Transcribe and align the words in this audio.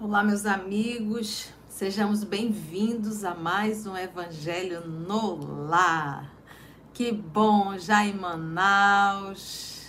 Olá, 0.00 0.24
meus 0.24 0.46
amigos, 0.46 1.52
sejamos 1.68 2.24
bem-vindos 2.24 3.24
a 3.24 3.34
mais 3.34 3.86
um 3.86 3.94
Evangelho 3.96 4.86
no 4.86 5.68
Lar. 5.68 6.32
Que 6.94 7.12
bom, 7.12 7.76
já 7.78 8.06
em 8.06 8.14
Manaus, 8.14 9.82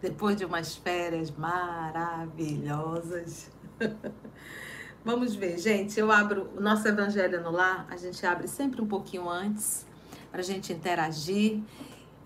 depois 0.00 0.36
de 0.36 0.46
umas 0.46 0.74
férias 0.74 1.30
maravilhosas. 1.30 3.59
Vamos 5.04 5.34
ver, 5.34 5.58
gente. 5.58 5.98
Eu 5.98 6.12
abro 6.12 6.50
o 6.56 6.60
nosso 6.60 6.86
Evangelho 6.86 7.42
no 7.42 7.50
Lar, 7.50 7.86
a 7.90 7.96
gente 7.96 8.24
abre 8.26 8.46
sempre 8.46 8.82
um 8.82 8.86
pouquinho 8.86 9.28
antes 9.28 9.86
para 10.30 10.40
a 10.40 10.44
gente 10.44 10.72
interagir. 10.72 11.60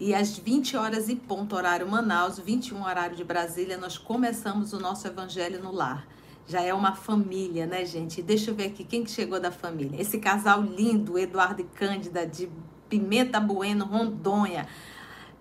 E 0.01 0.15
às 0.15 0.37
20 0.37 0.77
horas 0.77 1.09
e 1.09 1.15
ponto, 1.15 1.55
horário 1.55 1.89
Manaus, 1.89 2.39
21 2.39 2.83
horário 2.83 3.17
de 3.17 3.23
Brasília, 3.23 3.79
nós 3.79 3.97
começamos 3.97 4.73
o 4.73 4.81
nosso 4.81 5.07
Evangelho 5.07 5.63
no 5.63 5.73
Lar 5.73 6.07
já 6.47 6.61
é 6.61 6.75
uma 6.75 6.95
família, 6.95 7.67
né, 7.67 7.85
gente? 7.85 8.21
Deixa 8.23 8.51
eu 8.51 8.55
ver 8.55 8.67
aqui 8.67 8.85
quem 8.85 9.03
que 9.03 9.11
chegou 9.11 9.41
da 9.41 9.51
família. 9.51 10.01
Esse 10.01 10.19
casal 10.19 10.61
lindo, 10.63 11.19
Eduardo 11.19 11.63
e 11.63 11.65
Cândida, 11.65 12.27
de 12.27 12.51
Pimenta 12.89 13.41
Bueno, 13.41 13.85
Rondônia. 13.87 14.67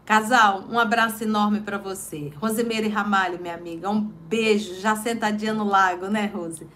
Casal, 0.06 0.66
um 0.70 0.78
abraço 0.78 1.24
enorme 1.24 1.62
para 1.62 1.78
você. 1.78 2.34
Rosemeire 2.36 2.90
Ramalho, 2.90 3.40
minha 3.40 3.56
amiga, 3.56 3.90
um 3.90 4.02
beijo, 4.02 4.76
já 4.82 4.98
sentadinha 4.98 5.54
no 5.54 5.64
lago, 5.64 6.08
né, 6.08 6.26
Rose? 6.26 6.68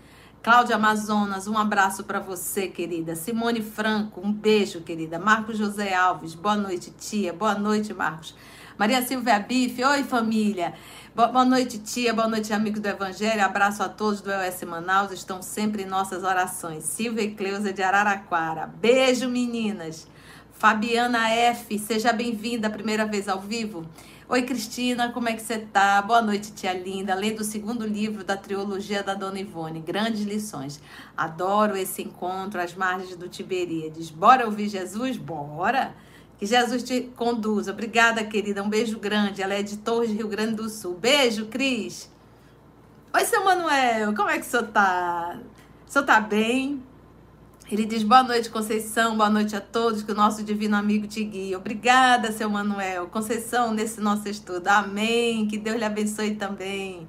Cláudia 0.42 0.78
Amazonas, 0.78 1.46
um 1.46 1.58
abraço 1.58 2.06
para 2.06 2.22
você, 2.22 2.70
querida. 2.70 3.16
Simone 3.16 3.62
Franco, 3.62 4.22
um 4.24 4.32
beijo, 4.32 4.80
querida. 4.80 5.20
Marcos 5.20 5.58
José 5.58 5.94
Alves, 5.94 6.36
boa 6.36 6.56
noite, 6.56 6.90
tia. 6.98 7.34
Boa 7.34 7.54
noite, 7.54 7.94
Marcos. 7.94 8.34
Maria 8.78 9.02
Silvia 9.02 9.40
Bife, 9.40 9.84
oi, 9.84 10.04
família. 10.06 10.74
Boa 11.14 11.44
noite, 11.44 11.80
tia. 11.80 12.14
Boa 12.14 12.30
noite, 12.30 12.54
amigos 12.54 12.80
do 12.80 12.88
Evangelho. 12.88 13.44
Abraço 13.44 13.84
a 13.84 13.90
todos 13.90 14.22
do 14.22 14.32
EOS 14.32 14.64
Manaus. 14.64 15.12
Estão 15.12 15.42
sempre 15.42 15.84
em 15.84 15.86
nossas 15.86 16.24
orações. 16.24 16.86
Silvia 16.86 17.24
e 17.24 17.32
Cleusa 17.32 17.74
de 17.74 17.84
Araraquara. 17.84 18.68
Beijo, 18.68 19.28
meninas. 19.28 20.08
Fabiana 20.58 21.30
F, 21.30 21.78
seja 21.78 22.12
bem-vinda, 22.12 22.68
primeira 22.68 23.06
vez 23.06 23.30
ao 23.30 23.40
vivo. 23.40 23.86
Oi, 24.28 24.42
Cristina, 24.42 25.12
como 25.12 25.30
é 25.30 25.34
que 25.34 25.42
você 25.44 25.60
tá? 25.60 26.02
Boa 26.02 26.20
noite, 26.20 26.52
tia 26.52 26.74
linda. 26.74 27.14
Lendo 27.14 27.42
o 27.42 27.44
segundo 27.44 27.86
livro 27.86 28.24
da 28.24 28.36
trilogia 28.36 29.04
da 29.04 29.14
Dona 29.14 29.40
Ivone, 29.40 29.80
Grandes 29.80 30.24
Lições. 30.24 30.82
Adoro 31.16 31.78
esse 31.78 32.02
encontro 32.02 32.60
às 32.60 32.74
margens 32.74 33.16
do 33.16 33.30
Tiberíades. 33.30 34.10
Bora 34.10 34.46
ouvir 34.46 34.68
Jesus? 34.68 35.16
Bora! 35.16 35.94
Que 36.40 36.48
Jesus 36.48 36.82
te 36.82 37.02
conduza. 37.16 37.72
Obrigada, 37.72 38.24
querida. 38.24 38.64
Um 38.64 38.70
beijo 38.70 38.98
grande. 38.98 39.44
Ela 39.44 39.54
é 39.54 39.62
de 39.62 39.78
Torres, 39.78 40.10
Rio 40.10 40.28
Grande 40.28 40.56
do 40.56 40.68
Sul. 40.70 40.96
Beijo, 40.96 41.46
Cris. 41.46 42.12
Oi, 43.14 43.26
seu 43.26 43.46
Manuel. 43.46 44.16
Como 44.16 44.30
é 44.30 44.40
que 44.40 44.46
o 44.48 44.50
senhor 44.50 44.66
tá? 44.70 45.40
O 45.88 45.92
senhor 45.92 46.06
tá 46.06 46.20
bem? 46.20 46.82
Ele 47.70 47.86
diz 47.86 48.02
boa 48.02 48.24
noite, 48.24 48.50
Conceição. 48.50 49.18
Boa 49.18 49.30
noite 49.30 49.54
a 49.56 49.60
todos. 49.60 50.02
Que 50.02 50.14
o 50.14 50.16
nosso 50.16 50.42
divino 50.42 50.78
amigo 50.78 51.06
te 51.06 51.22
guie. 51.24 51.54
Obrigada, 51.54 52.32
seu 52.32 52.50
Manuel. 52.50 53.08
Conceição, 53.08 53.74
nesse 53.74 54.00
nosso 54.00 54.30
estudo. 54.30 54.68
Amém. 54.70 55.48
Que 55.48 55.58
Deus 55.58 55.78
lhe 55.78 55.84
abençoe 55.84 56.36
também. 56.36 57.06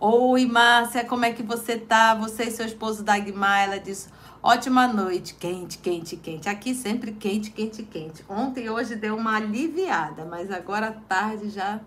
Oi, 0.00 0.44
Márcia. 0.44 1.04
Como 1.04 1.24
é 1.24 1.32
que 1.32 1.42
você 1.42 1.76
tá? 1.76 2.16
Você 2.16 2.44
e 2.44 2.50
seu 2.50 2.66
esposo 2.66 3.04
Dagmar. 3.04 3.62
Ela 3.62 3.78
diz 3.78 4.08
Ótima 4.42 4.86
noite, 4.86 5.34
quente, 5.34 5.78
quente, 5.78 6.16
quente. 6.16 6.48
Aqui 6.48 6.74
sempre 6.74 7.12
quente, 7.12 7.50
quente, 7.50 7.82
quente. 7.82 8.24
Ontem 8.28 8.66
e 8.66 8.70
hoje 8.70 8.94
deu 8.94 9.16
uma 9.16 9.36
aliviada, 9.36 10.24
mas 10.24 10.52
agora 10.52 10.88
à 10.88 10.92
tarde 10.92 11.48
já 11.48 11.80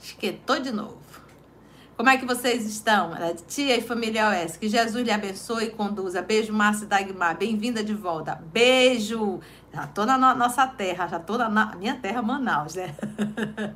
esquentou 0.00 0.58
de 0.58 0.72
novo. 0.72 0.98
Como 1.96 2.08
é 2.08 2.16
que 2.16 2.26
vocês 2.26 2.66
estão? 2.66 3.12
Tia 3.46 3.76
e 3.76 3.80
família 3.80 4.28
OS, 4.28 4.56
que 4.56 4.68
Jesus 4.68 5.04
lhe 5.04 5.12
abençoe 5.12 5.66
e 5.66 5.70
conduza. 5.70 6.20
Beijo, 6.20 6.52
Márcia 6.52 6.88
Dagmar. 6.88 7.38
Bem-vinda 7.38 7.84
de 7.84 7.94
volta. 7.94 8.34
Beijo. 8.52 9.38
Já 9.72 9.86
tô 9.86 10.04
na 10.04 10.18
nossa 10.34 10.66
terra, 10.66 11.06
já 11.06 11.20
tô 11.20 11.38
na 11.38 11.76
minha 11.76 11.94
terra, 11.94 12.20
Manaus, 12.20 12.74
né? 12.74 12.94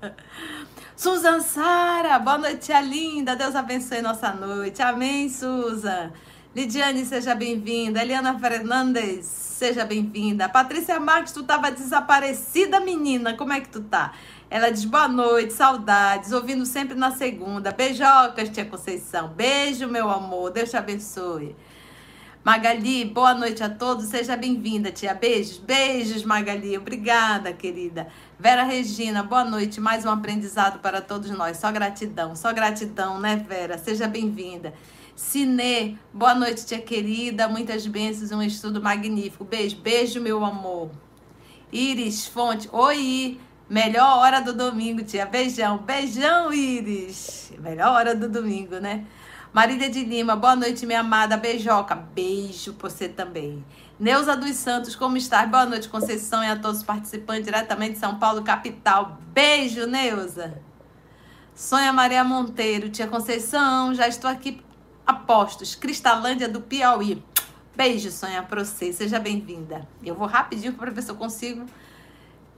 Susan 0.97 1.41
Sara, 1.41 2.19
boa 2.19 2.39
noite, 2.39 2.67
tia 2.67 2.81
linda. 2.81 3.37
Deus 3.37 3.55
abençoe 3.55 4.03
nossa 4.03 4.33
noite. 4.33 4.83
Amém, 4.83 5.29
Susan. 5.29 6.13
Lidiane, 6.57 7.05
seja 7.05 7.37
bem-vinda. 7.37 8.03
Eliana 8.03 8.37
Fernandes, 8.37 9.27
seja 9.27 9.85
bem-vinda. 9.85 10.49
Patrícia 10.49 10.99
Marques, 10.99 11.33
tu 11.33 11.41
estava 11.41 11.71
desaparecida, 11.71 12.81
menina. 12.81 13.35
Como 13.37 13.53
é 13.53 13.61
que 13.61 13.69
tu 13.69 13.81
tá? 13.83 14.13
Ela 14.51 14.71
diz 14.71 14.87
boa 14.87 15.07
noite, 15.07 15.53
saudades, 15.53 16.33
ouvindo 16.33 16.65
sempre 16.65 16.95
na 16.95 17.11
segunda. 17.11 17.71
Beijocas, 17.71 18.49
tia 18.49 18.65
Conceição. 18.65 19.29
Beijo, 19.29 19.87
meu 19.87 20.09
amor. 20.09 20.51
Deus 20.51 20.71
te 20.71 20.77
abençoe. 20.77 21.55
Magali, 22.43 23.05
boa 23.05 23.35
noite 23.35 23.63
a 23.63 23.69
todos. 23.69 24.07
Seja 24.07 24.39
bem-vinda, 24.39 24.91
tia. 24.91 25.13
Beijos, 25.13 25.59
beijos, 25.59 26.25
Magali. 26.25 26.79
Obrigada, 26.79 27.53
querida. 27.53 28.09
Vera 28.39 28.63
Regina, 28.63 29.23
boa 29.23 29.45
noite. 29.45 29.83
Mais 29.83 30.07
um 30.07 30.11
aprendizado 30.11 30.79
para 30.79 31.03
todos 31.03 31.31
nós. 31.31 31.59
Só 31.59 31.71
gratidão, 31.71 32.35
só 32.35 32.51
gratidão, 32.51 33.21
né, 33.21 33.37
Vera? 33.37 33.77
Seja 33.77 34.09
bem-vinda. 34.09 34.73
Cine, 35.15 35.99
boa 36.11 36.35
noite, 36.35 36.65
tia 36.65 36.81
querida. 36.81 37.49
Muitas 37.49 37.87
bênçãos, 37.87 38.33
um 38.33 38.41
estudo 38.41 38.81
magnífico. 38.81 39.45
Beijo, 39.45 39.77
beijo, 39.77 40.23
meu 40.23 40.43
amor. 40.43 40.89
Iris 41.71 42.27
Fonte, 42.27 42.67
oi, 42.73 43.39
melhor 43.69 44.19
hora 44.19 44.41
do 44.41 44.53
domingo, 44.53 45.03
tia. 45.03 45.27
Beijão, 45.27 45.79
beijão, 45.79 46.53
Iris. 46.53 47.53
Melhor 47.59 47.93
hora 47.93 48.15
do 48.15 48.29
domingo, 48.29 48.77
né? 48.77 49.05
Marília 49.53 49.89
de 49.91 50.05
Lima, 50.05 50.37
boa 50.37 50.55
noite, 50.55 50.87
minha 50.87 51.01
amada. 51.01 51.37
Beijoca, 51.37 51.95
beijo 51.95 52.75
pra 52.75 52.89
você 52.89 53.09
também. 53.09 53.65
Neuza 53.99 54.37
dos 54.37 54.55
Santos, 54.57 54.95
como 54.95 55.17
está? 55.17 55.45
Boa 55.47 55.67
noite, 55.67 55.89
Conceição 55.89 56.45
e 56.45 56.47
a 56.47 56.57
todos 56.57 56.79
os 56.79 56.85
participantes 56.85 57.45
diretamente 57.45 57.95
de 57.95 57.99
São 57.99 58.19
Paulo, 58.19 58.43
capital. 58.43 59.19
Beijo, 59.33 59.87
Neuza. 59.87 60.61
Sonha 61.55 61.93
Maria 61.93 62.23
Monteiro, 62.23 62.89
tia 62.89 63.09
Conceição, 63.09 63.93
já 63.93 64.07
estou 64.07 64.31
aqui 64.31 64.63
Apostos, 65.05 65.75
Cristalândia 65.75 66.49
do 66.49 66.61
Piauí. 66.61 67.23
Beijo, 67.75 68.11
Sonha, 68.11 68.43
pra 68.43 68.65
você. 68.65 68.93
Seja 68.93 69.19
bem-vinda. 69.19 69.89
Eu 70.05 70.15
vou 70.15 70.27
rapidinho 70.27 70.75
para 70.75 70.91
ver 70.91 71.03
se 71.03 71.11
eu 71.11 71.17
consigo 71.17 71.65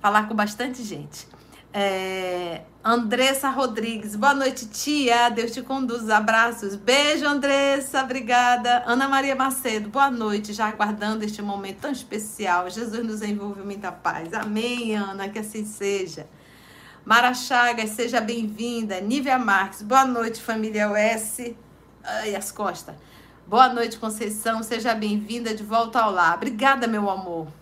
falar 0.00 0.28
com 0.28 0.34
bastante 0.34 0.83
gente. 0.83 1.27
É... 1.72 2.62
Andressa 2.83 3.50
Rodrigues, 3.50 4.16
boa 4.16 4.33
noite, 4.33 4.66
tia. 4.66 5.28
Deus 5.28 5.53
te 5.53 5.62
conduz. 5.62 6.09
Abraços. 6.09 6.75
Beijo, 6.75 7.27
Andressa. 7.27 8.03
Obrigada. 8.03 8.83
Ana 8.87 9.06
Maria 9.06 9.37
Macedo, 9.37 9.91
boa 9.91 10.10
noite. 10.10 10.53
Já 10.55 10.69
aguardando 10.69 11.25
este 11.25 11.43
momento 11.43 11.81
tão 11.81 11.93
especial. 11.93 12.71
Jesus 12.71 13.05
nos 13.05 13.22
envolve 13.22 13.62
muita 13.62 13.93
paz. 13.93 14.33
Amém, 14.33 14.97
Ana. 14.97 15.28
Que 15.28 15.39
assim 15.39 15.65
seja. 15.65 16.27
Mara 17.05 17.34
Chagas, 17.34 17.91
seja 17.91 18.21
bem-vinda. 18.21 19.00
Nívia 19.00 19.39
Marques, 19.39 19.83
boa 19.83 20.05
noite, 20.05 20.41
família 20.41 20.91
US. 20.91 21.55
Ai, 22.03 22.34
as 22.34 22.50
costas. 22.50 22.94
Boa 23.47 23.69
noite, 23.69 23.99
Conceição. 23.99 24.62
Seja 24.62 24.94
bem-vinda 24.94 25.55
de 25.55 25.62
volta 25.62 26.00
ao 26.00 26.10
lar. 26.10 26.37
Obrigada, 26.37 26.87
meu 26.87 27.10
amor. 27.10 27.59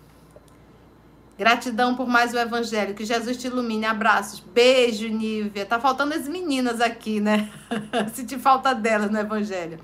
Gratidão 1.39 1.95
por 1.95 2.09
mais 2.09 2.35
o 2.35 2.39
evangelho. 2.39 2.95
Que 2.95 3.05
Jesus 3.05 3.37
te 3.37 3.47
ilumine. 3.47 3.87
Abraços. 3.87 4.41
Beijo, 4.41 5.07
Nívia. 5.07 5.65
Tá 5.65 5.79
faltando 5.79 6.13
as 6.13 6.27
meninas 6.27 6.81
aqui, 6.81 7.21
né? 7.21 7.49
te 8.27 8.37
falta 8.37 8.75
delas 8.75 9.09
no 9.09 9.21
evangelho. 9.21 9.79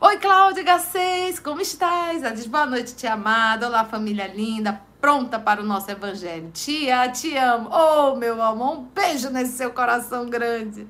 Oi, 0.00 0.16
Cláudia 0.18 0.62
H6. 0.62 1.42
Como 1.42 1.60
estás? 1.60 2.22
Ela 2.22 2.32
diz 2.32 2.46
boa 2.46 2.64
noite, 2.64 2.94
tia 2.94 3.14
amada. 3.14 3.66
Olá, 3.66 3.84
família 3.84 4.28
linda. 4.28 4.80
Pronta 5.00 5.36
para 5.36 5.60
o 5.60 5.64
nosso 5.64 5.90
evangelho. 5.90 6.52
Tia, 6.52 7.08
te 7.08 7.36
amo. 7.36 7.68
Oh, 7.72 8.14
meu 8.14 8.40
amor. 8.40 8.78
Um 8.78 8.82
beijo 8.84 9.30
nesse 9.30 9.54
seu 9.54 9.72
coração 9.72 10.30
grande. 10.30 10.86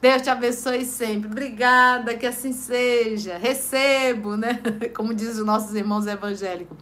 Deus 0.00 0.20
te 0.20 0.30
abençoe 0.30 0.84
sempre. 0.84 1.30
Obrigada, 1.30 2.16
que 2.16 2.26
assim 2.26 2.52
seja. 2.52 3.38
Recebo, 3.38 4.36
né? 4.36 4.60
Como 4.96 5.14
diz 5.14 5.38
os 5.38 5.46
nossos 5.46 5.74
irmãos 5.76 6.08
evangélicos. 6.08 6.76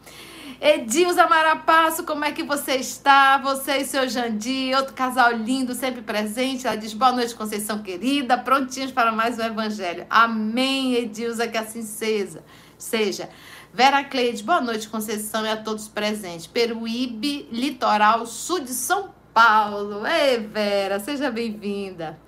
Edilza 0.64 1.26
Marapasso, 1.26 2.04
como 2.04 2.24
é 2.24 2.30
que 2.30 2.44
você 2.44 2.76
está? 2.76 3.36
Você 3.38 3.78
e 3.78 3.84
seu 3.84 4.08
Jandir, 4.08 4.76
outro 4.76 4.94
casal 4.94 5.32
lindo, 5.32 5.74
sempre 5.74 6.02
presente. 6.02 6.68
Ela 6.68 6.76
diz: 6.76 6.94
Boa 6.94 7.10
noite, 7.10 7.34
Conceição 7.34 7.82
querida, 7.82 8.38
prontinhos 8.38 8.92
para 8.92 9.10
mais 9.10 9.40
um 9.40 9.42
evangelho. 9.42 10.06
Amém, 10.08 10.94
Edilza, 10.94 11.48
que 11.48 11.58
assim 11.58 11.82
seja. 11.82 12.44
seja. 12.78 13.28
Vera 13.74 14.04
Cleide, 14.04 14.44
boa 14.44 14.60
noite, 14.60 14.88
Conceição 14.88 15.44
e 15.44 15.48
a 15.48 15.56
todos 15.56 15.88
presentes. 15.88 16.46
Peruíbe, 16.46 17.48
litoral 17.50 18.24
sul 18.24 18.60
de 18.60 18.72
São 18.72 19.12
Paulo. 19.34 20.06
Ei, 20.06 20.38
Vera, 20.38 21.00
seja 21.00 21.28
bem-vinda. 21.28 22.20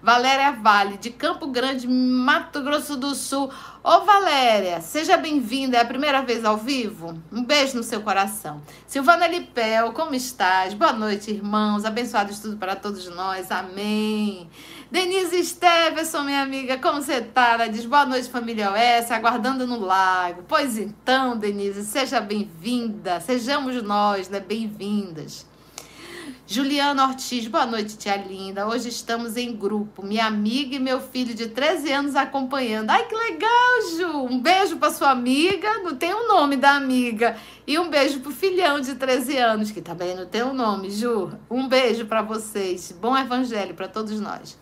Valéria 0.00 0.52
Vale, 0.52 0.96
de 0.96 1.10
Campo 1.10 1.48
Grande, 1.48 1.88
Mato 1.88 2.62
Grosso 2.62 2.96
do 2.96 3.16
Sul. 3.16 3.50
Ô 3.82 4.04
Valéria, 4.04 4.80
seja 4.80 5.16
bem-vinda. 5.16 5.76
É 5.76 5.80
a 5.80 5.84
primeira 5.84 6.22
vez 6.22 6.44
ao 6.44 6.56
vivo? 6.56 7.20
Um 7.32 7.42
beijo 7.42 7.76
no 7.76 7.82
seu 7.82 8.00
coração. 8.00 8.62
Silvana 8.86 9.26
Lipel, 9.26 9.92
como 9.92 10.14
estás? 10.14 10.72
Boa 10.72 10.92
noite, 10.92 11.32
irmãos. 11.32 11.84
Abençoado 11.84 12.30
estudo 12.30 12.56
para 12.56 12.76
todos 12.76 13.08
nós. 13.08 13.50
Amém. 13.50 14.48
Denise 14.88 15.44
Stevenson, 15.44 16.22
minha 16.22 16.42
amiga, 16.42 16.78
como 16.78 17.02
você 17.02 17.20
tá? 17.20 17.54
Ela 17.54 17.66
diz 17.66 17.84
boa 17.84 18.06
noite, 18.06 18.30
família 18.30 18.70
OS, 18.70 19.10
aguardando 19.10 19.66
no 19.66 19.80
lago. 19.80 20.44
Pois 20.46 20.78
então, 20.78 21.36
Denise, 21.36 21.84
seja 21.84 22.20
bem-vinda. 22.20 23.18
Sejamos 23.18 23.82
nós, 23.82 24.28
né? 24.28 24.38
Bem-vindas. 24.38 25.47
Juliana 26.50 27.06
Ortiz, 27.06 27.46
boa 27.46 27.66
noite, 27.66 27.98
tia 27.98 28.16
linda. 28.16 28.66
Hoje 28.66 28.88
estamos 28.88 29.36
em 29.36 29.54
grupo. 29.54 30.02
Minha 30.02 30.24
amiga 30.24 30.76
e 30.76 30.78
meu 30.78 30.98
filho 30.98 31.34
de 31.34 31.48
13 31.48 31.92
anos 31.92 32.16
acompanhando. 32.16 32.88
Ai, 32.88 33.06
que 33.06 33.14
legal, 33.14 33.82
Ju! 33.94 34.34
Um 34.34 34.40
beijo 34.40 34.78
para 34.78 34.90
sua 34.90 35.10
amiga, 35.10 35.80
não 35.80 35.94
tem 35.94 36.14
o 36.14 36.26
nome 36.26 36.56
da 36.56 36.70
amiga. 36.70 37.36
E 37.66 37.78
um 37.78 37.90
beijo 37.90 38.20
pro 38.20 38.30
filhão 38.30 38.80
de 38.80 38.94
13 38.94 39.36
anos, 39.36 39.70
que 39.70 39.82
também 39.82 40.16
não 40.16 40.24
tem 40.24 40.42
o 40.42 40.54
nome, 40.54 40.90
Ju. 40.90 41.30
Um 41.50 41.68
beijo 41.68 42.06
para 42.06 42.22
vocês. 42.22 42.96
Bom 42.98 43.14
evangelho 43.14 43.74
para 43.74 43.86
todos 43.86 44.18
nós. 44.18 44.58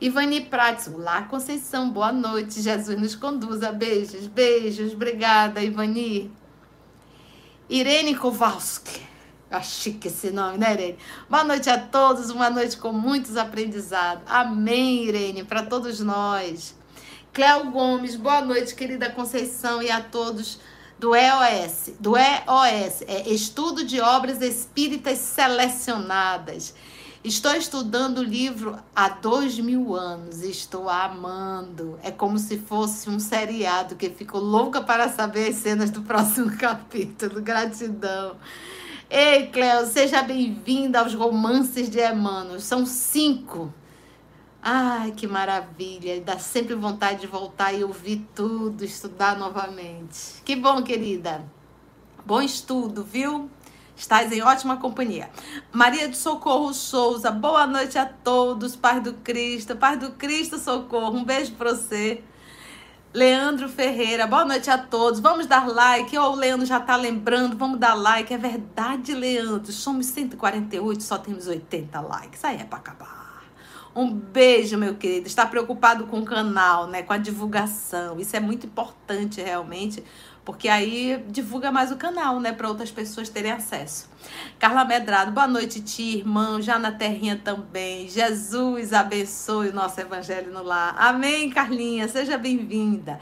Ivani 0.00 0.42
Prates, 0.42 0.86
olá 0.86 1.22
Conceição, 1.22 1.90
boa 1.90 2.12
noite. 2.12 2.62
Jesus 2.62 2.96
nos 2.96 3.16
conduza. 3.16 3.72
Beijos, 3.72 4.28
beijos. 4.28 4.92
Obrigada, 4.92 5.60
Ivani. 5.60 6.30
Irene 7.68 8.14
Kowalski. 8.14 9.15
Ah, 9.48 9.62
chique 9.62 10.08
esse 10.08 10.30
nome, 10.30 10.58
né, 10.58 10.72
Irene? 10.72 10.98
Boa 11.30 11.44
noite 11.44 11.70
a 11.70 11.78
todos, 11.78 12.30
uma 12.30 12.50
noite 12.50 12.76
com 12.76 12.90
muitos 12.90 13.36
aprendizados. 13.36 14.24
Amém, 14.26 15.04
Irene, 15.04 15.44
para 15.44 15.62
todos 15.62 16.00
nós. 16.00 16.74
Cléo 17.32 17.70
Gomes, 17.70 18.16
boa 18.16 18.40
noite, 18.40 18.74
querida 18.74 19.08
Conceição, 19.08 19.80
e 19.80 19.88
a 19.88 20.00
todos 20.00 20.58
do 20.98 21.14
EOS, 21.14 21.90
do 22.00 22.16
EOS, 22.16 23.02
é 23.06 23.28
Estudo 23.28 23.84
de 23.84 24.00
Obras 24.00 24.42
Espíritas 24.42 25.18
Selecionadas. 25.18 26.74
Estou 27.22 27.54
estudando 27.54 28.18
o 28.18 28.24
livro 28.24 28.76
há 28.94 29.08
dois 29.08 29.58
mil 29.60 29.94
anos 29.94 30.42
e 30.42 30.50
estou 30.50 30.88
amando. 30.88 31.98
É 32.02 32.10
como 32.10 32.36
se 32.38 32.58
fosse 32.58 33.08
um 33.08 33.20
seriado 33.20 33.94
que 33.94 34.10
fico 34.10 34.38
louca 34.38 34.80
para 34.80 35.08
saber 35.08 35.50
as 35.50 35.56
cenas 35.56 35.90
do 35.90 36.02
próximo 36.02 36.50
capítulo. 36.58 37.40
Gratidão. 37.40 38.36
Ei, 39.08 39.46
Cleo, 39.46 39.86
seja 39.86 40.20
bem-vinda 40.20 40.98
aos 40.98 41.14
romances 41.14 41.88
de 41.88 42.00
Emmanuel. 42.00 42.58
São 42.58 42.84
cinco. 42.84 43.72
Ai, 44.60 45.12
que 45.12 45.28
maravilha. 45.28 46.20
Dá 46.20 46.40
sempre 46.40 46.74
vontade 46.74 47.20
de 47.20 47.28
voltar 47.28 47.72
e 47.72 47.84
ouvir 47.84 48.26
tudo, 48.34 48.84
estudar 48.84 49.38
novamente. 49.38 50.42
Que 50.44 50.56
bom, 50.56 50.82
querida. 50.82 51.44
Bom 52.24 52.42
estudo, 52.42 53.04
viu? 53.04 53.48
Estás 53.96 54.32
em 54.32 54.42
ótima 54.42 54.76
companhia. 54.78 55.30
Maria 55.70 56.08
de 56.08 56.16
Socorro 56.16 56.74
Souza, 56.74 57.30
boa 57.30 57.64
noite 57.64 57.96
a 57.96 58.06
todos. 58.06 58.74
Paz 58.74 59.00
do 59.04 59.14
Cristo, 59.14 59.76
Paz 59.76 60.00
do 60.00 60.10
Cristo, 60.12 60.58
socorro. 60.58 61.16
Um 61.16 61.24
beijo 61.24 61.52
para 61.52 61.74
você. 61.74 62.24
Leandro 63.16 63.66
Ferreira, 63.66 64.26
boa 64.26 64.44
noite 64.44 64.68
a 64.68 64.76
todos. 64.76 65.20
Vamos 65.20 65.46
dar 65.46 65.66
like. 65.66 66.18
Oh, 66.18 66.32
o 66.32 66.34
Leandro 66.34 66.66
já 66.66 66.76
está 66.76 66.96
lembrando, 66.96 67.56
vamos 67.56 67.80
dar 67.80 67.94
like. 67.94 68.34
É 68.34 68.36
verdade, 68.36 69.14
Leandro. 69.14 69.72
Somos 69.72 70.04
148, 70.04 71.02
só 71.02 71.16
temos 71.16 71.46
80 71.46 71.98
likes. 71.98 72.44
Aí 72.44 72.58
é 72.58 72.64
para 72.64 72.78
acabar. 72.78 73.42
Um 73.94 74.12
beijo, 74.12 74.76
meu 74.76 74.96
querido. 74.96 75.26
Está 75.26 75.46
preocupado 75.46 76.06
com 76.06 76.18
o 76.18 76.24
canal, 76.26 76.88
né? 76.88 77.02
Com 77.02 77.14
a 77.14 77.16
divulgação. 77.16 78.20
Isso 78.20 78.36
é 78.36 78.40
muito 78.40 78.66
importante, 78.66 79.40
realmente, 79.40 80.04
porque 80.46 80.68
aí 80.68 81.24
divulga 81.28 81.72
mais 81.72 81.90
o 81.90 81.96
canal, 81.96 82.38
né? 82.38 82.52
Para 82.52 82.68
outras 82.68 82.88
pessoas 82.88 83.28
terem 83.28 83.50
acesso. 83.50 84.08
Carla 84.60 84.84
Medrado, 84.84 85.32
boa 85.32 85.48
noite, 85.48 85.80
tia, 85.80 86.18
irmão, 86.18 86.62
já 86.62 86.78
na 86.78 86.92
terrinha 86.92 87.40
também. 87.42 88.08
Jesus 88.08 88.92
abençoe 88.92 89.70
o 89.70 89.74
nosso 89.74 90.00
evangelho 90.00 90.52
no 90.52 90.62
lar. 90.62 90.94
Amém, 90.98 91.50
Carlinha, 91.50 92.06
seja 92.06 92.38
bem-vinda. 92.38 93.18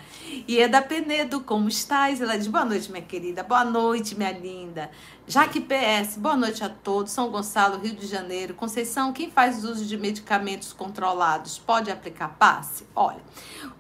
E 0.47 0.59
Eda 0.59 0.83
Penedo, 0.83 1.41
como 1.41 1.67
estás? 1.67 2.21
Ela 2.21 2.37
diz, 2.37 2.47
boa 2.47 2.65
noite, 2.67 2.93
minha 2.93 3.03
querida, 3.03 3.43
boa 3.43 3.65
noite, 3.65 4.15
minha 4.15 4.31
linda. 4.31 4.91
Jaque 5.27 5.59
PS, 5.59 6.19
boa 6.19 6.37
noite 6.37 6.63
a 6.63 6.69
todos. 6.69 7.11
São 7.11 7.31
Gonçalo, 7.31 7.79
Rio 7.79 7.95
de 7.95 8.07
Janeiro. 8.07 8.53
Conceição, 8.53 9.11
quem 9.11 9.31
faz 9.31 9.65
uso 9.65 9.87
de 9.87 9.97
medicamentos 9.97 10.71
controlados 10.75 11.59
pode 11.59 11.91
aplicar 11.91 12.37
passe? 12.39 12.87
Olha, 12.95 13.23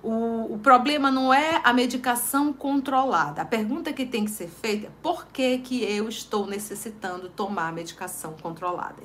o, 0.02 0.54
o 0.54 0.58
problema 0.62 1.10
não 1.10 1.34
é 1.34 1.60
a 1.62 1.70
medicação 1.70 2.50
controlada. 2.50 3.42
A 3.42 3.44
pergunta 3.44 3.92
que 3.92 4.06
tem 4.06 4.24
que 4.24 4.30
ser 4.30 4.48
feita 4.48 4.86
é 4.86 4.90
por 5.02 5.26
que, 5.26 5.58
que 5.58 5.84
eu 5.84 6.08
estou 6.08 6.46
necessitando 6.46 7.28
tomar 7.28 7.74
medicação 7.74 8.34
controlada? 8.40 8.96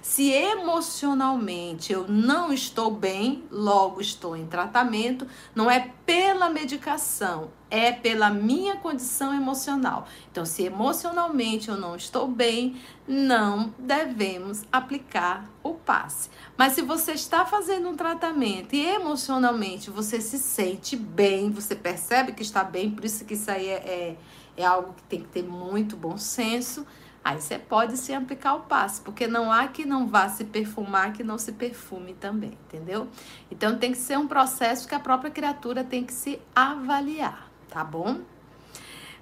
Se 0.00 0.30
emocionalmente 0.30 1.92
eu 1.92 2.08
não 2.08 2.50
estou 2.50 2.90
bem, 2.90 3.44
logo 3.50 4.00
estou 4.00 4.34
em 4.34 4.46
tratamento, 4.46 5.26
não 5.54 5.70
é 5.70 5.92
pela 6.06 6.48
medicação, 6.48 7.50
é 7.70 7.92
pela 7.92 8.30
minha 8.30 8.76
condição 8.76 9.34
emocional. 9.34 10.06
Então, 10.30 10.44
se 10.44 10.62
emocionalmente 10.62 11.68
eu 11.68 11.76
não 11.76 11.96
estou 11.96 12.28
bem, 12.28 12.80
não 13.06 13.74
devemos 13.78 14.62
aplicar 14.70 15.48
o 15.62 15.74
passe. 15.74 16.30
Mas 16.56 16.74
se 16.74 16.82
você 16.82 17.12
está 17.12 17.44
fazendo 17.44 17.88
um 17.88 17.96
tratamento 17.96 18.74
e 18.74 18.86
emocionalmente 18.86 19.90
você 19.90 20.20
se 20.20 20.38
sente 20.38 20.96
bem, 20.96 21.50
você 21.50 21.74
percebe 21.74 22.32
que 22.32 22.42
está 22.42 22.62
bem, 22.62 22.90
por 22.90 23.04
isso 23.04 23.24
que 23.24 23.34
isso 23.34 23.50
aí 23.50 23.68
é, 23.68 23.72
é, 23.72 24.16
é 24.56 24.64
algo 24.64 24.92
que 24.94 25.02
tem 25.04 25.20
que 25.20 25.28
ter 25.28 25.42
muito 25.42 25.96
bom 25.96 26.16
senso. 26.16 26.86
Aí 27.24 27.40
você 27.40 27.58
pode 27.58 27.96
sim 27.96 28.14
aplicar 28.14 28.54
o 28.54 28.60
passe, 28.60 29.00
porque 29.00 29.26
não 29.26 29.50
há 29.50 29.66
que 29.66 29.86
não 29.86 30.06
vá 30.06 30.28
se 30.28 30.44
perfumar 30.44 31.14
que 31.14 31.24
não 31.24 31.38
se 31.38 31.52
perfume 31.52 32.12
também, 32.12 32.52
entendeu? 32.66 33.08
Então 33.50 33.78
tem 33.78 33.92
que 33.92 33.98
ser 33.98 34.18
um 34.18 34.28
processo 34.28 34.86
que 34.86 34.94
a 34.94 35.00
própria 35.00 35.30
criatura 35.30 35.82
tem 35.82 36.04
que 36.04 36.12
se 36.12 36.38
avaliar 36.54 37.53
tá 37.74 37.82
bom? 37.82 38.20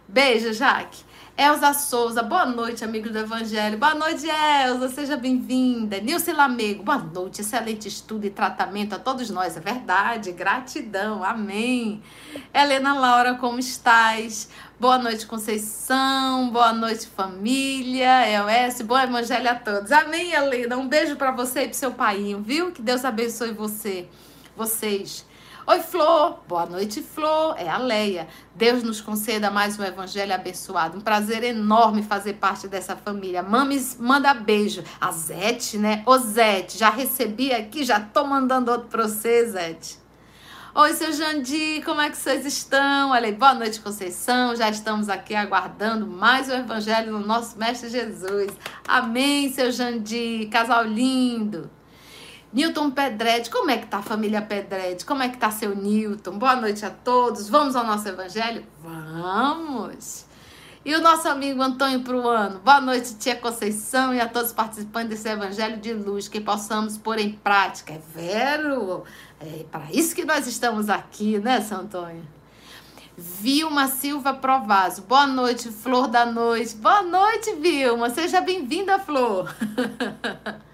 Beijo, 0.06 0.52
Jaque. 0.52 1.02
Elza 1.34 1.72
Souza, 1.72 2.22
boa 2.22 2.44
noite, 2.44 2.84
amigo 2.84 3.08
do 3.08 3.18
Evangelho. 3.18 3.78
Boa 3.78 3.94
noite, 3.94 4.26
Elza, 4.28 4.90
seja 4.90 5.16
bem-vinda. 5.16 5.98
Nilce 5.98 6.30
Lamego, 6.34 6.82
boa 6.82 6.98
noite, 6.98 7.40
excelente 7.40 7.88
estudo 7.88 8.26
e 8.26 8.30
tratamento 8.30 8.94
a 8.94 8.98
todos 8.98 9.30
nós, 9.30 9.56
é 9.56 9.60
verdade, 9.60 10.32
gratidão, 10.32 11.24
amém. 11.24 12.02
Helena 12.52 12.92
Laura, 12.92 13.36
como 13.36 13.58
estás? 13.58 14.50
Boa 14.78 14.98
noite, 14.98 15.26
Conceição, 15.26 16.50
boa 16.50 16.74
noite, 16.74 17.06
família, 17.06 18.28
EOS, 18.28 18.82
bom 18.82 18.98
Evangelho 18.98 19.50
a 19.50 19.54
todos. 19.54 19.90
Amém, 19.90 20.34
Helena, 20.34 20.76
um 20.76 20.86
beijo 20.86 21.16
para 21.16 21.30
você 21.30 21.62
e 21.62 21.68
pro 21.68 21.78
seu 21.78 21.92
pai, 21.92 22.36
viu? 22.40 22.70
Que 22.70 22.82
Deus 22.82 23.02
abençoe 23.02 23.52
você, 23.52 24.06
vocês. 24.54 25.24
Oi, 25.64 25.78
Flor. 25.78 26.40
Boa 26.48 26.66
noite, 26.66 27.00
Flor. 27.00 27.54
É 27.56 27.68
a 27.68 27.78
Leia. 27.78 28.26
Deus 28.52 28.82
nos 28.82 29.00
conceda 29.00 29.48
mais 29.48 29.78
um 29.78 29.84
evangelho 29.84 30.34
abençoado. 30.34 30.98
Um 30.98 31.00
prazer 31.00 31.44
enorme 31.44 32.02
fazer 32.02 32.32
parte 32.34 32.66
dessa 32.66 32.96
família. 32.96 33.44
Mames, 33.44 33.96
manda 33.96 34.34
beijo. 34.34 34.82
A 35.00 35.12
Zete, 35.12 35.78
né? 35.78 36.02
Ô, 36.04 36.18
Zete, 36.18 36.76
já 36.76 36.90
recebi 36.90 37.52
aqui, 37.52 37.84
já 37.84 38.00
tô 38.00 38.26
mandando 38.26 38.72
outro 38.72 38.88
pra 38.88 39.04
você, 39.04 39.46
Zete. 39.46 40.00
Oi, 40.74 40.94
seu 40.94 41.12
Jandir, 41.12 41.84
como 41.84 42.00
é 42.00 42.10
que 42.10 42.16
vocês 42.16 42.44
estão? 42.44 43.10
Olha 43.10 43.26
aí, 43.26 43.32
boa 43.32 43.54
noite, 43.54 43.78
Conceição. 43.78 44.56
Já 44.56 44.68
estamos 44.68 45.08
aqui 45.08 45.32
aguardando 45.32 46.08
mais 46.08 46.48
o 46.48 46.52
Evangelho 46.52 47.12
no 47.12 47.24
nosso 47.24 47.56
Mestre 47.56 47.88
Jesus. 47.88 48.50
Amém, 48.88 49.52
seu 49.52 49.70
Jandir. 49.70 50.48
Casal 50.50 50.84
lindo. 50.84 51.70
Newton 52.52 52.90
Pedretti, 52.90 53.48
como 53.48 53.70
é 53.70 53.78
que 53.78 53.86
tá 53.86 53.98
a 53.98 54.02
família 54.02 54.42
Pedretti? 54.42 55.06
Como 55.06 55.22
é 55.22 55.28
que 55.30 55.38
tá 55.38 55.50
seu 55.50 55.74
Newton? 55.74 56.36
Boa 56.38 56.54
noite 56.54 56.84
a 56.84 56.90
todos. 56.90 57.48
Vamos 57.48 57.74
ao 57.74 57.86
nosso 57.86 58.06
evangelho? 58.06 58.62
Vamos! 58.82 60.26
E 60.84 60.94
o 60.94 61.00
nosso 61.00 61.28
amigo 61.28 61.62
Antônio 61.62 62.00
Pruano. 62.00 62.58
Boa 62.58 62.78
noite, 62.78 63.14
tia 63.14 63.36
Conceição 63.36 64.12
e 64.12 64.20
a 64.20 64.28
todos 64.28 64.48
os 64.48 64.54
participantes 64.54 65.08
desse 65.08 65.28
evangelho 65.30 65.78
de 65.78 65.94
luz, 65.94 66.28
que 66.28 66.42
possamos 66.42 66.98
pôr 66.98 67.18
em 67.18 67.32
prática. 67.32 67.94
É 67.94 68.00
vero? 68.14 69.04
É 69.40 69.64
para 69.70 69.86
isso 69.90 70.14
que 70.14 70.24
nós 70.24 70.46
estamos 70.46 70.90
aqui, 70.90 71.38
né, 71.38 71.62
São 71.62 71.80
Antônio? 71.80 72.22
Vilma 73.16 73.86
Silva 73.86 74.34
Provaso. 74.34 75.02
Boa 75.02 75.26
noite, 75.26 75.70
Flor 75.70 76.06
da 76.06 76.26
Noite. 76.26 76.74
Boa 76.76 77.02
noite, 77.02 77.54
Vilma. 77.54 78.10
Seja 78.10 78.42
bem-vinda, 78.42 78.98
Flor. 78.98 79.54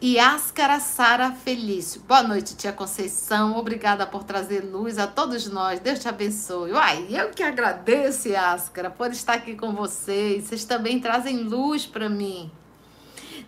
E 0.00 0.16
Áscara 0.16 0.78
Sara 0.78 1.32
Felício. 1.32 2.00
Boa 2.06 2.22
noite, 2.22 2.54
tia 2.54 2.72
Conceição. 2.72 3.56
Obrigada 3.56 4.06
por 4.06 4.22
trazer 4.22 4.60
luz 4.60 4.96
a 4.96 5.08
todos 5.08 5.48
nós. 5.48 5.80
Deus 5.80 5.98
te 5.98 6.08
abençoe. 6.08 6.70
Uai, 6.70 7.08
eu 7.10 7.30
que 7.30 7.42
agradeço, 7.42 8.32
Áscara, 8.32 8.90
por 8.90 9.10
estar 9.10 9.32
aqui 9.32 9.56
com 9.56 9.72
vocês. 9.72 10.44
Vocês 10.44 10.64
também 10.64 11.00
trazem 11.00 11.38
luz 11.38 11.84
para 11.84 12.08
mim. 12.08 12.48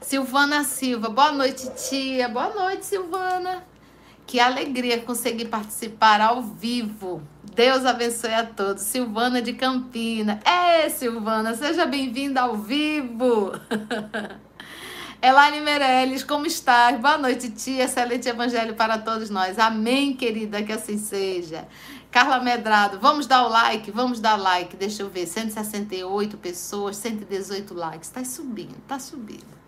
Silvana 0.00 0.64
Silva, 0.64 1.08
boa 1.08 1.30
noite, 1.30 1.70
tia. 1.88 2.28
Boa 2.28 2.52
noite, 2.52 2.84
Silvana. 2.84 3.62
Que 4.26 4.40
alegria 4.40 5.00
conseguir 5.02 5.46
participar 5.46 6.20
ao 6.20 6.42
vivo. 6.42 7.22
Deus 7.54 7.86
abençoe 7.86 8.34
a 8.34 8.44
todos. 8.44 8.82
Silvana 8.82 9.40
de 9.40 9.52
Campina. 9.52 10.40
É, 10.44 10.88
Silvana, 10.88 11.54
seja 11.54 11.86
bem-vinda 11.86 12.40
ao 12.40 12.56
vivo. 12.56 13.52
Elaine 15.22 15.60
Meirelles, 15.60 16.24
como 16.24 16.46
estás? 16.46 16.98
Boa 16.98 17.18
noite, 17.18 17.50
tia. 17.50 17.84
Excelente 17.84 18.26
evangelho 18.26 18.74
para 18.74 18.96
todos 18.96 19.28
nós. 19.28 19.58
Amém, 19.58 20.16
querida, 20.16 20.62
que 20.62 20.72
assim 20.72 20.96
seja. 20.96 21.68
Carla 22.10 22.40
Medrado, 22.40 22.98
vamos 22.98 23.26
dar 23.26 23.44
o 23.44 23.50
like? 23.50 23.90
Vamos 23.90 24.18
dar 24.18 24.36
like. 24.36 24.76
Deixa 24.76 25.02
eu 25.02 25.10
ver, 25.10 25.26
168 25.26 26.38
pessoas, 26.38 26.96
118 26.96 27.74
likes. 27.74 28.08
Está 28.08 28.24
subindo, 28.24 28.74
está 28.78 28.98
subindo. 28.98 29.59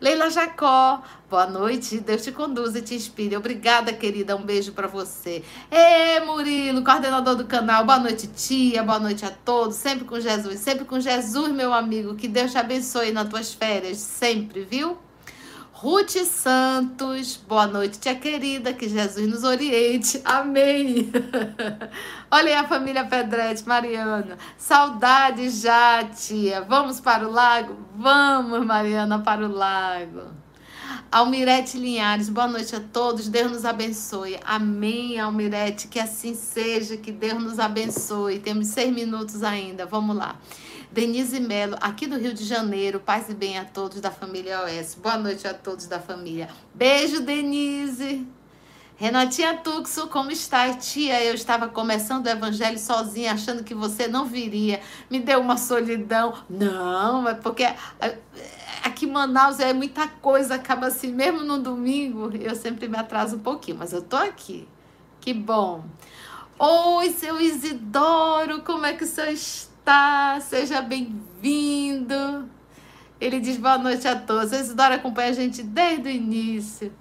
Leila 0.00 0.30
Jacó, 0.30 1.02
boa 1.28 1.46
noite. 1.46 1.98
Deus 1.98 2.22
te 2.22 2.30
conduza 2.30 2.78
e 2.78 2.82
te 2.82 2.94
inspire. 2.94 3.36
Obrigada, 3.36 3.92
querida. 3.92 4.36
Um 4.36 4.42
beijo 4.42 4.72
para 4.72 4.86
você. 4.86 5.42
Ê, 5.70 6.20
Murilo, 6.20 6.84
coordenador 6.84 7.34
do 7.34 7.46
canal. 7.46 7.84
Boa 7.84 7.98
noite, 7.98 8.28
tia. 8.28 8.82
Boa 8.84 9.00
noite 9.00 9.24
a 9.24 9.30
todos. 9.30 9.76
Sempre 9.76 10.04
com 10.04 10.20
Jesus. 10.20 10.60
Sempre 10.60 10.84
com 10.84 11.00
Jesus, 11.00 11.52
meu 11.52 11.72
amigo. 11.72 12.14
Que 12.14 12.28
Deus 12.28 12.52
te 12.52 12.58
abençoe 12.58 13.10
nas 13.10 13.28
tuas 13.28 13.52
férias. 13.52 13.98
Sempre, 13.98 14.64
viu? 14.64 14.96
Ruth 15.80 16.16
Santos, 16.24 17.36
boa 17.36 17.64
noite, 17.68 18.00
tia 18.00 18.16
querida, 18.16 18.72
que 18.72 18.88
Jesus 18.88 19.28
nos 19.28 19.44
oriente. 19.44 20.20
Amém. 20.24 21.08
Olha 22.28 22.48
aí 22.48 22.54
a 22.54 22.66
família 22.66 23.04
Pedrete, 23.04 23.62
Mariana. 23.64 24.36
Saudade 24.56 25.48
já, 25.50 26.02
tia. 26.02 26.62
Vamos 26.62 26.98
para 26.98 27.28
o 27.28 27.30
lago? 27.30 27.76
Vamos, 27.94 28.66
Mariana, 28.66 29.20
para 29.20 29.46
o 29.46 29.52
lago. 29.52 30.22
Almirete 31.12 31.78
Linhares, 31.78 32.28
boa 32.28 32.48
noite 32.48 32.74
a 32.74 32.80
todos. 32.80 33.28
Deus 33.28 33.52
nos 33.52 33.64
abençoe. 33.64 34.36
Amém, 34.44 35.20
Almirete. 35.20 35.86
Que 35.86 36.00
assim 36.00 36.34
seja, 36.34 36.96
que 36.96 37.12
Deus 37.12 37.40
nos 37.40 37.60
abençoe. 37.60 38.40
Temos 38.40 38.66
seis 38.66 38.92
minutos 38.92 39.44
ainda. 39.44 39.86
Vamos 39.86 40.16
lá. 40.16 40.40
Denise 40.90 41.38
Melo, 41.38 41.76
aqui 41.80 42.06
do 42.06 42.18
Rio 42.18 42.32
de 42.32 42.44
Janeiro. 42.44 42.98
Paz 42.98 43.28
e 43.28 43.34
bem 43.34 43.58
a 43.58 43.64
todos 43.64 44.00
da 44.00 44.10
família 44.10 44.62
OS. 44.64 44.94
Boa 44.94 45.18
noite 45.18 45.46
a 45.46 45.52
todos 45.52 45.86
da 45.86 46.00
família. 46.00 46.48
Beijo, 46.74 47.20
Denise. 47.20 48.26
Renatinha 48.96 49.58
Tuxo, 49.58 50.08
como 50.08 50.30
está, 50.30 50.74
tia? 50.74 51.22
Eu 51.22 51.34
estava 51.34 51.68
começando 51.68 52.26
o 52.26 52.28
evangelho 52.28 52.78
sozinha, 52.78 53.32
achando 53.32 53.62
que 53.62 53.74
você 53.74 54.08
não 54.08 54.24
viria. 54.24 54.80
Me 55.10 55.20
deu 55.20 55.40
uma 55.40 55.56
solidão. 55.58 56.34
Não, 56.48 57.28
é 57.28 57.34
porque 57.34 57.64
aqui 58.82 59.04
em 59.04 59.10
Manaus 59.10 59.60
é 59.60 59.72
muita 59.72 60.08
coisa, 60.08 60.56
acaba 60.56 60.86
assim, 60.86 61.12
mesmo 61.12 61.40
no 61.40 61.58
domingo, 61.58 62.32
eu 62.34 62.56
sempre 62.56 62.88
me 62.88 62.96
atraso 62.96 63.36
um 63.36 63.40
pouquinho, 63.40 63.76
mas 63.78 63.92
eu 63.92 64.02
tô 64.02 64.16
aqui. 64.16 64.66
Que 65.20 65.32
bom. 65.32 65.84
Oi, 66.58 67.10
seu 67.10 67.40
Isidoro, 67.40 68.62
como 68.62 68.84
é 68.84 68.94
que 68.94 69.04
o 69.04 69.06
senhor 69.06 69.28
está? 69.28 69.67
Está? 69.88 70.38
Seja 70.40 70.82
bem-vindo. 70.82 72.46
Ele 73.18 73.40
diz 73.40 73.56
boa 73.56 73.78
noite 73.78 74.06
a 74.06 74.14
todos. 74.14 74.52
A 74.52 74.60
Isidora 74.60 74.96
acompanha 74.96 75.30
a 75.30 75.32
gente 75.32 75.62
desde 75.62 76.06
o 76.06 76.10
início. 76.10 76.92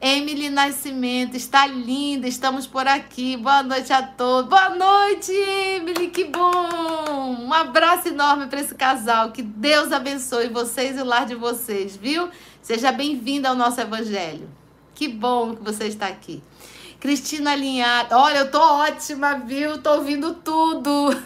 Emily 0.00 0.48
Nascimento, 0.48 1.36
está 1.36 1.66
linda, 1.66 2.28
estamos 2.28 2.64
por 2.64 2.86
aqui. 2.86 3.36
Boa 3.36 3.64
noite 3.64 3.92
a 3.92 4.04
todos. 4.04 4.48
Boa 4.48 4.68
noite, 4.70 5.32
Emily, 5.32 6.10
que 6.10 6.24
bom! 6.24 7.36
Um 7.40 7.52
abraço 7.52 8.06
enorme 8.06 8.46
para 8.46 8.60
esse 8.60 8.74
casal. 8.76 9.32
Que 9.32 9.42
Deus 9.42 9.90
abençoe 9.90 10.48
vocês 10.48 10.96
e 10.96 11.02
o 11.02 11.04
lar 11.04 11.26
de 11.26 11.34
vocês, 11.34 11.96
viu? 11.96 12.28
Seja 12.62 12.92
bem-vinda 12.92 13.48
ao 13.48 13.56
nosso 13.56 13.80
evangelho. 13.80 14.48
Que 14.94 15.08
bom 15.08 15.56
que 15.56 15.62
você 15.62 15.88
está 15.88 16.06
aqui. 16.06 16.40
Cristina 17.02 17.50
Alinhada. 17.50 18.16
Olha, 18.16 18.38
eu 18.38 18.50
tô 18.52 18.60
ótima, 18.60 19.34
viu? 19.34 19.82
Tô 19.82 19.94
ouvindo 19.94 20.34
tudo. 20.34 21.10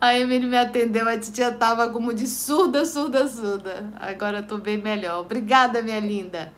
A 0.00 0.16
Emily 0.16 0.46
me 0.46 0.56
atendeu, 0.56 1.08
a 1.08 1.18
titia 1.18 1.50
tava 1.50 1.88
como 1.88 2.14
de 2.14 2.28
surda, 2.28 2.84
surda, 2.84 3.26
surda. 3.26 3.90
Agora 3.96 4.38
eu 4.38 4.46
tô 4.46 4.58
bem 4.58 4.78
melhor. 4.78 5.18
Obrigada, 5.18 5.82
minha 5.82 5.98
linda. 5.98 6.52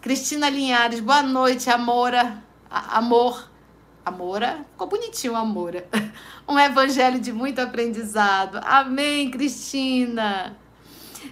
Cristina 0.00 0.48
Linhares, 0.48 1.00
boa 1.00 1.24
noite, 1.24 1.68
Amora. 1.68 2.44
Amor. 2.70 3.50
Amora? 4.06 4.64
Ficou 4.70 4.86
bonitinho, 4.86 5.34
Amora. 5.34 5.84
Um 6.46 6.60
evangelho 6.60 7.18
de 7.18 7.32
muito 7.32 7.58
aprendizado. 7.58 8.60
Amém, 8.62 9.32
Cristina. 9.32 10.56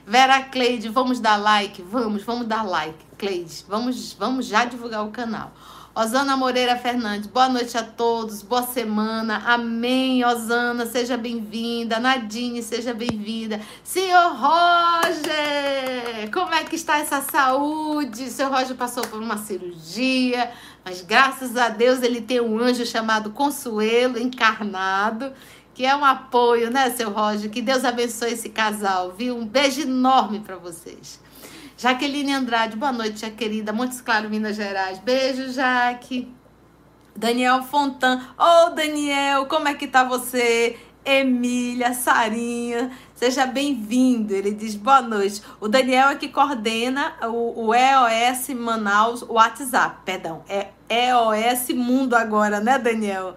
Vera 0.06 0.42
Cleide, 0.42 0.88
vamos 0.88 1.20
dar 1.20 1.36
like? 1.36 1.82
Vamos, 1.82 2.22
vamos 2.22 2.46
dar 2.46 2.62
like. 2.62 2.98
Cleide, 3.18 3.64
vamos, 3.68 4.12
vamos 4.12 4.46
já 4.46 4.64
divulgar 4.64 5.04
o 5.04 5.10
canal. 5.10 5.52
Osana 5.98 6.36
Moreira 6.36 6.76
Fernandes, 6.76 7.26
boa 7.26 7.48
noite 7.48 7.78
a 7.78 7.82
todos, 7.82 8.42
boa 8.42 8.62
semana, 8.62 9.42
amém, 9.46 10.22
Osana, 10.26 10.84
seja 10.84 11.16
bem-vinda, 11.16 11.98
Nadine, 11.98 12.62
seja 12.62 12.92
bem-vinda, 12.92 13.62
senhor 13.82 14.36
Roger, 14.36 16.30
como 16.30 16.54
é 16.54 16.64
que 16.64 16.76
está 16.76 16.98
essa 16.98 17.22
saúde? 17.22 18.28
Senhor 18.28 18.52
Roger 18.52 18.76
passou 18.76 19.06
por 19.06 19.22
uma 19.22 19.38
cirurgia, 19.38 20.52
mas 20.84 21.00
graças 21.00 21.56
a 21.56 21.70
Deus 21.70 22.02
ele 22.02 22.20
tem 22.20 22.42
um 22.42 22.60
anjo 22.60 22.84
chamado 22.84 23.30
Consuelo, 23.30 24.18
encarnado, 24.18 25.32
que 25.76 25.84
é 25.84 25.94
um 25.94 26.06
apoio, 26.06 26.70
né, 26.70 26.88
seu 26.88 27.10
Roger? 27.10 27.50
Que 27.50 27.60
Deus 27.60 27.84
abençoe 27.84 28.32
esse 28.32 28.48
casal, 28.48 29.12
viu? 29.12 29.36
Um 29.36 29.46
beijo 29.46 29.82
enorme 29.82 30.40
para 30.40 30.56
vocês. 30.56 31.20
Jaqueline 31.76 32.32
Andrade, 32.32 32.78
boa 32.78 32.90
noite, 32.90 33.16
tia 33.16 33.30
querida. 33.30 33.74
Montes 33.74 34.00
Claro, 34.00 34.30
Minas 34.30 34.56
Gerais. 34.56 34.98
Beijo, 34.98 35.52
Jaque. 35.52 36.34
Daniel 37.14 37.62
Fontan. 37.62 38.22
Ô, 38.38 38.68
oh, 38.68 38.70
Daniel, 38.70 39.44
como 39.44 39.68
é 39.68 39.74
que 39.74 39.86
tá 39.86 40.02
você? 40.02 40.78
Emília, 41.04 41.92
Sarinha, 41.92 42.90
seja 43.14 43.44
bem-vindo. 43.44 44.32
Ele 44.34 44.52
diz 44.52 44.74
boa 44.74 45.02
noite. 45.02 45.42
O 45.60 45.68
Daniel 45.68 46.08
é 46.08 46.16
que 46.16 46.28
coordena 46.28 47.12
o, 47.24 47.66
o 47.66 47.74
EOS 47.74 48.48
Manaus, 48.48 49.20
o 49.20 49.34
WhatsApp, 49.34 49.98
perdão, 50.06 50.42
é 50.48 50.68
EOS 50.88 51.68
Mundo 51.74 52.16
agora, 52.16 52.60
né, 52.60 52.78
Daniel? 52.78 53.36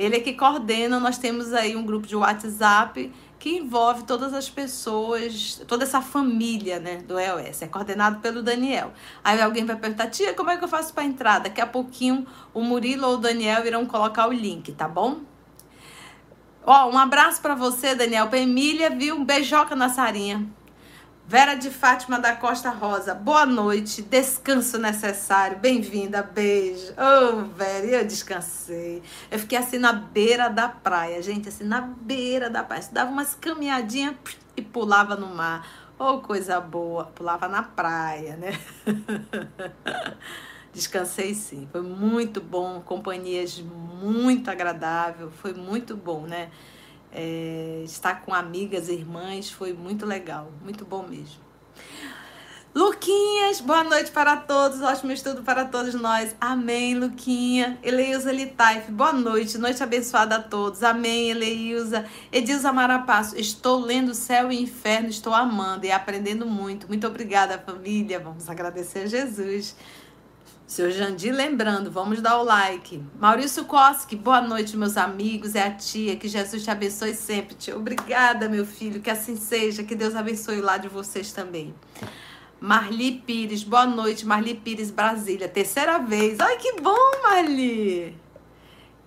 Ele 0.00 0.16
é 0.16 0.20
que 0.20 0.32
coordena, 0.32 0.98
nós 0.98 1.18
temos 1.18 1.52
aí 1.52 1.76
um 1.76 1.84
grupo 1.84 2.06
de 2.06 2.16
WhatsApp 2.16 3.12
que 3.38 3.58
envolve 3.58 4.04
todas 4.04 4.32
as 4.32 4.48
pessoas, 4.48 5.62
toda 5.68 5.84
essa 5.84 6.00
família 6.00 6.80
né, 6.80 7.02
do 7.06 7.20
EOS. 7.20 7.60
É 7.60 7.66
coordenado 7.66 8.18
pelo 8.20 8.42
Daniel. 8.42 8.94
Aí 9.22 9.38
alguém 9.38 9.66
vai 9.66 9.76
perguntar, 9.76 10.06
tia, 10.06 10.32
como 10.32 10.48
é 10.48 10.56
que 10.56 10.64
eu 10.64 10.68
faço 10.68 10.94
para 10.94 11.04
entrar? 11.04 11.40
Daqui 11.40 11.60
a 11.60 11.66
pouquinho 11.66 12.26
o 12.54 12.62
Murilo 12.62 13.08
ou 13.08 13.14
o 13.16 13.18
Daniel 13.18 13.66
irão 13.66 13.84
colocar 13.84 14.26
o 14.26 14.32
link, 14.32 14.72
tá 14.72 14.88
bom? 14.88 15.20
Ó, 16.64 16.90
um 16.90 16.96
abraço 16.96 17.42
para 17.42 17.54
você, 17.54 17.94
Daniel. 17.94 18.28
Pra 18.28 18.38
Emília, 18.38 18.88
viu? 18.88 19.16
Um 19.16 19.24
beijoca 19.24 19.76
na 19.76 19.90
Sarinha. 19.90 20.48
Vera 21.30 21.54
de 21.54 21.70
Fátima 21.70 22.18
da 22.18 22.34
Costa 22.34 22.70
Rosa, 22.70 23.14
boa 23.14 23.46
noite, 23.46 24.02
descanso 24.02 24.78
necessário, 24.78 25.58
bem-vinda, 25.58 26.24
beijo. 26.24 26.92
Ô, 26.94 27.36
oh, 27.36 27.44
Vera, 27.54 27.86
eu 27.86 28.04
descansei. 28.04 29.00
Eu 29.30 29.38
fiquei 29.38 29.56
assim 29.56 29.78
na 29.78 29.92
beira 29.92 30.48
da 30.50 30.68
praia, 30.68 31.22
gente, 31.22 31.48
assim 31.48 31.62
na 31.62 31.82
beira 31.82 32.50
da 32.50 32.64
praia. 32.64 32.82
Dava 32.90 33.12
umas 33.12 33.32
caminhadinhas 33.32 34.16
e 34.56 34.62
pulava 34.62 35.14
no 35.14 35.28
mar. 35.28 35.64
Ô, 35.96 36.14
oh, 36.14 36.20
coisa 36.20 36.60
boa, 36.60 37.04
pulava 37.04 37.46
na 37.46 37.62
praia, 37.62 38.34
né? 38.34 38.60
Descansei 40.74 41.32
sim, 41.32 41.68
foi 41.70 41.82
muito 41.82 42.40
bom, 42.40 42.80
companhias 42.80 43.60
muito 43.60 44.50
agradável, 44.50 45.30
foi 45.30 45.54
muito 45.54 45.96
bom, 45.96 46.22
né? 46.22 46.50
É, 47.12 47.82
estar 47.84 48.22
com 48.22 48.32
amigas, 48.32 48.88
irmãs, 48.88 49.50
foi 49.50 49.72
muito 49.72 50.06
legal, 50.06 50.50
muito 50.62 50.84
bom 50.84 51.02
mesmo. 51.02 51.50
Luquinhas, 52.72 53.60
boa 53.60 53.82
noite 53.82 54.12
para 54.12 54.36
todos, 54.36 54.80
ótimo 54.80 55.10
estudo 55.10 55.42
para 55.42 55.64
todos 55.64 55.92
nós. 55.92 56.36
Amém, 56.40 56.94
Luquinha. 56.94 57.76
Eleusa 57.82 58.30
Litaif, 58.30 58.92
boa 58.92 59.12
noite, 59.12 59.58
noite 59.58 59.82
abençoada 59.82 60.36
a 60.36 60.40
todos. 60.40 60.84
Amém, 60.84 61.30
Eleusa. 61.30 62.04
Edilza 62.30 62.72
Marapasso, 62.72 63.36
estou 63.36 63.80
lendo 63.80 64.14
Céu 64.14 64.52
e 64.52 64.62
Inferno, 64.62 65.08
estou 65.08 65.34
amando 65.34 65.84
e 65.84 65.90
aprendendo 65.90 66.46
muito. 66.46 66.86
Muito 66.86 67.08
obrigada, 67.08 67.58
família. 67.58 68.20
Vamos 68.20 68.48
agradecer 68.48 69.00
a 69.00 69.06
Jesus. 69.06 69.74
Seu 70.70 70.88
Jandir 70.88 71.34
lembrando, 71.34 71.90
vamos 71.90 72.22
dar 72.22 72.38
o 72.38 72.44
like. 72.44 73.02
Maurício 73.18 73.64
Koski, 73.64 74.14
boa 74.14 74.40
noite, 74.40 74.76
meus 74.76 74.96
amigos. 74.96 75.56
É 75.56 75.64
a 75.64 75.70
tia, 75.72 76.14
que 76.14 76.28
Jesus 76.28 76.62
te 76.62 76.70
abençoe 76.70 77.12
sempre, 77.12 77.56
tia. 77.56 77.76
Obrigada, 77.76 78.48
meu 78.48 78.64
filho, 78.64 79.00
que 79.00 79.10
assim 79.10 79.34
seja, 79.34 79.82
que 79.82 79.96
Deus 79.96 80.14
abençoe 80.14 80.60
lá 80.60 80.76
de 80.76 80.86
vocês 80.86 81.32
também. 81.32 81.74
Marli 82.60 83.20
Pires, 83.26 83.64
boa 83.64 83.84
noite, 83.84 84.24
Marli 84.24 84.54
Pires, 84.54 84.92
Brasília. 84.92 85.48
Terceira 85.48 85.98
vez. 85.98 86.38
Ai, 86.38 86.56
que 86.56 86.80
bom, 86.80 87.20
Marli. 87.20 88.16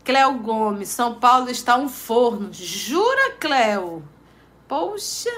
Cléo 0.04 0.34
Gomes, 0.40 0.90
São 0.90 1.16
Paulo 1.16 1.50
está 1.50 1.78
um 1.78 1.88
forno. 1.88 2.50
Jura, 2.52 3.38
Cléo? 3.40 4.04
Poxa. 4.68 5.32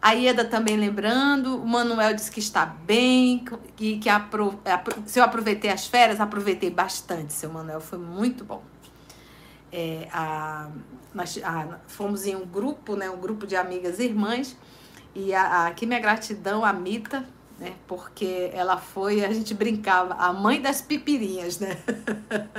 A 0.00 0.12
Ieda 0.12 0.44
também 0.44 0.76
lembrando, 0.76 1.60
o 1.60 1.66
Manuel 1.66 2.14
disse 2.14 2.30
que 2.30 2.38
está 2.38 2.64
bem, 2.64 3.44
que, 3.74 3.98
que 3.98 4.08
apro, 4.08 4.60
se 5.04 5.18
eu 5.18 5.24
aproveitei 5.24 5.70
as 5.70 5.88
férias, 5.88 6.20
aproveitei 6.20 6.70
bastante, 6.70 7.32
seu 7.32 7.50
Manuel, 7.50 7.80
foi 7.80 7.98
muito 7.98 8.44
bom. 8.44 8.62
É, 9.72 10.08
a, 10.12 10.70
nós 11.12 11.40
a, 11.42 11.80
fomos 11.88 12.26
em 12.26 12.36
um 12.36 12.46
grupo, 12.46 12.94
né, 12.94 13.10
um 13.10 13.18
grupo 13.18 13.44
de 13.44 13.56
amigas 13.56 13.98
e 13.98 14.04
irmãs, 14.04 14.56
e 15.16 15.34
a, 15.34 15.66
aqui 15.66 15.84
minha 15.84 15.98
gratidão 15.98 16.64
a 16.64 16.72
Mita, 16.72 17.26
né, 17.58 17.74
porque 17.88 18.50
ela 18.52 18.76
foi, 18.76 19.24
a 19.24 19.32
gente 19.32 19.52
brincava, 19.52 20.14
a 20.14 20.32
mãe 20.32 20.62
das 20.62 20.80
pipirinhas, 20.80 21.58
né? 21.58 21.76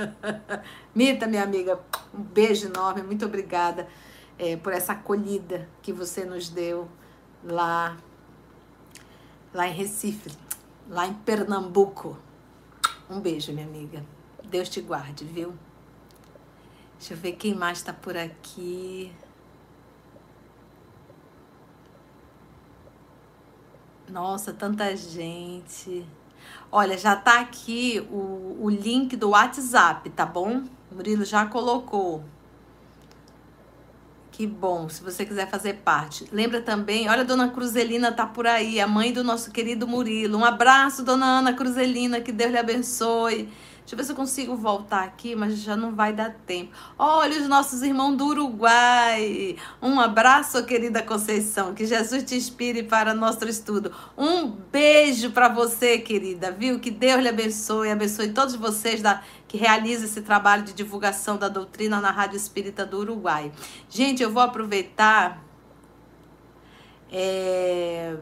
Mita, 0.94 1.26
minha 1.26 1.42
amiga, 1.42 1.80
um 2.12 2.20
beijo 2.20 2.66
enorme, 2.66 3.02
muito 3.02 3.24
obrigada 3.24 3.88
é, 4.38 4.56
por 4.58 4.74
essa 4.74 4.92
acolhida 4.92 5.66
que 5.80 5.90
você 5.90 6.26
nos 6.26 6.50
deu 6.50 6.86
lá, 7.44 7.96
lá 9.52 9.68
em 9.68 9.72
Recife, 9.72 10.30
lá 10.88 11.06
em 11.06 11.14
Pernambuco. 11.14 12.16
Um 13.08 13.20
beijo, 13.20 13.52
minha 13.52 13.66
amiga. 13.66 14.04
Deus 14.44 14.68
te 14.68 14.80
guarde, 14.80 15.24
viu? 15.24 15.54
Deixa 16.98 17.14
eu 17.14 17.18
ver 17.18 17.32
quem 17.32 17.54
mais 17.54 17.78
está 17.78 17.92
por 17.92 18.16
aqui. 18.16 19.12
Nossa, 24.08 24.52
tanta 24.52 24.94
gente. 24.96 26.06
Olha, 26.70 26.98
já 26.98 27.16
tá 27.16 27.40
aqui 27.40 28.06
o, 28.10 28.58
o 28.60 28.68
link 28.68 29.16
do 29.16 29.30
WhatsApp, 29.30 30.10
tá 30.10 30.26
bom? 30.26 30.64
O 30.90 30.94
Murilo 30.94 31.24
já 31.24 31.46
colocou. 31.46 32.24
Que 34.40 34.46
bom, 34.46 34.88
se 34.88 35.02
você 35.02 35.26
quiser 35.26 35.50
fazer 35.50 35.74
parte. 35.84 36.24
Lembra 36.32 36.62
também, 36.62 37.10
olha, 37.10 37.26
dona 37.26 37.50
Cruzelina 37.50 38.10
tá 38.10 38.24
por 38.24 38.46
aí, 38.46 38.80
a 38.80 38.86
mãe 38.86 39.12
do 39.12 39.22
nosso 39.22 39.50
querido 39.50 39.86
Murilo. 39.86 40.38
Um 40.38 40.44
abraço, 40.46 41.04
dona 41.04 41.40
Ana 41.40 41.52
Cruzelina, 41.52 42.22
que 42.22 42.32
Deus 42.32 42.50
lhe 42.50 42.56
abençoe. 42.56 43.50
Deixa 43.80 43.94
eu 43.94 43.96
ver 43.96 44.04
se 44.04 44.12
eu 44.12 44.16
consigo 44.16 44.56
voltar 44.56 45.02
aqui, 45.02 45.34
mas 45.34 45.58
já 45.58 45.76
não 45.76 45.94
vai 45.94 46.12
dar 46.12 46.34
tempo. 46.46 46.72
Olha 46.98 47.40
os 47.40 47.48
nossos 47.48 47.82
irmãos 47.82 48.16
do 48.16 48.26
Uruguai. 48.26 49.56
Um 49.82 49.98
abraço, 49.98 50.64
querida 50.64 51.02
Conceição. 51.02 51.74
Que 51.74 51.84
Jesus 51.84 52.22
te 52.22 52.36
inspire 52.36 52.84
para 52.84 53.14
nosso 53.14 53.46
estudo. 53.48 53.92
Um 54.16 54.48
beijo 54.48 55.32
para 55.32 55.48
você, 55.48 55.98
querida, 55.98 56.52
viu? 56.52 56.78
Que 56.78 56.90
Deus 56.90 57.20
lhe 57.20 57.28
abençoe, 57.28 57.90
abençoe 57.90 58.32
todos 58.32 58.54
vocês 58.54 59.02
da 59.02 59.22
que 59.48 59.56
realizam 59.56 60.04
esse 60.04 60.22
trabalho 60.22 60.62
de 60.62 60.72
divulgação 60.72 61.36
da 61.36 61.48
doutrina 61.48 62.00
na 62.00 62.12
Rádio 62.12 62.36
Espírita 62.36 62.86
do 62.86 62.98
Uruguai. 62.98 63.50
Gente, 63.88 64.22
eu 64.22 64.30
vou 64.30 64.44
aproveitar 64.44 65.42
é, 67.10 68.14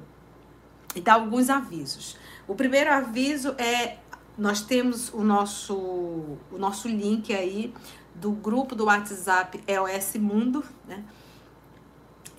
e 0.94 1.00
dar 1.02 1.14
alguns 1.14 1.50
avisos. 1.50 2.16
O 2.46 2.54
primeiro 2.54 2.90
aviso 2.90 3.54
é 3.58 3.98
nós 4.38 4.62
temos 4.62 5.12
o 5.12 5.24
nosso, 5.24 5.74
o 5.74 6.58
nosso 6.58 6.86
link 6.86 7.34
aí 7.34 7.74
do 8.14 8.30
grupo 8.30 8.74
do 8.74 8.84
WhatsApp 8.84 9.60
EOS 9.66 10.14
Mundo, 10.14 10.64
né? 10.86 11.04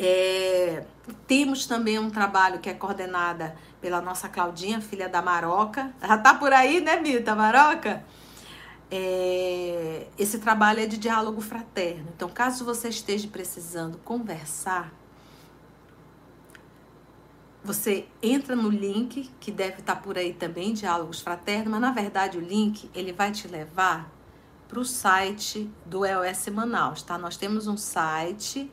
É, 0.01 0.86
temos 1.27 1.65
também 1.65 2.00
um 2.00 2.10
trabalho 2.10 2.60
que 2.60 2.70
é 2.70 2.74
coordenada 2.74 3.53
pela 3.82 4.00
nossa 4.00 4.29
Claudinha, 4.29 4.79
filha 4.79 5.10
da 5.10 5.22
Maroca. 5.22 5.94
Já 6.01 6.18
tá 6.18 6.34
por 6.34 6.53
aí, 6.53 6.79
né, 6.79 7.01
Mita 7.01 7.36
Maroca? 7.36 8.01
É, 8.89 10.08
esse 10.18 10.39
trabalho 10.39 10.79
é 10.79 10.86
de 10.86 10.98
diálogo 10.98 11.41
fraterno. 11.41 12.08
Então, 12.15 12.29
caso 12.29 12.63
você 12.63 12.88
esteja 12.88 13.27
precisando 13.27 13.98
conversar, 14.00 14.94
você 17.63 18.08
entra 18.22 18.56
no 18.56 18.70
link 18.70 19.30
que 19.39 19.51
deve 19.51 19.80
estar 19.80 19.98
por 19.98 20.18
aí 20.18 20.34
também, 20.34 20.74
Diálogos 20.74 21.22
Fraternos, 21.22 21.70
mas 21.70 21.82
na 21.82 21.92
verdade 21.92 22.38
o 22.38 22.42
link 22.42 22.89
ele 22.96 23.12
vai 23.12 23.32
te 23.32 23.48
levar 23.48 24.12
para 24.68 24.80
o 24.80 24.86
site 24.86 25.70
do 25.86 26.06
EOS 26.06 26.48
Manaus, 26.50 27.01
tá? 27.01 27.18
Nós 27.18 27.36
temos 27.36 27.67
um 27.67 27.76
site 27.76 28.72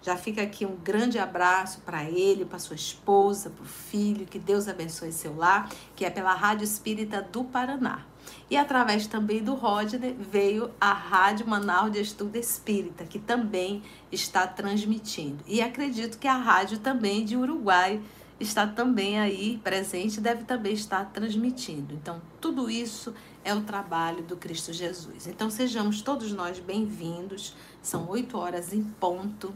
Já 0.02 0.16
fica 0.16 0.42
aqui 0.42 0.66
um 0.66 0.78
grande 0.78 1.20
abraço 1.20 1.82
para 1.82 2.06
ele, 2.06 2.46
para 2.46 2.58
sua 2.58 2.76
esposa, 2.76 3.50
para 3.50 3.64
o 3.64 3.68
filho, 3.68 4.26
que 4.26 4.40
Deus 4.40 4.68
abençoe 4.68 5.12
seu 5.12 5.36
lar, 5.36 5.70
que 5.96 6.06
é 6.06 6.10
pela 6.10 6.34
Rádio 6.34 6.64
Espírita 6.64 7.22
do 7.22 7.44
Paraná. 7.44 8.06
E 8.50 8.58
através 8.58 9.06
também 9.08 9.44
do 9.44 9.54
Rodney 9.54 10.16
veio 10.18 10.72
a 10.80 10.94
Rádio 10.94 11.48
Manaus 11.48 11.92
de 11.92 12.00
Estudo 12.00 12.36
Espírita, 12.36 13.04
que 13.04 13.20
também 13.20 13.84
está 14.12 14.48
transmitindo. 14.48 15.44
E 15.46 15.62
acredito 15.62 16.18
que 16.18 16.28
a 16.28 16.38
rádio 16.38 16.80
também 16.80 17.26
de 17.26 17.36
Uruguai 17.36 18.02
está 18.40 18.66
também 18.66 19.20
aí 19.20 19.60
presente, 19.64 20.22
deve 20.22 20.44
também 20.44 20.74
estar 20.74 21.06
transmitindo. 21.12 21.94
Então, 21.94 22.22
tudo 22.40 22.70
isso 22.70 23.14
é 23.44 23.54
o 23.54 23.62
trabalho 23.62 24.24
do 24.24 24.38
Cristo 24.38 24.72
Jesus. 24.72 25.28
Então, 25.28 25.50
sejamos 25.50 26.02
todos 26.02 26.32
nós 26.32 26.60
bem-vindos. 26.60 27.56
São 27.82 28.08
oito 28.10 28.38
horas 28.38 28.74
em 28.74 28.84
ponto. 28.84 29.54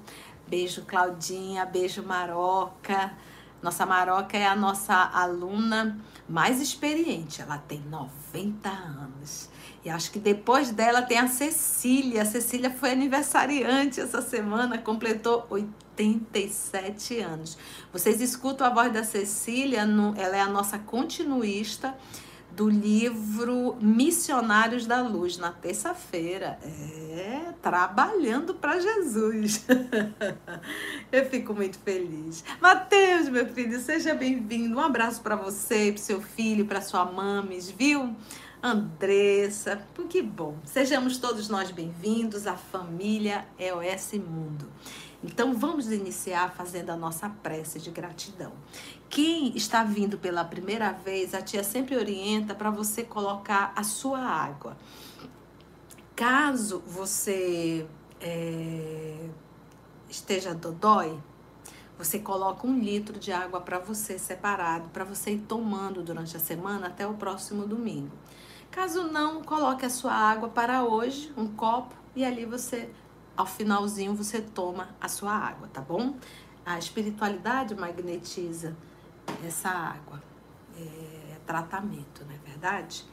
Beijo, 0.48 0.84
Claudinha. 0.84 1.66
Beijo, 1.66 2.04
Maroca. 2.04 3.14
Nossa 3.62 3.86
Maroca 3.86 4.38
é 4.38 4.46
a 4.46 4.56
nossa 4.56 4.94
aluna 4.94 5.98
mais 6.28 6.62
experiente. 6.62 7.42
Ela 7.42 7.58
tem 7.58 7.80
90 7.90 8.70
anos. 8.70 9.50
E 9.86 9.90
acho 9.90 10.12
que 10.12 10.20
depois 10.20 10.72
dela 10.72 11.02
tem 11.02 11.18
a 11.18 11.28
Cecília. 11.28 12.22
A 12.22 12.26
Cecília 12.26 12.70
foi 12.70 12.92
aniversariante 12.92 14.00
essa 14.00 14.22
semana, 14.22 14.78
completou 14.78 15.46
87 15.50 17.20
anos. 17.20 17.58
Vocês 17.92 18.22
escutam 18.22 18.66
a 18.66 18.70
voz 18.70 18.94
da 18.94 19.04
Cecília, 19.04 19.86
no, 19.86 20.16
ela 20.18 20.38
é 20.38 20.42
a 20.42 20.48
nossa 20.48 20.80
continuista 20.80 21.94
do 22.56 22.70
livro 22.70 23.76
Missionários 23.82 24.86
da 24.86 25.02
Luz, 25.02 25.38
na 25.38 25.52
terça-feira. 25.52 26.60
É, 26.64 27.52
trabalhando 27.62 28.54
para 28.54 28.80
Jesus. 28.80 29.66
Eu 31.12 31.26
fico 31.30 31.54
muito 31.54 31.80
feliz. 31.80 32.44
Mateus, 32.62 33.28
meu 33.28 33.48
filho, 33.48 33.80
seja 33.80 34.14
bem-vindo. 34.14 34.78
Um 34.78 34.82
abraço 34.82 35.22
para 35.22 35.36
você, 35.36 35.92
para 35.92 36.02
seu 36.02 36.22
filho, 36.22 36.66
para 36.66 36.80
sua 36.80 37.06
mames, 37.06 37.70
viu? 37.72 38.16
Andressa, 38.66 39.86
que 40.10 40.22
bom. 40.22 40.56
Sejamos 40.64 41.18
todos 41.18 41.50
nós 41.50 41.70
bem-vindos 41.70 42.48
à 42.48 42.56
família 42.56 43.46
EOS 43.60 44.14
Mundo. 44.14 44.70
Então 45.22 45.54
vamos 45.54 45.92
iniciar 45.92 46.54
fazendo 46.56 46.90
a 46.90 46.96
nossa 46.96 47.28
prece 47.28 47.78
de 47.78 47.92
gratidão. 47.92 48.54
Quem 49.10 49.54
está 49.54 49.84
vindo 49.84 50.18
pela 50.18 50.46
primeira 50.46 50.94
vez, 50.94 51.34
a 51.34 51.42
tia 51.42 51.62
sempre 51.62 51.98
orienta 51.98 52.56
para 52.56 52.72
você 52.72 53.04
colocar 53.04 53.74
a 53.76 53.84
sua 53.84 54.20
água. 54.20 54.78
Caso 56.16 56.82
você 56.88 57.86
é, 58.22 59.28
esteja 60.10 60.56
dodói, 60.56 61.20
você 61.98 62.18
coloca 62.18 62.66
um 62.66 62.80
litro 62.80 63.20
de 63.20 63.34
água 63.34 63.60
para 63.60 63.78
você 63.78 64.18
separado, 64.18 64.88
para 64.88 65.04
você 65.04 65.32
ir 65.32 65.40
tomando 65.40 66.02
durante 66.02 66.38
a 66.38 66.40
semana 66.40 66.88
até 66.88 67.06
o 67.06 67.14
próximo 67.16 67.68
domingo. 67.68 68.12
Caso 68.74 69.04
não, 69.04 69.44
coloque 69.44 69.86
a 69.86 69.90
sua 69.90 70.14
água 70.14 70.50
para 70.50 70.84
hoje, 70.84 71.32
um 71.38 71.48
copo, 71.48 71.94
e 72.16 72.26
ali 72.26 72.44
você, 72.44 72.90
ao 73.38 73.46
finalzinho, 73.46 74.16
você 74.16 74.42
toma 74.42 74.90
a 75.00 75.08
sua 75.08 75.32
água, 75.32 75.70
tá 75.72 75.80
bom? 75.80 76.16
A 76.66 76.80
espiritualidade 76.80 77.76
magnetiza 77.76 78.76
essa 79.46 79.70
água. 79.70 80.20
É 80.76 81.38
tratamento, 81.46 82.26
não 82.26 82.34
é 82.34 82.38
verdade? 82.40 83.06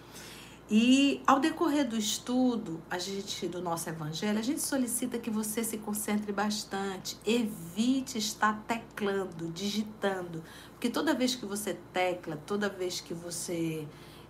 E 0.71 1.21
ao 1.27 1.39
decorrer 1.39 1.87
do 1.87 1.97
estudo, 1.97 2.81
a 2.89 2.99
gente 2.99 3.47
do 3.47 3.61
nosso 3.61 3.87
evangelho, 3.91 4.39
a 4.39 4.43
gente 4.43 4.63
solicita 4.63 5.19
que 5.19 5.29
você 5.29 5.63
se 5.63 5.77
concentre 5.77 6.33
bastante, 6.33 7.19
evite 7.27 8.17
estar 8.17 8.63
teclando, 8.67 9.51
digitando, 9.51 10.43
porque 10.71 10.89
toda 10.89 11.13
vez 11.13 11.35
que 11.35 11.45
você 11.45 11.77
tecla, 11.93 12.39
toda 12.47 12.67
vez 12.71 12.99
que 12.99 13.13
você 13.13 13.87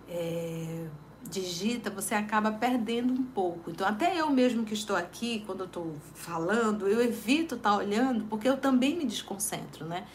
é, 0.09 0.87
digita, 1.29 1.89
você 1.89 2.15
acaba 2.15 2.51
perdendo 2.51 3.13
um 3.13 3.23
pouco. 3.23 3.69
Então, 3.71 3.87
até 3.87 4.19
eu 4.19 4.29
mesmo 4.29 4.63
que 4.63 4.73
estou 4.73 4.95
aqui, 4.95 5.43
quando 5.45 5.61
eu 5.61 5.65
estou 5.65 5.95
falando, 6.13 6.87
eu 6.87 7.01
evito 7.01 7.55
estar 7.55 7.75
olhando, 7.75 8.25
porque 8.25 8.47
eu 8.47 8.57
também 8.57 8.97
me 8.97 9.05
desconcentro, 9.05 9.85
né? 9.85 10.05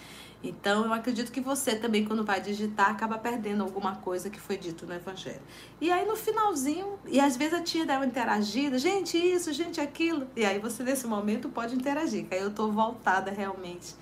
Então, 0.43 0.85
eu 0.85 0.93
acredito 0.93 1.33
que 1.33 1.41
você 1.41 1.75
também, 1.75 2.05
quando 2.05 2.25
vai 2.25 2.41
digitar, 2.41 2.91
acaba 2.91 3.19
perdendo 3.19 3.63
alguma 3.63 3.97
coisa 3.97 4.29
que 4.29 4.39
foi 4.39 4.57
dito 4.57 4.87
no 4.87 4.95
Evangelho. 4.95 5.41
E 5.81 5.91
aí, 5.91 6.07
no 6.07 6.15
finalzinho, 6.15 6.99
e 7.07 7.19
às 7.19 7.37
vezes 7.37 7.55
a 7.55 7.63
tia 7.63 7.87
dá 7.87 7.97
uma 7.97 8.07
interagida, 8.07 8.79
gente, 8.79 9.17
isso, 9.17 9.53
gente, 9.53 9.81
aquilo. 9.81 10.27
E 10.37 10.45
aí, 10.45 10.59
você, 10.59 10.83
nesse 10.83 11.07
momento, 11.07 11.49
pode 11.49 11.75
interagir, 11.75 12.27
que 12.27 12.35
aí 12.35 12.43
eu 12.43 12.53
tô 12.53 12.71
voltada 12.71 13.31
realmente 13.31 13.95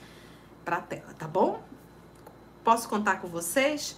para 0.64 0.76
a 0.76 0.80
tela, 0.80 1.14
tá 1.16 1.28
bom? 1.28 1.62
Posso 2.64 2.88
contar 2.88 3.20
com 3.20 3.28
vocês? 3.28 3.96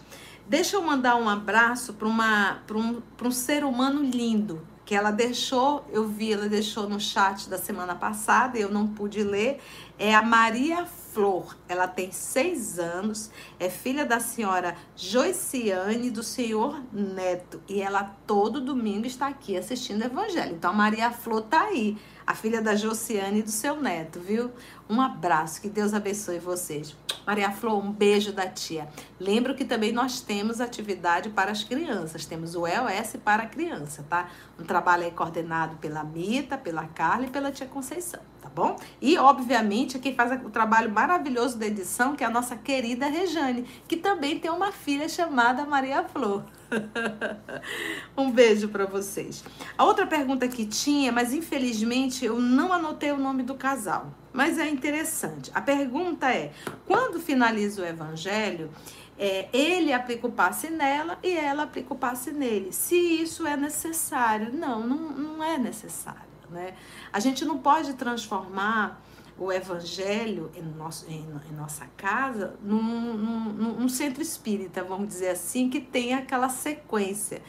Deixa 0.49 0.77
eu 0.77 0.83
mandar 0.83 1.17
um 1.17 1.29
abraço 1.29 1.95
para 1.95 2.07
um, 2.07 3.03
um 3.21 3.31
ser 3.33 3.65
humano 3.65 4.01
lindo, 4.01 4.65
que 4.85 4.95
ela 4.95 5.11
deixou, 5.11 5.85
eu 5.91 6.07
vi, 6.07 6.33
ela 6.33 6.49
deixou 6.49 6.89
no 6.89 7.01
chat 7.01 7.51
da 7.51 7.59
semana 7.59 7.97
passada, 7.97 8.57
eu 8.57 8.71
não 8.71 8.87
pude 8.87 9.25
ler, 9.25 9.61
é 9.99 10.15
a 10.15 10.23
Maria 10.23 10.87
Flor. 10.87 11.57
Ela 11.69 11.89
tem 11.89 12.13
seis 12.13 12.79
anos, 12.79 13.29
é 13.59 13.69
filha 13.69 14.07
da 14.07 14.21
senhora 14.21 14.77
Joiciane 14.95 16.11
do 16.13 16.23
senhor 16.23 16.81
Neto. 16.93 17.61
E 17.69 17.83
ela 17.83 18.05
todo 18.25 18.61
domingo 18.61 19.05
está 19.05 19.27
aqui 19.27 19.57
assistindo 19.57 20.03
o 20.03 20.05
Evangelho. 20.05 20.55
Então 20.55 20.71
a 20.71 20.75
Maria 20.75 21.11
Flor 21.11 21.43
tá 21.43 21.63
aí, 21.63 21.99
a 22.25 22.35
filha 22.35 22.63
da 22.63 22.77
Josiane 22.77 23.41
e 23.41 23.43
do 23.43 23.51
seu 23.51 23.81
neto, 23.81 24.21
viu? 24.21 24.53
Um 24.89 25.01
abraço, 25.01 25.61
que 25.61 25.69
Deus 25.69 25.93
abençoe 25.93 26.39
vocês. 26.39 26.97
Maria 27.27 27.51
Flor, 27.51 27.85
um 27.85 27.91
beijo 27.91 28.33
da 28.33 28.47
tia. 28.47 28.89
Lembro 29.19 29.55
que 29.57 29.65
também 29.65 29.91
nós 29.91 30.21
temos 30.21 30.61
atividade 30.61 31.29
para 31.31 31.51
as 31.51 31.65
crianças. 31.65 32.25
Temos 32.25 32.55
o 32.55 32.67
EOS 32.67 33.17
para 33.25 33.43
a 33.43 33.47
criança, 33.47 34.05
tá? 34.09 34.31
Um 34.59 34.65
trabalho 34.65 35.03
aí 35.05 35.11
coordenado 35.11 35.77
pela 35.79 36.05
Mita, 36.05 36.57
pela 36.57 36.87
Carla 36.87 37.27
e 37.27 37.31
pela 37.31 37.51
tia 37.51 37.67
Conceição 37.67 38.21
tá 38.47 38.51
bom? 38.55 38.77
E, 39.03 39.19
obviamente, 39.19 39.99
quem 39.99 40.15
faz 40.15 40.33
o 40.45 40.51
trabalho 40.51 40.91
maravilhoso 40.91 41.59
da 41.59 41.67
edição, 41.67 42.15
que 42.15 42.23
é 42.23 42.27
a 42.27 42.31
nossa 42.31 42.57
querida 42.57 43.07
Rejane, 43.07 43.67
que 43.89 43.97
também 43.97 44.39
tem 44.39 44.51
uma 44.51 44.71
filha 44.71 45.09
chamada 45.09 45.65
Maria 45.65 46.05
Flor. 46.05 46.45
um 48.17 48.31
beijo 48.31 48.69
para 48.69 48.87
vocês. 48.87 49.45
A 49.77 49.85
outra 49.85 50.07
pergunta 50.07 50.47
que 50.47 50.65
tinha, 50.65 51.11
mas 51.11 51.33
infelizmente 51.33 52.25
eu 52.25 52.39
não 52.39 52.73
anotei 52.73 53.11
o 53.11 53.19
nome 53.19 53.43
do 53.43 53.55
casal, 53.55 54.13
mas 54.37 54.59
é 54.59 54.69
interessante. 54.69 55.51
A 55.55 55.63
pergunta 55.63 56.31
é: 56.31 56.53
quando 56.87 57.19
finaliza 57.19 57.83
o 57.83 57.87
evangelho, 57.87 58.71
é, 59.19 59.49
ele 59.51 59.93
aplica 59.95 60.27
o 60.27 60.31
passe 60.31 60.69
nela 60.69 61.19
e 61.23 61.35
ela 61.35 61.63
aplica 61.63 61.95
o 61.95 61.97
passe 61.97 62.31
nele. 62.31 62.71
Se 62.71 62.95
isso 62.95 63.47
é 63.47 63.57
necessário? 63.57 64.53
Não, 64.53 64.87
não, 64.87 64.97
não 65.11 65.43
é 65.43 65.57
necessário. 65.57 66.21
Né? 66.51 66.75
A 67.11 67.19
gente 67.19 67.45
não 67.47 67.59
pode 67.59 67.95
transformar 67.95 69.01
o 69.39 69.51
evangelho 69.53 70.51
em, 70.55 70.63
nosso, 70.63 71.07
em, 71.11 71.27
em 71.51 71.55
nossa 71.55 71.87
casa 71.97 72.57
num, 72.63 72.83
num, 73.17 73.53
num, 73.75 73.89
centro 73.89 74.23
espírita, 74.23 74.83
vamos 74.83 75.09
dizer 75.09 75.29
assim, 75.29 75.69
que 75.69 75.81
tem 75.81 76.15
aquela 76.15 76.49
sequência. 76.49 77.43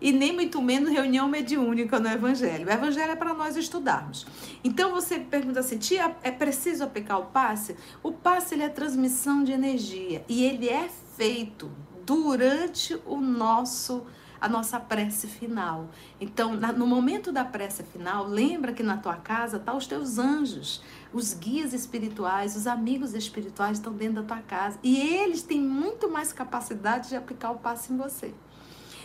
E 0.00 0.12
nem 0.12 0.32
muito 0.32 0.60
menos 0.60 0.90
reunião 0.90 1.28
mediúnica 1.28 1.98
no 1.98 2.08
evangelho. 2.08 2.66
O 2.66 2.70
evangelho 2.70 3.12
é 3.12 3.16
para 3.16 3.32
nós 3.32 3.56
estudarmos. 3.56 4.26
Então 4.62 4.92
você 4.92 5.18
pergunta 5.18 5.60
assim, 5.60 5.78
tia, 5.78 6.14
é 6.22 6.30
preciso 6.30 6.84
aplicar 6.84 7.18
o 7.18 7.26
passe? 7.26 7.76
O 8.02 8.12
passe 8.12 8.54
ele 8.54 8.62
é 8.62 8.68
transmissão 8.68 9.42
de 9.42 9.52
energia 9.52 10.24
e 10.28 10.44
ele 10.44 10.68
é 10.68 10.88
feito 11.16 11.70
durante 12.04 13.00
o 13.06 13.20
nosso 13.20 14.04
a 14.44 14.48
nossa 14.48 14.78
prece 14.78 15.26
final. 15.26 15.88
Então, 16.20 16.54
no 16.54 16.86
momento 16.86 17.32
da 17.32 17.46
prece 17.46 17.82
final, 17.82 18.26
lembra 18.26 18.74
que 18.74 18.82
na 18.82 18.98
tua 18.98 19.16
casa 19.16 19.58
tá 19.58 19.74
os 19.74 19.86
teus 19.86 20.18
anjos, 20.18 20.82
os 21.14 21.32
guias 21.32 21.72
espirituais, 21.72 22.54
os 22.54 22.66
amigos 22.66 23.14
espirituais 23.14 23.78
estão 23.78 23.94
dentro 23.94 24.22
da 24.22 24.22
tua 24.22 24.42
casa 24.42 24.78
e 24.82 25.00
eles 25.00 25.42
têm 25.42 25.58
muito 25.58 26.10
mais 26.10 26.30
capacidade 26.30 27.08
de 27.08 27.16
aplicar 27.16 27.52
o 27.52 27.58
passe 27.58 27.90
em 27.90 27.96
você. 27.96 28.34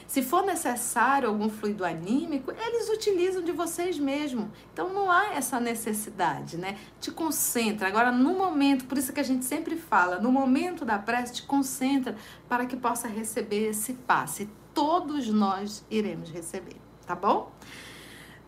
Se 0.09 0.23
for 0.23 0.43
necessário 0.43 1.29
algum 1.29 1.49
fluido 1.49 1.85
anímico, 1.85 2.51
eles 2.51 2.89
utilizam 2.89 3.43
de 3.43 3.51
vocês 3.51 3.99
mesmo. 3.99 4.51
Então 4.73 4.91
não 4.91 5.11
há 5.11 5.35
essa 5.35 5.59
necessidade, 5.59 6.57
né? 6.57 6.79
Te 6.99 7.11
concentra. 7.11 7.87
Agora, 7.87 8.11
no 8.11 8.33
momento, 8.33 8.85
por 8.85 8.97
isso 8.97 9.13
que 9.13 9.19
a 9.19 9.23
gente 9.23 9.45
sempre 9.45 9.75
fala, 9.75 10.17
no 10.19 10.31
momento 10.31 10.83
da 10.83 10.97
prece, 10.97 11.35
te 11.35 11.43
concentra 11.43 12.15
para 12.47 12.65
que 12.65 12.75
possa 12.75 13.07
receber 13.07 13.69
esse 13.69 13.93
passe 13.93 14.49
todos 14.73 15.27
nós 15.27 15.85
iremos 15.91 16.31
receber, 16.31 16.77
tá 17.05 17.13
bom? 17.13 17.51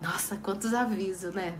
Nossa, 0.02 0.38
quantos 0.38 0.74
avisos, 0.74 1.36
né? 1.36 1.60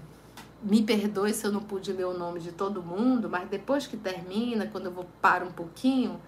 Me 0.64 0.82
perdoe 0.82 1.32
se 1.32 1.46
eu 1.46 1.52
não 1.52 1.62
pude 1.62 1.94
ler 1.94 2.08
o 2.08 2.18
nome 2.18 2.40
de 2.40 2.52
todo 2.52 2.82
mundo, 2.82 3.30
mas 3.30 3.48
depois 3.48 3.86
que 3.86 3.98
termina, 3.98 4.66
quando 4.66 4.88
eu 4.88 4.92
vou 4.92 5.06
parar 5.22 5.46
um 5.46 5.52
pouquinho, 5.52 6.20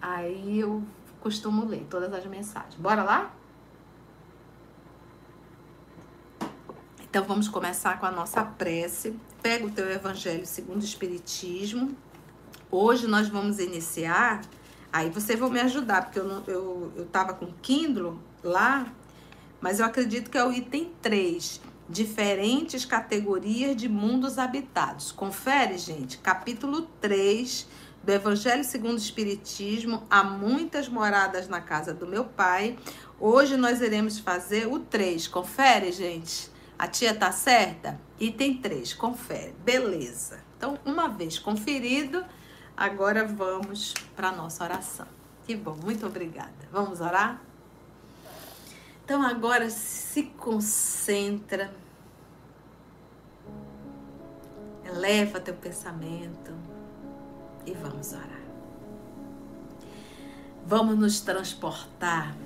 aí 0.00 0.60
eu 0.60 0.82
costumo 1.22 1.64
ler 1.64 1.86
todas 1.88 2.12
as 2.12 2.26
mensagens. 2.26 2.74
Bora 2.74 3.02
lá? 3.02 3.34
Então 7.02 7.24
vamos 7.24 7.48
começar 7.48 7.98
com 8.00 8.06
a 8.06 8.10
nossa 8.10 8.42
prece. 8.42 9.14
Pega 9.42 9.66
o 9.66 9.70
teu 9.70 9.90
evangelho 9.90 10.46
segundo 10.46 10.80
o 10.82 10.84
espiritismo. 10.84 11.96
Hoje 12.70 13.06
nós 13.06 13.28
vamos 13.28 13.58
iniciar 13.58 14.40
Aí 14.92 15.08
vocês 15.08 15.38
vão 15.38 15.48
me 15.48 15.58
ajudar, 15.58 16.04
porque 16.04 16.18
eu, 16.18 16.24
não, 16.24 16.42
eu, 16.46 16.92
eu 16.96 17.06
tava 17.06 17.32
com 17.32 17.46
Kindle 17.62 18.18
lá, 18.44 18.86
mas 19.58 19.80
eu 19.80 19.86
acredito 19.86 20.30
que 20.30 20.36
é 20.36 20.44
o 20.44 20.52
item 20.52 20.92
3. 21.00 21.62
Diferentes 21.88 22.84
categorias 22.84 23.74
de 23.74 23.88
mundos 23.88 24.38
habitados. 24.38 25.10
Confere, 25.10 25.78
gente, 25.78 26.18
capítulo 26.18 26.82
3 27.00 27.66
do 28.02 28.12
Evangelho 28.12 28.64
segundo 28.64 28.94
o 28.94 28.96
Espiritismo. 28.96 30.02
Há 30.10 30.22
muitas 30.24 30.88
moradas 30.88 31.48
na 31.48 31.60
casa 31.60 31.94
do 31.94 32.06
meu 32.06 32.24
pai. 32.24 32.78
Hoje 33.18 33.56
nós 33.56 33.80
iremos 33.80 34.18
fazer 34.18 34.66
o 34.66 34.78
3. 34.78 35.28
Confere, 35.28 35.92
gente. 35.92 36.50
A 36.78 36.86
tia 36.86 37.14
tá 37.14 37.30
certa? 37.30 38.00
Item 38.18 38.58
3, 38.58 38.94
confere. 38.94 39.54
Beleza. 39.64 40.40
Então, 40.56 40.78
uma 40.84 41.08
vez 41.08 41.38
conferido, 41.38 42.24
Agora 42.76 43.24
vamos 43.24 43.94
para 44.16 44.32
nossa 44.32 44.64
oração. 44.64 45.06
Que 45.44 45.54
bom, 45.54 45.76
muito 45.76 46.06
obrigada. 46.06 46.52
Vamos 46.70 47.00
orar? 47.00 47.40
Então 49.04 49.22
agora 49.22 49.68
se 49.68 50.22
concentra, 50.22 51.72
eleva 54.84 55.40
teu 55.40 55.54
pensamento 55.54 56.52
e 57.66 57.72
vamos 57.74 58.12
orar. 58.12 58.42
Vamos 60.66 60.98
nos 60.98 61.20
transportar 61.20 62.36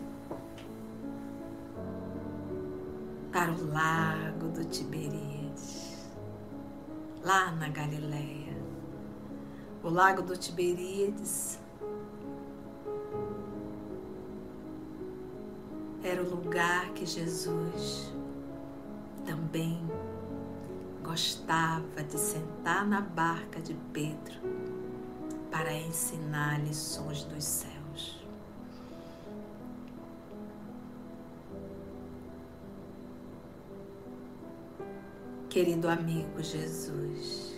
para 3.32 3.52
o 3.52 3.70
lago 3.70 4.48
do 4.48 4.64
Tiberíades, 4.64 6.06
lá 7.22 7.50
na 7.52 7.68
Galileia 7.68 8.46
o 9.86 9.88
lago 9.88 10.20
do 10.20 10.36
Tiberíades. 10.36 11.60
Era 16.02 16.20
o 16.20 16.28
lugar 16.28 16.90
que 16.90 17.06
Jesus 17.06 18.12
também 19.24 19.80
gostava 21.04 22.02
de 22.02 22.18
sentar 22.18 22.84
na 22.84 23.00
barca 23.00 23.60
de 23.60 23.74
Pedro 23.92 24.40
para 25.50 25.72
ensinar 25.72 26.60
lições 26.62 27.24
dos 27.24 27.44
céus. 27.44 28.24
Querido 35.48 35.88
amigo 35.88 36.42
Jesus, 36.42 37.54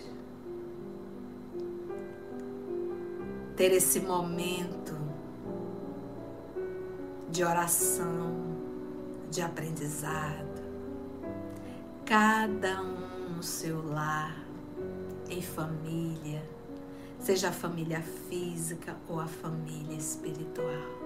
ter 3.57 3.73
esse 3.73 3.99
momento 3.99 4.97
de 7.29 7.43
oração, 7.43 8.55
de 9.29 9.41
aprendizado, 9.41 10.63
cada 12.05 12.81
um 12.81 13.35
no 13.35 13.43
seu 13.43 13.85
lar, 13.85 14.35
em 15.29 15.41
família, 15.41 16.41
seja 17.19 17.49
a 17.49 17.51
família 17.51 18.01
física 18.29 18.95
ou 19.07 19.19
a 19.19 19.27
família 19.27 19.97
espiritual. 19.97 20.99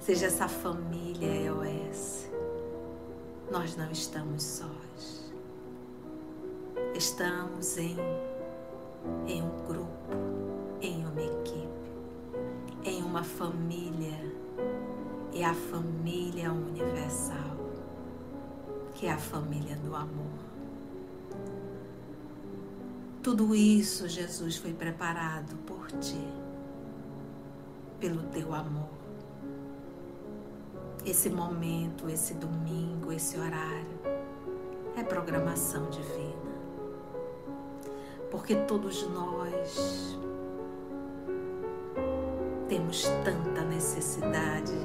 Seja 0.00 0.26
essa 0.26 0.48
família 0.48 1.26
nós 3.50 3.76
não 3.76 3.90
estamos 3.90 4.42
sós. 4.42 5.32
Estamos 6.94 7.76
em, 7.76 7.96
em 9.26 9.42
um 9.42 9.66
grupo, 9.66 10.12
em 10.80 11.04
uma 11.06 11.22
equipe, 11.22 11.90
em 12.84 13.02
uma 13.02 13.22
família. 13.22 14.16
É 15.32 15.44
a 15.44 15.54
família 15.54 16.50
universal, 16.50 17.56
que 18.94 19.06
é 19.06 19.12
a 19.12 19.18
família 19.18 19.76
do 19.76 19.94
amor. 19.94 20.45
Tudo 23.26 23.56
isso, 23.56 24.06
Jesus, 24.06 24.56
foi 24.56 24.72
preparado 24.72 25.56
por 25.66 25.90
ti, 25.98 26.24
pelo 27.98 28.22
teu 28.28 28.54
amor 28.54 28.88
esse 31.04 31.28
momento, 31.28 32.08
esse 32.08 32.34
domingo, 32.34 33.12
esse 33.12 33.36
horário 33.36 33.98
é 34.96 35.02
programação 35.02 35.90
divina. 35.90 36.54
Porque 38.30 38.54
todos 38.54 39.08
nós 39.10 40.16
temos 42.68 43.02
tanta 43.24 43.62
necessidade 43.62 44.76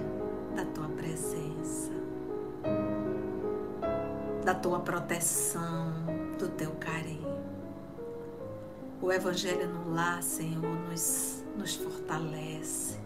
da 0.56 0.66
tua 0.66 0.88
presença, 0.90 1.92
da 4.44 4.56
tua 4.56 4.80
proteção, 4.80 5.94
do 6.40 6.48
teu 6.50 6.72
carinho. 6.72 7.31
O 9.02 9.12
Evangelho 9.12 9.68
no 9.68 9.94
lar, 9.94 10.22
Senhor, 10.22 10.62
nos, 10.90 11.44
nos 11.58 11.76
fortalece, 11.76 13.00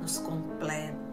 nos 0.00 0.18
completa 0.18 1.12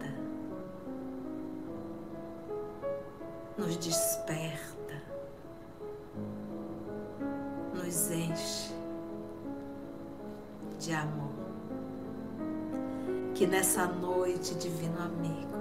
nos 3.60 3.76
desperta, 3.76 5.02
nos 7.74 8.10
enche 8.10 8.74
de 10.78 10.94
amor. 10.94 11.30
Que 13.34 13.46
nessa 13.46 13.86
noite, 13.86 14.54
Divino 14.54 14.98
Amigo, 15.02 15.58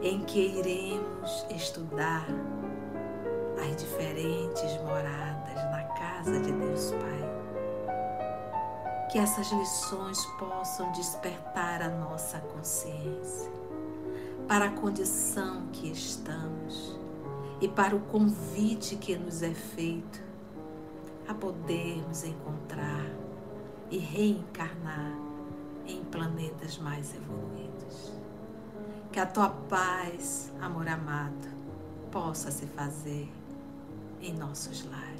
em 0.00 0.24
que 0.24 0.60
iremos 0.60 1.44
estudar 1.50 2.26
as 3.60 3.76
diferentes 3.76 4.80
moradas 4.82 5.71
casa 6.22 6.38
de 6.38 6.52
Deus 6.52 6.92
Pai, 6.92 9.08
que 9.10 9.18
essas 9.18 9.50
lições 9.50 10.24
possam 10.38 10.92
despertar 10.92 11.82
a 11.82 11.88
nossa 11.88 12.38
consciência 12.38 13.50
para 14.46 14.66
a 14.66 14.70
condição 14.70 15.66
que 15.72 15.90
estamos 15.90 16.96
e 17.60 17.66
para 17.66 17.96
o 17.96 18.00
convite 18.02 18.94
que 18.94 19.16
nos 19.16 19.42
é 19.42 19.52
feito 19.52 20.22
a 21.26 21.34
podermos 21.34 22.22
encontrar 22.22 23.10
e 23.90 23.98
reencarnar 23.98 25.18
em 25.86 26.04
planetas 26.04 26.78
mais 26.78 27.12
evoluídos. 27.16 28.12
Que 29.10 29.18
a 29.18 29.26
tua 29.26 29.50
paz, 29.50 30.52
amor 30.60 30.86
amado, 30.86 31.48
possa 32.12 32.52
se 32.52 32.66
fazer 32.66 33.28
em 34.20 34.34
nossos 34.34 34.84
lares. 34.84 35.11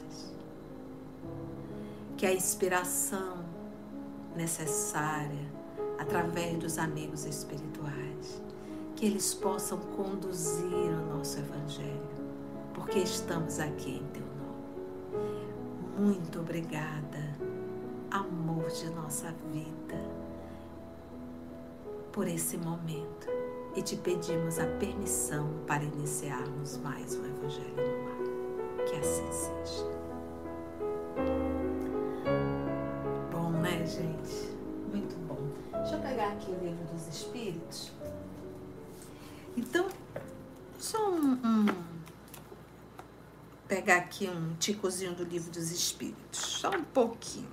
Que 2.22 2.26
a 2.26 2.32
inspiração 2.32 3.44
necessária 4.36 5.44
através 5.98 6.56
dos 6.56 6.78
amigos 6.78 7.24
espirituais 7.24 8.40
que 8.94 9.06
eles 9.06 9.34
possam 9.34 9.80
conduzir 9.96 10.72
o 10.72 11.16
nosso 11.16 11.40
Evangelho, 11.40 12.00
porque 12.74 13.00
estamos 13.00 13.58
aqui 13.58 13.96
em 13.96 14.06
Teu 14.12 14.22
nome. 14.22 14.62
Muito 15.98 16.38
obrigada, 16.38 17.36
amor 18.08 18.70
de 18.70 18.88
nossa 18.90 19.34
vida, 19.52 20.00
por 22.12 22.28
esse 22.28 22.56
momento 22.56 23.26
e 23.74 23.82
te 23.82 23.96
pedimos 23.96 24.60
a 24.60 24.66
permissão 24.78 25.52
para 25.66 25.82
iniciarmos 25.82 26.76
mais 26.76 27.16
um 27.16 27.24
Evangelho 27.24 27.74
no 27.74 28.10
ar. 28.10 28.18
Que 28.86 28.94
assim 28.94 29.26
seja. 29.32 29.90
Gente? 33.86 34.52
Muito 34.92 35.16
bom. 35.26 35.38
Deixa 35.80 35.96
eu 35.96 36.00
pegar 36.00 36.28
aqui 36.28 36.50
o 36.50 36.64
livro 36.64 36.84
dos 36.84 37.08
Espíritos. 37.08 37.90
Então, 39.56 39.88
só 40.78 41.10
um, 41.10 41.32
um, 41.32 41.66
pegar 43.66 43.96
aqui 43.96 44.28
um 44.28 44.54
ticozinho 44.54 45.14
do 45.14 45.24
livro 45.24 45.50
dos 45.50 45.72
Espíritos, 45.72 46.38
só 46.38 46.70
um 46.70 46.84
pouquinho. 46.84 47.48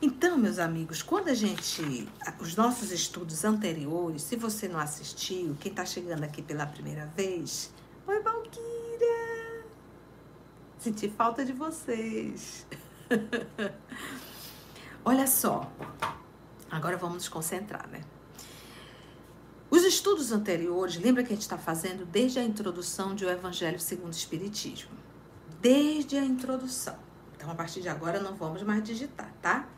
Então, 0.00 0.38
meus 0.38 0.58
amigos, 0.58 1.02
quando 1.02 1.28
a 1.28 1.34
gente. 1.34 2.08
Os 2.38 2.54
nossos 2.54 2.92
estudos 2.92 3.44
anteriores, 3.44 4.22
se 4.22 4.36
você 4.36 4.68
não 4.68 4.78
assistiu, 4.78 5.56
quem 5.58 5.70
está 5.72 5.84
chegando 5.84 6.22
aqui 6.22 6.42
pela 6.42 6.66
primeira 6.66 7.06
vez, 7.06 7.72
oi, 8.06 8.20
Valquíria! 8.20 9.64
Senti 10.78 11.08
falta 11.08 11.44
de 11.44 11.52
vocês. 11.52 12.66
Olha 15.06 15.26
só, 15.26 15.70
agora 16.70 16.96
vamos 16.96 17.16
nos 17.16 17.28
concentrar, 17.28 17.86
né? 17.90 18.00
Os 19.70 19.82
estudos 19.82 20.32
anteriores, 20.32 20.96
lembra 20.96 21.22
que 21.22 21.28
a 21.28 21.34
gente 21.34 21.42
está 21.42 21.58
fazendo 21.58 22.06
desde 22.06 22.38
a 22.38 22.42
introdução 22.42 23.14
de 23.14 23.24
O 23.26 23.28
Evangelho 23.28 23.78
segundo 23.78 24.08
o 24.08 24.16
Espiritismo. 24.16 24.92
Desde 25.60 26.16
a 26.16 26.24
introdução. 26.24 26.96
Então, 27.36 27.50
a 27.50 27.54
partir 27.54 27.82
de 27.82 27.88
agora, 27.90 28.18
não 28.18 28.34
vamos 28.34 28.62
mais 28.62 28.82
digitar, 28.82 29.30
tá? 29.42 29.68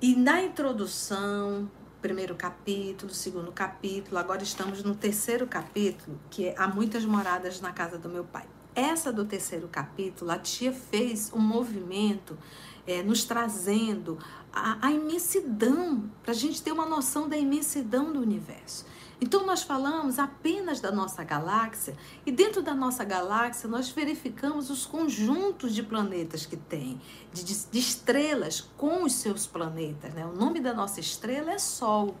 E 0.00 0.14
na 0.14 0.40
introdução, 0.40 1.68
primeiro 2.00 2.36
capítulo, 2.36 3.12
segundo 3.12 3.50
capítulo, 3.50 4.18
agora 4.18 4.44
estamos 4.44 4.84
no 4.84 4.94
terceiro 4.94 5.48
capítulo, 5.48 6.20
que 6.30 6.46
é 6.46 6.54
Há 6.56 6.68
Muitas 6.68 7.04
Moradas 7.04 7.60
na 7.60 7.72
Casa 7.72 7.98
do 7.98 8.08
Meu 8.08 8.22
Pai. 8.22 8.46
Essa 8.74 9.12
do 9.12 9.24
terceiro 9.24 9.68
capítulo, 9.68 10.30
a 10.30 10.38
tia 10.38 10.72
fez 10.72 11.30
um 11.32 11.38
movimento 11.38 12.38
é, 12.86 13.02
nos 13.02 13.24
trazendo 13.24 14.18
a, 14.52 14.86
a 14.86 14.92
imensidão, 14.92 16.10
para 16.22 16.32
a 16.32 16.34
gente 16.34 16.62
ter 16.62 16.72
uma 16.72 16.86
noção 16.86 17.28
da 17.28 17.36
imensidão 17.36 18.12
do 18.12 18.20
universo. 18.20 18.84
Então, 19.20 19.46
nós 19.46 19.62
falamos 19.62 20.18
apenas 20.18 20.80
da 20.80 20.90
nossa 20.90 21.22
galáxia, 21.22 21.96
e 22.26 22.32
dentro 22.32 22.60
da 22.60 22.74
nossa 22.74 23.04
galáxia 23.04 23.68
nós 23.68 23.88
verificamos 23.88 24.68
os 24.68 24.84
conjuntos 24.84 25.72
de 25.72 25.82
planetas 25.82 26.44
que 26.44 26.56
tem, 26.56 27.00
de, 27.32 27.44
de 27.44 27.78
estrelas 27.78 28.60
com 28.76 29.04
os 29.04 29.12
seus 29.12 29.46
planetas. 29.46 30.12
Né? 30.12 30.26
O 30.26 30.34
nome 30.34 30.58
da 30.58 30.74
nossa 30.74 30.98
estrela 30.98 31.52
é 31.52 31.58
Sol. 31.58 32.16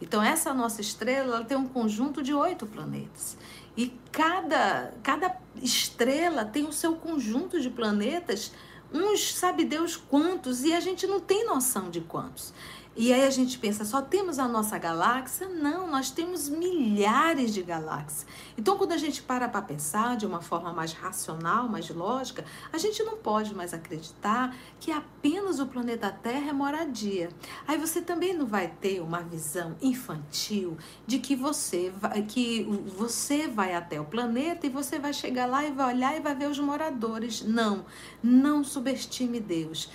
Então, 0.00 0.22
essa 0.22 0.54
nossa 0.54 0.80
estrela 0.80 1.44
tem 1.44 1.58
um 1.58 1.68
conjunto 1.68 2.22
de 2.22 2.32
oito 2.32 2.66
planetas. 2.66 3.36
E 3.76 3.92
cada, 4.10 4.94
cada 5.02 5.36
estrela 5.62 6.42
tem 6.42 6.66
o 6.66 6.72
seu 6.72 6.96
conjunto 6.96 7.60
de 7.60 7.68
planetas 7.68 8.52
uns 8.96 9.34
sabe 9.34 9.64
Deus 9.64 9.96
quantos 9.96 10.64
e 10.64 10.72
a 10.72 10.80
gente 10.80 11.06
não 11.06 11.20
tem 11.20 11.44
noção 11.44 11.90
de 11.90 12.00
quantos. 12.00 12.52
E 12.98 13.12
aí 13.12 13.24
a 13.24 13.30
gente 13.30 13.58
pensa, 13.58 13.84
só 13.84 14.00
temos 14.00 14.38
a 14.38 14.48
nossa 14.48 14.78
galáxia? 14.78 15.46
Não, 15.46 15.86
nós 15.86 16.10
temos 16.10 16.48
milhares 16.48 17.52
de 17.52 17.62
galáxias. 17.62 18.24
Então, 18.56 18.78
quando 18.78 18.92
a 18.92 18.96
gente 18.96 19.22
para 19.22 19.46
para 19.50 19.60
pensar 19.60 20.16
de 20.16 20.24
uma 20.24 20.40
forma 20.40 20.72
mais 20.72 20.94
racional, 20.94 21.68
mais 21.68 21.90
lógica, 21.90 22.42
a 22.72 22.78
gente 22.78 23.02
não 23.02 23.18
pode 23.18 23.54
mais 23.54 23.74
acreditar 23.74 24.56
que 24.80 24.90
apenas 24.90 25.60
o 25.60 25.66
planeta 25.66 26.10
Terra 26.10 26.48
é 26.48 26.52
moradia. 26.54 27.28
Aí 27.68 27.76
você 27.76 28.00
também 28.00 28.32
não 28.32 28.46
vai 28.46 28.68
ter 28.68 29.02
uma 29.02 29.20
visão 29.20 29.76
infantil 29.82 30.78
de 31.06 31.18
que 31.18 31.36
você 31.36 31.92
vai, 32.00 32.22
que 32.22 32.62
você 32.96 33.46
vai 33.46 33.74
até 33.74 34.00
o 34.00 34.06
planeta 34.06 34.66
e 34.66 34.70
você 34.70 34.98
vai 34.98 35.12
chegar 35.12 35.44
lá 35.44 35.66
e 35.66 35.70
vai 35.70 35.94
olhar 35.94 36.16
e 36.16 36.20
vai 36.20 36.34
ver 36.34 36.48
os 36.48 36.58
moradores. 36.58 37.42
Não, 37.42 37.84
não 38.22 38.64
subestime 38.64 39.38
Deus. 39.38 39.90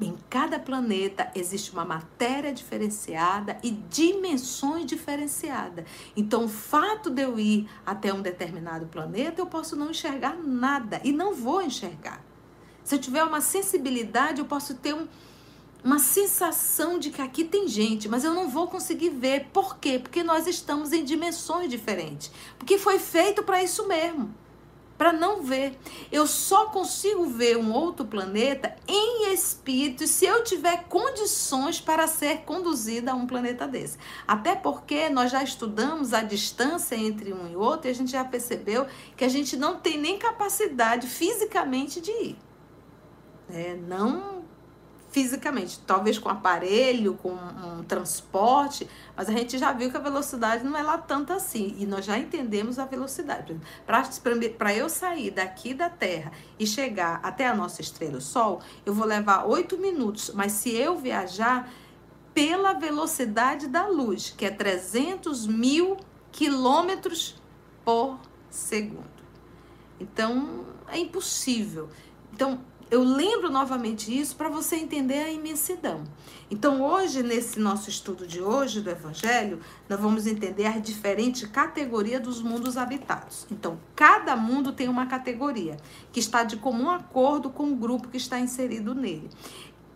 Em 0.00 0.16
cada 0.28 0.58
planeta 0.58 1.30
existe 1.36 1.72
uma 1.72 1.84
matéria 1.84 2.52
diferenciada 2.52 3.56
e 3.62 3.70
dimensões 3.70 4.86
diferenciadas. 4.86 5.84
Então, 6.16 6.46
o 6.46 6.48
fato 6.48 7.10
de 7.10 7.22
eu 7.22 7.38
ir 7.38 7.68
até 7.86 8.12
um 8.12 8.20
determinado 8.20 8.86
planeta, 8.86 9.40
eu 9.40 9.46
posso 9.46 9.76
não 9.76 9.90
enxergar 9.90 10.36
nada 10.36 11.00
e 11.04 11.12
não 11.12 11.32
vou 11.32 11.62
enxergar. 11.62 12.24
Se 12.82 12.94
eu 12.96 12.98
tiver 12.98 13.22
uma 13.22 13.40
sensibilidade, 13.40 14.40
eu 14.40 14.44
posso 14.44 14.74
ter 14.74 14.94
um, 14.94 15.06
uma 15.82 16.00
sensação 16.00 16.98
de 16.98 17.10
que 17.10 17.22
aqui 17.22 17.44
tem 17.44 17.68
gente, 17.68 18.08
mas 18.08 18.24
eu 18.24 18.34
não 18.34 18.48
vou 18.48 18.66
conseguir 18.66 19.10
ver. 19.10 19.46
Por 19.52 19.78
quê? 19.78 20.00
Porque 20.00 20.24
nós 20.24 20.48
estamos 20.48 20.92
em 20.92 21.04
dimensões 21.04 21.70
diferentes. 21.70 22.32
Porque 22.58 22.78
foi 22.78 22.98
feito 22.98 23.44
para 23.44 23.62
isso 23.62 23.86
mesmo. 23.86 24.34
Para 24.96 25.12
não 25.12 25.42
ver. 25.42 25.78
Eu 26.10 26.26
só 26.26 26.66
consigo 26.66 27.24
ver 27.26 27.56
um 27.56 27.72
outro 27.72 28.04
planeta 28.04 28.76
em 28.86 29.32
espírito 29.32 30.06
se 30.06 30.26
eu 30.26 30.42
tiver 30.44 30.84
condições 30.84 31.80
para 31.80 32.06
ser 32.06 32.38
conduzida 32.42 33.12
a 33.12 33.14
um 33.14 33.26
planeta 33.26 33.66
desse. 33.66 33.98
Até 34.26 34.54
porque 34.54 35.08
nós 35.08 35.30
já 35.30 35.42
estudamos 35.42 36.12
a 36.12 36.22
distância 36.22 36.94
entre 36.94 37.32
um 37.32 37.50
e 37.50 37.56
outro 37.56 37.88
e 37.88 37.90
a 37.90 37.94
gente 37.94 38.12
já 38.12 38.24
percebeu 38.24 38.86
que 39.16 39.24
a 39.24 39.28
gente 39.28 39.56
não 39.56 39.76
tem 39.76 39.98
nem 39.98 40.18
capacidade 40.18 41.06
fisicamente 41.06 42.00
de 42.00 42.10
ir. 42.10 42.38
É, 43.50 43.76
não 43.76 44.33
fisicamente, 45.14 45.78
talvez 45.86 46.18
com 46.18 46.28
aparelho, 46.28 47.14
com 47.14 47.30
um 47.30 47.84
transporte, 47.84 48.90
mas 49.16 49.28
a 49.28 49.32
gente 49.32 49.56
já 49.56 49.70
viu 49.70 49.88
que 49.88 49.96
a 49.96 50.00
velocidade 50.00 50.64
não 50.64 50.76
é 50.76 50.82
lá 50.82 50.98
tanto 50.98 51.32
assim, 51.32 51.76
e 51.78 51.86
nós 51.86 52.04
já 52.04 52.18
entendemos 52.18 52.80
a 52.80 52.84
velocidade. 52.84 53.56
Para 53.86 54.74
eu 54.74 54.88
sair 54.88 55.30
daqui 55.30 55.72
da 55.72 55.88
Terra 55.88 56.32
e 56.58 56.66
chegar 56.66 57.20
até 57.22 57.46
a 57.46 57.54
nossa 57.54 57.80
estrela, 57.80 58.18
o 58.18 58.20
Sol, 58.20 58.60
eu 58.84 58.92
vou 58.92 59.06
levar 59.06 59.44
oito 59.44 59.78
minutos, 59.78 60.32
mas 60.34 60.50
se 60.50 60.74
eu 60.74 60.96
viajar 60.96 61.72
pela 62.34 62.72
velocidade 62.72 63.68
da 63.68 63.86
luz, 63.86 64.34
que 64.36 64.44
é 64.44 64.50
300 64.50 65.46
mil 65.46 65.96
quilômetros 66.32 67.40
por 67.84 68.18
segundo. 68.50 69.14
Então, 70.00 70.66
é 70.88 70.98
impossível. 70.98 71.88
Então, 72.32 72.58
eu 72.90 73.02
lembro 73.02 73.50
novamente 73.50 74.16
isso 74.16 74.36
para 74.36 74.48
você 74.48 74.76
entender 74.76 75.18
a 75.18 75.30
imensidão. 75.30 76.04
Então, 76.50 76.82
hoje, 76.82 77.22
nesse 77.22 77.58
nosso 77.58 77.88
estudo 77.88 78.26
de 78.26 78.40
hoje 78.40 78.80
do 78.80 78.90
Evangelho, 78.90 79.60
nós 79.88 79.98
vamos 79.98 80.26
entender 80.26 80.66
a 80.66 80.78
diferente 80.78 81.48
categoria 81.48 82.20
dos 82.20 82.42
mundos 82.42 82.76
habitados. 82.76 83.46
Então, 83.50 83.78
cada 83.96 84.36
mundo 84.36 84.72
tem 84.72 84.88
uma 84.88 85.06
categoria 85.06 85.76
que 86.12 86.20
está 86.20 86.44
de 86.44 86.56
comum 86.56 86.90
acordo 86.90 87.50
com 87.50 87.72
o 87.72 87.76
grupo 87.76 88.08
que 88.08 88.16
está 88.16 88.38
inserido 88.38 88.94
nele. 88.94 89.30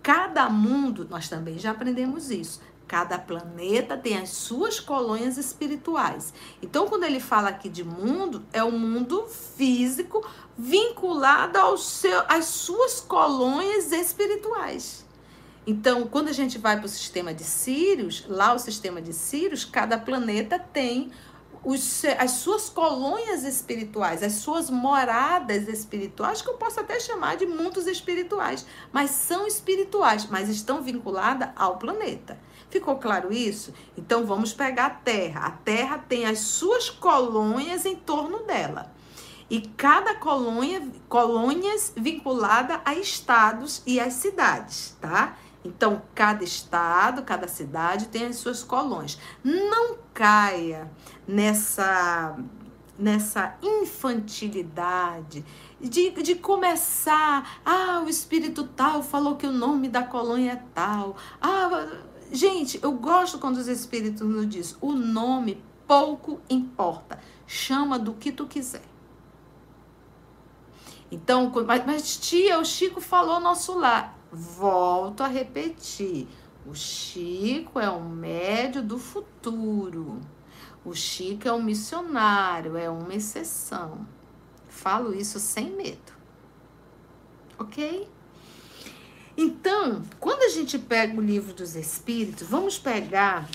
Cada 0.02 0.48
mundo, 0.48 1.06
nós 1.10 1.28
também 1.28 1.58
já 1.58 1.72
aprendemos 1.72 2.30
isso, 2.30 2.60
Cada 2.88 3.18
planeta 3.18 3.98
tem 3.98 4.16
as 4.16 4.30
suas 4.30 4.80
colônias 4.80 5.36
espirituais. 5.36 6.32
Então, 6.62 6.88
quando 6.88 7.04
ele 7.04 7.20
fala 7.20 7.50
aqui 7.50 7.68
de 7.68 7.84
mundo, 7.84 8.42
é 8.50 8.64
o 8.64 8.72
mundo 8.72 9.26
físico 9.28 10.26
vinculado 10.56 11.58
ao 11.58 11.76
seu, 11.76 12.22
às 12.26 12.46
suas 12.46 12.98
colônias 12.98 13.92
espirituais. 13.92 15.06
Então, 15.66 16.06
quando 16.06 16.28
a 16.28 16.32
gente 16.32 16.56
vai 16.56 16.78
para 16.78 16.86
o 16.86 16.88
sistema 16.88 17.34
de 17.34 17.44
Sírios, 17.44 18.24
lá 18.26 18.54
o 18.54 18.58
sistema 18.58 19.02
de 19.02 19.12
Sírios, 19.12 19.66
cada 19.66 19.98
planeta 19.98 20.58
tem 20.58 21.12
os, 21.62 22.04
as 22.18 22.30
suas 22.30 22.70
colônias 22.70 23.44
espirituais, 23.44 24.22
as 24.22 24.32
suas 24.34 24.70
moradas 24.70 25.68
espirituais, 25.68 26.40
que 26.40 26.48
eu 26.48 26.54
posso 26.54 26.80
até 26.80 26.98
chamar 26.98 27.36
de 27.36 27.44
mundos 27.44 27.86
espirituais, 27.86 28.64
mas 28.90 29.10
são 29.10 29.46
espirituais, 29.46 30.26
mas 30.30 30.48
estão 30.48 30.80
vinculadas 30.80 31.50
ao 31.54 31.76
planeta. 31.76 32.38
Ficou 32.70 32.96
claro 32.96 33.32
isso? 33.32 33.72
Então 33.96 34.26
vamos 34.26 34.52
pegar 34.52 34.86
a 34.86 34.90
Terra. 34.90 35.46
A 35.46 35.50
Terra 35.50 35.98
tem 35.98 36.26
as 36.26 36.40
suas 36.40 36.90
colônias 36.90 37.86
em 37.86 37.96
torno 37.96 38.40
dela. 38.40 38.92
E 39.50 39.62
cada 39.62 40.14
colônia, 40.14 40.86
colônias 41.08 41.92
vinculada 41.96 42.82
a 42.84 42.94
estados 42.94 43.82
e 43.86 43.98
às 43.98 44.12
cidades, 44.14 44.96
tá? 45.00 45.38
Então, 45.64 46.02
cada 46.14 46.44
estado, 46.44 47.22
cada 47.22 47.48
cidade 47.48 48.08
tem 48.08 48.26
as 48.26 48.36
suas 48.36 48.62
colônias. 48.62 49.18
Não 49.42 49.96
caia 50.12 50.90
nessa 51.26 52.36
nessa 52.98 53.54
infantilidade 53.62 55.44
de, 55.80 56.10
de 56.10 56.34
começar, 56.34 57.60
ah, 57.64 58.02
o 58.04 58.08
espírito 58.08 58.64
tal 58.64 59.04
falou 59.04 59.36
que 59.36 59.46
o 59.46 59.52
nome 59.52 59.88
da 59.88 60.02
colônia 60.02 60.52
é 60.52 60.62
tal. 60.74 61.16
Ah, 61.40 61.86
Gente, 62.30 62.78
eu 62.82 62.92
gosto 62.92 63.38
quando 63.38 63.56
os 63.56 63.68
espíritos 63.68 64.26
nos 64.26 64.48
dizem: 64.48 64.76
o 64.80 64.92
nome 64.92 65.62
pouco 65.86 66.40
importa. 66.48 67.18
Chama 67.46 67.98
do 67.98 68.12
que 68.12 68.30
tu 68.30 68.46
quiser. 68.46 68.82
Então, 71.10 71.50
mas, 71.66 71.86
mas 71.86 72.16
tia, 72.18 72.58
o 72.58 72.64
Chico 72.64 73.00
falou 73.00 73.40
nosso 73.40 73.78
lar. 73.78 74.16
Volto 74.30 75.22
a 75.22 75.26
repetir. 75.26 76.28
O 76.66 76.74
Chico 76.74 77.80
é 77.80 77.90
um 77.90 78.08
médio 78.10 78.82
do 78.82 78.98
futuro. 78.98 80.20
O 80.84 80.94
Chico 80.94 81.48
é 81.48 81.52
um 81.52 81.62
missionário, 81.62 82.76
é 82.76 82.90
uma 82.90 83.14
exceção. 83.14 84.06
Falo 84.68 85.14
isso 85.14 85.40
sem 85.40 85.70
medo. 85.70 86.12
Ok? 87.58 88.06
Então, 89.40 90.02
quando 90.18 90.42
a 90.42 90.48
gente 90.48 90.76
pega 90.76 91.16
o 91.16 91.20
livro 91.20 91.54
dos 91.54 91.76
Espíritos, 91.76 92.48
vamos 92.48 92.76
pegar 92.76 93.48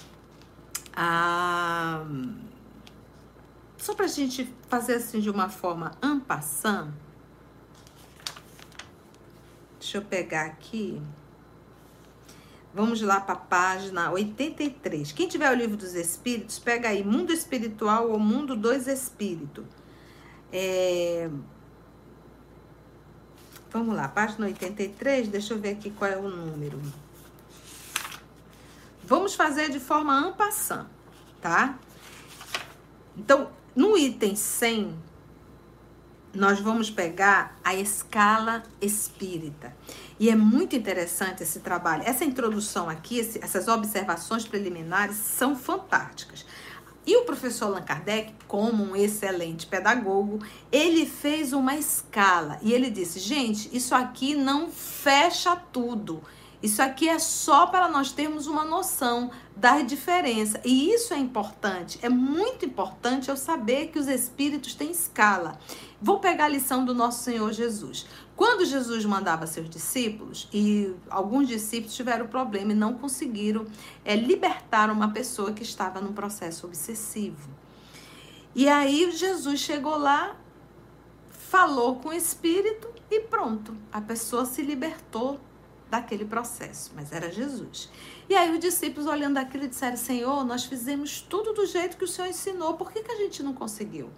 a. 0.96 2.06
Só 3.78 3.94
para 3.94 4.06
a 4.06 4.08
gente 4.08 4.50
fazer 4.70 4.94
assim 4.94 5.20
de 5.20 5.30
uma 5.30 5.50
forma 5.50 5.92
ampassando. 6.02 6.94
Deixa 9.78 9.98
eu 9.98 10.02
pegar 10.04 10.46
aqui. 10.46 11.02
Vamos 12.74 13.02
lá 13.02 13.20
para 13.20 13.34
a 13.34 13.38
página 13.38 14.10
83. 14.10 15.12
Quem 15.12 15.28
tiver 15.28 15.52
o 15.52 15.54
livro 15.54 15.76
dos 15.76 15.96
Espíritos, 15.96 16.60
pega 16.60 16.88
aí 16.88 17.04
Mundo 17.04 17.34
Espiritual 17.34 18.10
ou 18.10 18.18
Mundo 18.18 18.56
dos 18.56 18.88
Espíritos. 18.88 19.66
É, 20.50 21.30
Vamos 23.74 23.96
lá, 23.96 24.08
página 24.08 24.46
83, 24.46 25.30
deixa 25.30 25.56
eu 25.56 25.60
ver 25.60 25.72
aqui 25.72 25.90
qual 25.90 26.12
é 26.12 26.16
o 26.16 26.30
número. 26.30 26.80
Vamos 29.04 29.34
fazer 29.34 29.72
de 29.72 29.80
forma 29.80 30.16
ampassã, 30.16 30.86
tá? 31.42 31.80
Então, 33.18 33.50
no 33.76 33.98
item 33.98 34.36
100, 34.36 34.96
nós 36.36 36.60
vamos 36.60 36.92
pegar 36.92 37.60
a 37.64 37.74
escala 37.74 38.62
espírita. 38.80 39.76
E 40.20 40.30
é 40.30 40.36
muito 40.36 40.76
interessante 40.76 41.42
esse 41.42 41.60
trabalho. 41.60 42.04
Essa 42.06 42.24
introdução 42.24 42.88
aqui, 42.88 43.20
essas 43.42 43.68
observações 43.68 44.48
preliminares 44.48 45.16
são 45.16 45.56
fantásticas. 45.56 46.46
E 47.06 47.18
o 47.18 47.26
professor 47.26 47.66
Allan 47.66 47.82
Kardec, 47.82 48.34
como 48.48 48.84
um 48.84 48.96
excelente 48.96 49.66
pedagogo, 49.66 50.40
ele 50.72 51.06
fez 51.06 51.52
uma 51.52 51.76
escala 51.76 52.60
e 52.62 52.72
ele 52.72 52.90
disse: 52.90 53.20
gente, 53.20 53.70
isso 53.76 53.94
aqui 53.94 54.36
não 54.36 54.70
fecha 54.70 55.56
tudo. 55.56 56.22
Isso 56.64 56.82
aqui 56.82 57.10
é 57.10 57.20
só 57.20 57.66
para 57.68 57.90
nós 57.90 58.14
termos 58.14 58.48
uma 58.48 58.64
noção 58.64 59.32
da 59.54 59.82
diferença. 59.82 60.62
E 60.64 60.94
isso 60.94 61.14
é 61.14 61.18
importante. 61.18 62.00
É 62.02 62.08
muito 62.08 62.66
importante 62.66 63.30
eu 63.30 63.36
saber 63.36 63.88
que 63.88 64.00
os 64.00 64.08
espíritos 64.08 64.74
têm 64.74 64.90
escala. 64.92 65.60
Vou 66.04 66.20
pegar 66.20 66.46
a 66.46 66.50
lição 66.50 66.84
do 66.84 66.94
nosso 66.94 67.24
Senhor 67.24 67.54
Jesus. 67.54 68.06
Quando 68.36 68.66
Jesus 68.66 69.06
mandava 69.06 69.48
seus 69.48 69.70
discípulos, 69.70 70.50
e 70.52 70.94
alguns 71.10 71.48
discípulos 71.48 71.96
tiveram 71.96 72.28
problema 72.28 72.74
e 72.74 72.76
não 72.76 72.96
conseguiram 72.96 73.66
é, 74.04 74.14
libertar 74.14 74.92
uma 74.92 75.14
pessoa 75.14 75.54
que 75.54 75.64
estava 75.64 76.02
num 76.02 76.12
processo 76.12 76.68
obsessivo. 76.68 77.50
E 78.54 78.68
aí 78.68 79.10
Jesus 79.14 79.62
chegou 79.62 79.98
lá, 79.98 80.36
falou 81.30 81.96
com 81.96 82.10
o 82.10 82.14
espírito 82.14 82.90
e 83.10 83.22
pronto, 83.22 83.74
a 83.90 84.02
pessoa 84.02 84.44
se 84.44 84.62
libertou 84.62 85.40
daquele 85.90 86.26
processo, 86.26 86.92
mas 86.94 87.14
era 87.14 87.32
Jesus. 87.32 87.90
E 88.28 88.36
aí 88.36 88.52
os 88.52 88.60
discípulos 88.60 89.08
olhando 89.08 89.38
aquilo 89.38 89.70
disseram: 89.70 89.96
Senhor, 89.96 90.44
nós 90.44 90.66
fizemos 90.66 91.22
tudo 91.22 91.54
do 91.54 91.66
jeito 91.66 91.96
que 91.96 92.04
o 92.04 92.08
Senhor 92.10 92.28
ensinou, 92.28 92.74
por 92.74 92.92
que, 92.92 93.02
que 93.02 93.12
a 93.12 93.16
gente 93.16 93.42
não 93.42 93.54
conseguiu? 93.54 94.10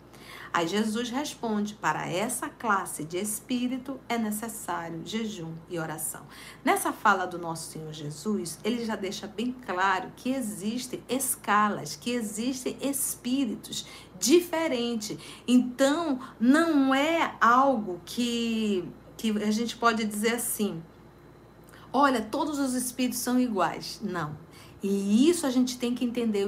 Aí 0.56 0.70
Jesus 0.70 1.10
responde: 1.10 1.74
para 1.74 2.08
essa 2.08 2.48
classe 2.48 3.04
de 3.04 3.18
espírito 3.18 4.00
é 4.08 4.18
necessário 4.18 5.02
jejum 5.04 5.52
e 5.70 5.78
oração. 5.78 6.22
Nessa 6.63 6.94
fala 6.94 7.28
do 7.28 7.38
nosso 7.38 7.74
Senhor 7.74 7.91
Jesus, 7.91 8.58
ele 8.63 8.86
já 8.86 8.96
deixa 8.96 9.28
bem 9.28 9.54
claro 9.65 10.13
que 10.15 10.30
existem 10.30 11.04
escalas, 11.10 11.98
que 11.98 12.12
existem 12.12 12.78
espíritos 12.80 13.86
diferentes. 14.18 15.18
Então, 15.46 16.22
não 16.39 16.96
é 16.96 17.36
algo 17.41 18.00
que, 18.06 18.88
que 19.18 19.32
a 19.32 19.52
gente 19.52 19.75
pode 19.75 20.06
dizer 20.06 20.36
assim: 20.36 20.82
olha, 21.92 22.21
todos 22.21 22.60
os 22.60 22.75
espíritos 22.75 23.19
são 23.19 23.38
iguais. 23.38 24.00
Não. 24.02 24.44
E 24.88 25.27
isso 25.31 25.48
a 25.48 25.50
gente 25.50 25.79
tem 25.79 25.96
que 25.96 26.06
entender 26.06 26.48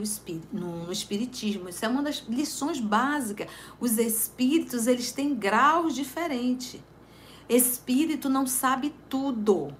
no, 0.53 0.91
espiritismo. 0.91 1.69
Isso 1.69 1.83
é 1.83 1.87
uma 1.87 2.03
das 2.03 2.23
lições 2.29 2.79
básicas. 2.79 3.47
Os 3.79 3.97
espíritos, 3.97 4.85
eles 4.85 5.11
têm 5.11 5.33
graus 5.33 5.95
diferentes. 5.95 6.79
Espírito 7.49 8.29
não 8.29 8.45
sabe 8.45 8.93
tudo. 9.09 9.73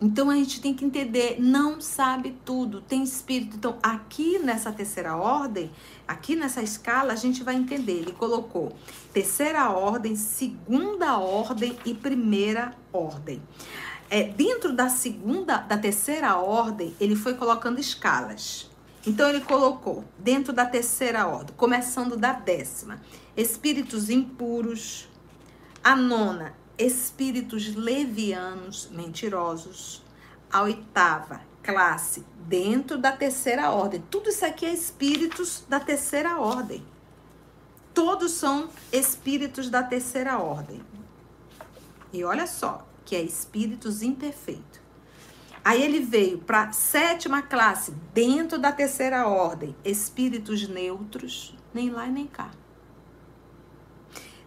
Então 0.00 0.30
a 0.30 0.36
gente 0.36 0.60
tem 0.60 0.72
que 0.72 0.84
entender, 0.84 1.40
não 1.40 1.80
sabe 1.80 2.36
tudo, 2.44 2.80
tem 2.80 3.02
espírito. 3.02 3.56
Então, 3.56 3.76
aqui 3.82 4.38
nessa 4.38 4.72
terceira 4.72 5.16
ordem, 5.16 5.70
aqui 6.06 6.36
nessa 6.36 6.62
escala, 6.62 7.12
a 7.12 7.16
gente 7.16 7.42
vai 7.42 7.56
entender. 7.56 7.98
Ele 7.98 8.12
colocou 8.12 8.72
terceira 9.12 9.68
ordem, 9.70 10.14
segunda 10.14 11.18
ordem 11.18 11.76
e 11.84 11.92
primeira 11.92 12.72
ordem. 12.92 13.42
É, 14.14 14.24
dentro 14.24 14.74
da 14.74 14.90
segunda, 14.90 15.56
da 15.56 15.78
terceira 15.78 16.36
ordem, 16.36 16.94
ele 17.00 17.16
foi 17.16 17.32
colocando 17.32 17.80
escalas. 17.80 18.70
Então 19.06 19.26
ele 19.26 19.40
colocou 19.40 20.04
dentro 20.18 20.52
da 20.52 20.66
terceira 20.66 21.26
ordem, 21.26 21.56
começando 21.56 22.14
da 22.14 22.34
décima, 22.34 23.00
espíritos 23.34 24.10
impuros. 24.10 25.08
A 25.82 25.96
nona, 25.96 26.52
espíritos 26.76 27.74
levianos, 27.74 28.90
mentirosos. 28.90 30.02
A 30.52 30.60
oitava 30.60 31.40
classe, 31.62 32.22
dentro 32.46 32.98
da 32.98 33.12
terceira 33.12 33.70
ordem. 33.70 34.04
Tudo 34.10 34.28
isso 34.28 34.44
aqui 34.44 34.66
é 34.66 34.74
espíritos 34.74 35.64
da 35.66 35.80
terceira 35.80 36.38
ordem. 36.38 36.84
Todos 37.94 38.32
são 38.32 38.68
espíritos 38.92 39.70
da 39.70 39.82
terceira 39.82 40.38
ordem. 40.38 40.82
E 42.12 42.22
olha 42.24 42.46
só, 42.46 42.91
que 43.04 43.16
é 43.16 43.22
espíritos 43.22 44.02
imperfeitos. 44.02 44.80
Aí 45.64 45.80
ele 45.82 46.00
veio 46.00 46.38
para 46.38 46.64
a 46.64 46.72
sétima 46.72 47.40
classe, 47.40 47.92
dentro 48.12 48.58
da 48.58 48.72
terceira 48.72 49.28
ordem, 49.28 49.76
espíritos 49.84 50.66
neutros, 50.66 51.56
nem 51.72 51.90
lá 51.90 52.06
nem 52.06 52.26
cá. 52.26 52.50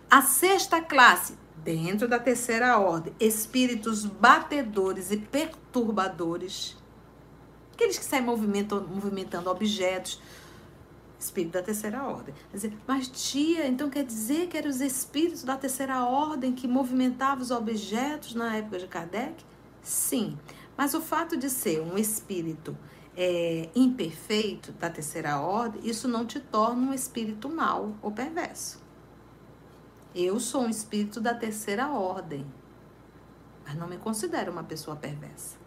A 0.10 0.22
sexta 0.22 0.82
classe, 0.82 1.38
dentro 1.64 2.08
da 2.08 2.20
terceira 2.20 2.78
ordem, 2.78 3.14
espíritos 3.20 4.06
batedores 4.06 5.10
e 5.10 5.18
perturbadores. 5.18 6.78
Aqueles 7.74 7.98
que 7.98 8.06
saem 8.06 8.24
movimentando, 8.24 8.88
movimentando 8.88 9.50
objetos. 9.50 10.22
Espírito 11.20 11.54
da 11.54 11.62
terceira 11.62 12.04
ordem. 12.04 12.34
Dizer, 12.52 12.74
mas 12.86 13.08
tia, 13.08 13.68
então 13.68 13.90
quer 13.90 14.04
dizer 14.04 14.48
que 14.48 14.58
eram 14.58 14.70
os 14.70 14.82
espíritos 14.82 15.44
da 15.44 15.56
terceira 15.58 16.04
ordem 16.06 16.54
que 16.54 16.68
movimentavam 16.68 17.42
os 17.42 17.52
objetos 17.52 18.36
na 18.36 18.56
época 18.56 18.80
de 18.80 18.88
Kardec? 18.88 19.44
Sim. 19.82 20.38
Mas 20.78 20.94
o 20.94 21.02
fato 21.02 21.38
de 21.38 21.50
ser 21.50 21.82
um 21.82 21.98
espírito 21.98 22.78
é, 23.16 23.70
imperfeito 23.76 24.74
da 24.74 24.90
terceira 24.90 25.40
ordem, 25.40 25.82
isso 25.88 26.08
não 26.08 26.26
te 26.26 26.40
torna 26.40 26.92
um 26.92 26.94
espírito 26.94 27.50
mau 27.50 27.96
ou 28.02 28.12
perverso. 28.12 28.84
Eu 30.14 30.40
sou 30.40 30.64
um 30.64 30.70
espírito 30.70 31.20
da 31.20 31.34
terceira 31.34 31.90
ordem, 31.90 32.46
mas 33.66 33.76
não 33.76 33.88
me 33.88 33.98
considero 33.98 34.52
uma 34.52 34.64
pessoa 34.64 34.96
perversa. 34.96 35.65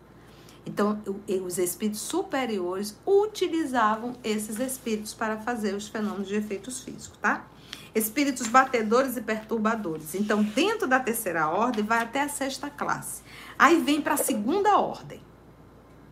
Então, 0.68 1.00
os 1.46 1.56
espíritos 1.56 2.02
superiores 2.02 2.94
utilizavam 3.06 4.16
esses 4.22 4.60
espíritos 4.60 5.14
para 5.14 5.38
fazer 5.38 5.74
os 5.74 5.88
fenômenos 5.88 6.28
de 6.28 6.34
efeitos 6.34 6.82
físicos, 6.82 7.16
tá? 7.22 7.46
Espíritos 7.94 8.46
batedores 8.48 9.16
e 9.16 9.22
perturbadores. 9.22 10.14
Então, 10.14 10.42
dentro 10.42 10.86
da 10.86 11.00
terceira 11.00 11.48
ordem, 11.48 11.82
vai 11.82 12.02
até 12.02 12.20
a 12.20 12.28
sexta 12.28 12.68
classe. 12.68 13.22
Aí 13.58 13.80
vem 13.80 14.02
para 14.02 14.12
a 14.12 14.18
segunda 14.18 14.78
ordem. 14.78 15.22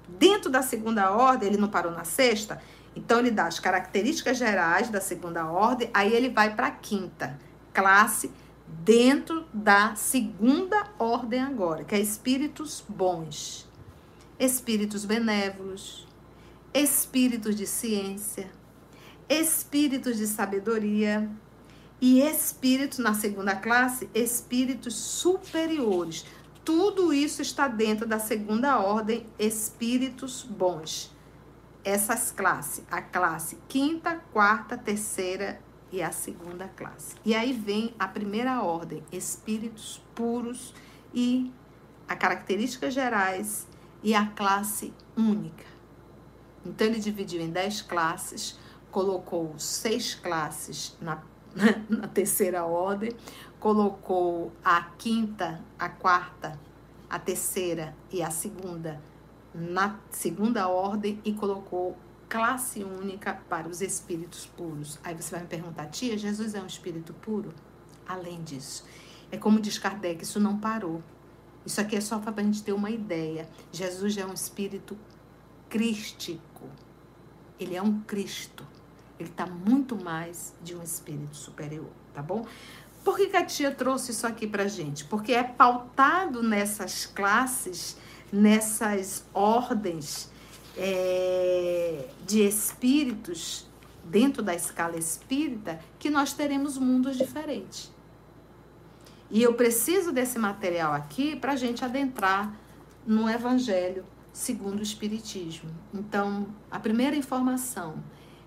Dentro 0.09 0.51
da 0.51 0.63
segunda 0.63 1.11
ordem, 1.11 1.51
ele 1.51 1.59
não 1.59 1.69
parou 1.69 1.93
na 1.93 2.05
sexta, 2.05 2.59
então 2.95 3.19
ele 3.19 3.31
dá 3.31 3.47
as 3.47 3.61
características 3.61 4.39
gerais 4.39 4.89
da 4.89 5.03
segunda 5.03 5.45
ordem, 5.51 5.91
aí 5.93 6.15
ele 6.15 6.31
vai 6.31 6.55
para 6.55 6.69
a 6.69 6.71
quinta 6.71 7.39
classe 7.75 8.31
dentro 8.67 9.45
da 9.53 9.95
segunda 9.97 10.87
ordem 10.99 11.43
agora, 11.43 11.85
que 11.85 11.95
é 11.95 12.01
espíritos 12.01 12.83
bons, 12.89 13.66
espíritos 14.39 15.05
benévolos, 15.05 16.07
espíritos 16.73 17.57
de 17.57 17.67
ciência, 17.67 18.51
espíritos 19.29 20.17
de 20.17 20.27
sabedoria 20.27 21.29
e 22.01 22.21
espíritos 22.21 22.99
na 22.99 23.15
segunda 23.15 23.57
classe, 23.57 24.09
espíritos 24.15 24.95
superiores. 24.95 26.25
Tudo 26.65 27.13
isso 27.13 27.41
está 27.41 27.69
dentro 27.69 28.07
da 28.07 28.19
segunda 28.19 28.79
ordem, 28.79 29.27
espíritos 29.39 30.43
bons. 30.43 31.15
Essas 31.83 32.33
classes, 32.33 32.85
a 32.91 33.01
classe 33.01 33.57
quinta, 33.69 34.17
quarta, 34.33 34.77
terceira 34.77 35.61
e 35.93 36.03
a 36.03 36.11
segunda 36.11 36.69
classe. 36.69 37.15
E 37.25 37.35
aí 37.35 37.53
vem 37.53 37.95
a 37.99 38.09
primeira 38.09 38.61
ordem, 38.61 39.05
espíritos 39.13 40.03
puros 40.15 40.75
e 41.15 41.53
a 42.09 42.17
características 42.17 42.93
gerais 42.93 43.67
e 44.07 44.15
a 44.15 44.25
classe 44.25 44.95
única. 45.17 45.65
Então 46.65 46.87
ele 46.87 47.01
dividiu 47.01 47.41
em 47.43 47.51
dez 47.51 47.83
classes, 47.83 48.57
colocou 48.89 49.59
seis 49.59 50.15
classes 50.15 50.97
na, 51.01 51.21
na 51.91 52.07
terceira 52.07 52.65
ordem, 52.65 53.11
colocou 53.59 54.53
a 54.65 54.81
quinta, 54.97 55.61
a 55.77 55.89
quarta, 55.89 56.57
a 57.11 57.19
terceira 57.19 57.97
e 58.09 58.23
a 58.23 58.31
segunda 58.31 59.03
na 59.53 59.99
segunda 60.11 60.69
ordem 60.69 61.21
e 61.25 61.33
colocou 61.33 61.97
classe 62.29 62.85
única 62.85 63.41
para 63.49 63.67
os 63.67 63.81
espíritos 63.81 64.47
puros. 64.47 65.01
Aí 65.03 65.17
você 65.17 65.33
vai 65.33 65.41
me 65.41 65.49
perguntar, 65.49 65.87
tia, 65.87 66.17
Jesus 66.17 66.55
é 66.55 66.63
um 66.63 66.67
espírito 66.67 67.13
puro? 67.13 67.53
Além 68.07 68.41
disso, 68.45 68.85
é 69.33 69.37
como 69.37 69.59
diz 69.59 69.79
Kardec, 69.79 70.23
isso 70.23 70.39
não 70.39 70.59
parou. 70.59 71.03
Isso 71.67 71.81
aqui 71.81 71.97
é 71.97 72.01
só 72.01 72.21
para 72.21 72.41
a 72.41 72.45
gente 72.45 72.63
ter 72.63 72.73
uma 72.73 72.91
ideia. 72.91 73.49
Jesus 73.73 74.17
é 74.17 74.25
um 74.25 74.33
espírito 74.33 74.97
crístico. 75.69 76.69
Ele 77.59 77.75
é 77.75 77.83
um 77.83 78.01
Cristo. 78.03 78.65
Ele 79.19 79.29
está 79.29 79.47
muito 79.47 79.97
mais 79.97 80.55
de 80.63 80.77
um 80.77 80.83
espírito 80.83 81.37
superior, 81.37 81.91
tá 82.15 82.23
bom? 82.23 82.47
Por 83.03 83.17
que, 83.17 83.27
que 83.29 83.37
a 83.37 83.45
tia 83.45 83.71
trouxe 83.71 84.13
isso 84.13 84.27
aqui 84.27 84.47
para 84.47 84.69
gente? 84.69 85.05
Porque 85.05 85.33
é 85.33 85.43
pautado 85.43 86.43
nessas 86.43 87.07
classes, 87.07 87.97
nessas 88.33 89.25
ordens 89.33 90.31
é, 90.77 92.09
de 92.27 92.47
espíritos 92.47 93.67
dentro 94.05 94.43
da 94.43 94.55
escala 94.55 94.97
espírita 94.97 95.81
que 95.99 96.11
nós 96.11 96.33
teremos 96.33 96.77
mundos 96.79 97.17
diferentes. 97.17 97.91
E 99.31 99.43
eu 99.43 99.55
preciso 99.55 100.13
desse 100.13 100.39
material 100.39 100.93
aqui 100.93 101.35
para 101.37 101.53
a 101.53 101.57
gente 101.57 101.85
adentrar 101.85 102.55
no 103.07 103.29
Evangelho 103.29 104.05
segundo 104.33 104.81
o 104.81 104.83
Espiritismo. 104.83 105.71
Então, 105.93 106.47
a 106.71 106.79
primeira 106.79 107.17
informação: 107.17 108.03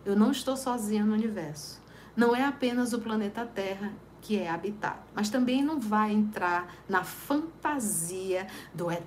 eu 0.06 0.16
não 0.16 0.32
estou 0.32 0.56
sozinha 0.56 1.04
no 1.04 1.14
universo. 1.14 1.82
Não 2.16 2.36
é 2.36 2.46
apenas 2.46 2.94
o 2.94 3.00
planeta 3.00 3.46
Terra 3.46 3.92
que 4.22 4.38
é 4.38 4.50
habitado, 4.50 5.00
mas 5.16 5.30
também 5.30 5.64
não 5.64 5.80
vai 5.80 6.12
entrar 6.12 6.76
na 6.90 7.04
fantasia 7.04 8.48
do 8.74 8.92
ET, 8.92 9.04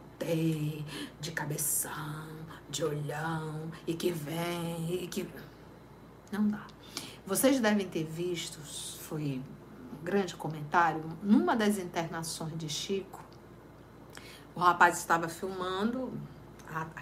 de 1.20 1.32
cabeção, 1.32 2.28
de 2.70 2.82
olhão 2.82 3.70
e 3.86 3.94
que 3.94 4.10
vem 4.10 5.02
e 5.02 5.06
que. 5.06 5.26
Não 6.30 6.48
dá. 6.48 6.66
Vocês 7.26 7.60
devem 7.60 7.86
ter 7.86 8.04
visto, 8.04 8.58
foi 9.02 9.42
grande 10.02 10.34
comentário, 10.36 11.02
numa 11.22 11.54
das 11.54 11.78
internações 11.78 12.56
de 12.56 12.68
Chico, 12.68 13.20
o 14.54 14.60
rapaz 14.60 14.98
estava 14.98 15.28
filmando. 15.28 16.12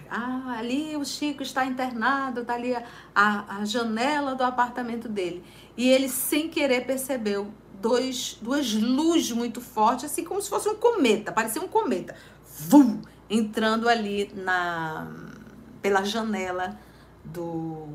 Ah, 0.09 0.57
ali 0.57 0.97
o 0.97 1.05
Chico 1.05 1.41
está 1.41 1.65
internado, 1.65 2.43
tá 2.43 2.55
ali 2.55 2.75
a, 2.75 2.83
a, 3.15 3.57
a 3.57 3.65
janela 3.65 4.35
do 4.35 4.43
apartamento 4.43 5.07
dele. 5.07 5.43
E 5.77 5.87
ele, 5.87 6.09
sem 6.09 6.49
querer, 6.49 6.85
percebeu 6.85 7.53
dois, 7.81 8.37
duas 8.41 8.73
luzes 8.73 9.31
muito 9.31 9.61
fortes, 9.61 10.05
assim 10.05 10.23
como 10.23 10.41
se 10.41 10.49
fosse 10.49 10.69
um 10.69 10.75
cometa, 10.75 11.31
parecia 11.31 11.61
um 11.61 11.67
cometa, 11.67 12.15
vum, 12.67 13.01
entrando 13.29 13.89
ali 13.89 14.31
na 14.35 15.07
pela 15.81 16.03
janela 16.03 16.79
do 17.25 17.87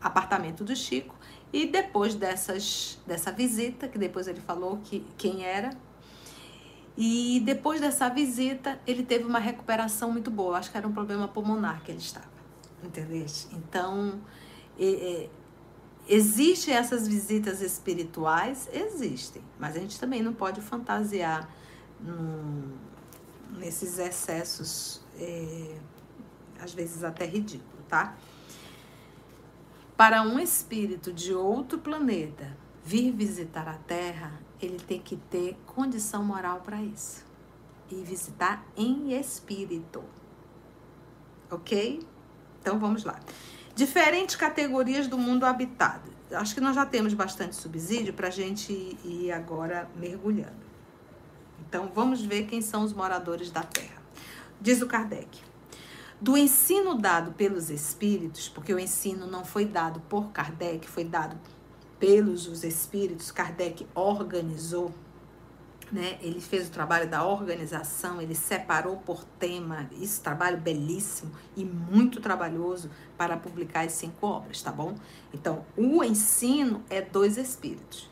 apartamento 0.00 0.62
do 0.62 0.76
Chico. 0.76 1.14
E 1.52 1.66
depois 1.66 2.14
dessas, 2.14 2.98
dessa 3.06 3.32
visita, 3.32 3.88
que 3.88 3.98
depois 3.98 4.28
ele 4.28 4.40
falou 4.40 4.78
que 4.84 5.06
quem 5.16 5.44
era, 5.44 5.70
e 7.00 7.40
depois 7.44 7.80
dessa 7.80 8.08
visita, 8.08 8.78
ele 8.84 9.04
teve 9.04 9.24
uma 9.24 9.38
recuperação 9.38 10.10
muito 10.10 10.32
boa. 10.32 10.58
Acho 10.58 10.70
que 10.72 10.76
era 10.76 10.86
um 10.86 10.92
problema 10.92 11.28
pulmonar 11.28 11.82
que 11.84 11.92
ele 11.92 12.00
estava. 12.00 12.26
Entendeu? 12.82 13.24
Então, 13.52 14.20
é, 14.76 14.84
é, 14.84 15.30
existem 16.08 16.74
essas 16.74 17.06
visitas 17.06 17.62
espirituais? 17.62 18.68
Existem. 18.72 19.40
Mas 19.60 19.76
a 19.76 19.78
gente 19.78 19.98
também 19.98 20.20
não 20.22 20.34
pode 20.34 20.60
fantasiar 20.60 21.48
num, 22.00 22.72
nesses 23.58 23.98
excessos. 24.00 25.00
É, 25.20 25.76
às 26.60 26.74
vezes 26.74 27.04
até 27.04 27.24
ridículo, 27.24 27.82
tá? 27.88 28.16
Para 29.98 30.22
um 30.22 30.38
espírito 30.38 31.12
de 31.12 31.34
outro 31.34 31.76
planeta 31.76 32.56
vir 32.84 33.10
visitar 33.10 33.66
a 33.66 33.74
Terra, 33.74 34.30
ele 34.62 34.78
tem 34.78 35.00
que 35.00 35.16
ter 35.16 35.58
condição 35.66 36.22
moral 36.22 36.60
para 36.60 36.80
isso. 36.80 37.26
E 37.90 37.96
visitar 37.96 38.64
em 38.76 39.18
espírito. 39.18 40.04
ok? 41.50 42.00
Então 42.60 42.78
vamos 42.78 43.02
lá. 43.02 43.18
Diferentes 43.74 44.36
categorias 44.36 45.08
do 45.08 45.18
mundo 45.18 45.44
habitado. 45.44 46.12
Acho 46.30 46.54
que 46.54 46.60
nós 46.60 46.76
já 46.76 46.86
temos 46.86 47.12
bastante 47.12 47.56
subsídio 47.56 48.14
para 48.14 48.28
a 48.28 48.30
gente 48.30 48.72
ir 49.04 49.32
agora 49.32 49.90
mergulhando. 49.96 50.64
Então 51.68 51.90
vamos 51.92 52.22
ver 52.22 52.46
quem 52.46 52.62
são 52.62 52.84
os 52.84 52.92
moradores 52.92 53.50
da 53.50 53.64
Terra. 53.64 54.00
Diz 54.60 54.80
o 54.80 54.86
Kardec. 54.86 55.47
Do 56.20 56.36
ensino 56.36 56.96
dado 56.96 57.32
pelos 57.32 57.70
espíritos, 57.70 58.48
porque 58.48 58.74
o 58.74 58.78
ensino 58.78 59.26
não 59.26 59.44
foi 59.44 59.64
dado 59.64 60.00
por 60.00 60.30
Kardec, 60.32 60.88
foi 60.88 61.04
dado 61.04 61.38
pelos 61.98 62.46
os 62.46 62.64
espíritos, 62.64 63.30
Kardec 63.30 63.86
organizou 63.94 64.92
né? 65.90 66.18
Ele 66.20 66.40
fez 66.40 66.68
o 66.68 66.70
trabalho 66.70 67.08
da 67.08 67.26
organização, 67.26 68.20
ele 68.20 68.34
separou 68.34 68.98
por 68.98 69.24
tema, 69.38 69.88
esse 70.00 70.20
trabalho 70.20 70.58
belíssimo 70.58 71.32
e 71.56 71.64
muito 71.64 72.20
trabalhoso 72.20 72.90
para 73.16 73.36
publicar 73.36 73.86
as 73.86 73.92
cinco 73.92 74.26
obras, 74.26 74.62
tá 74.62 74.70
bom? 74.70 74.94
Então, 75.32 75.64
o 75.76 76.04
ensino 76.04 76.82
é 76.90 77.00
dos 77.00 77.36
espíritos. 77.36 78.08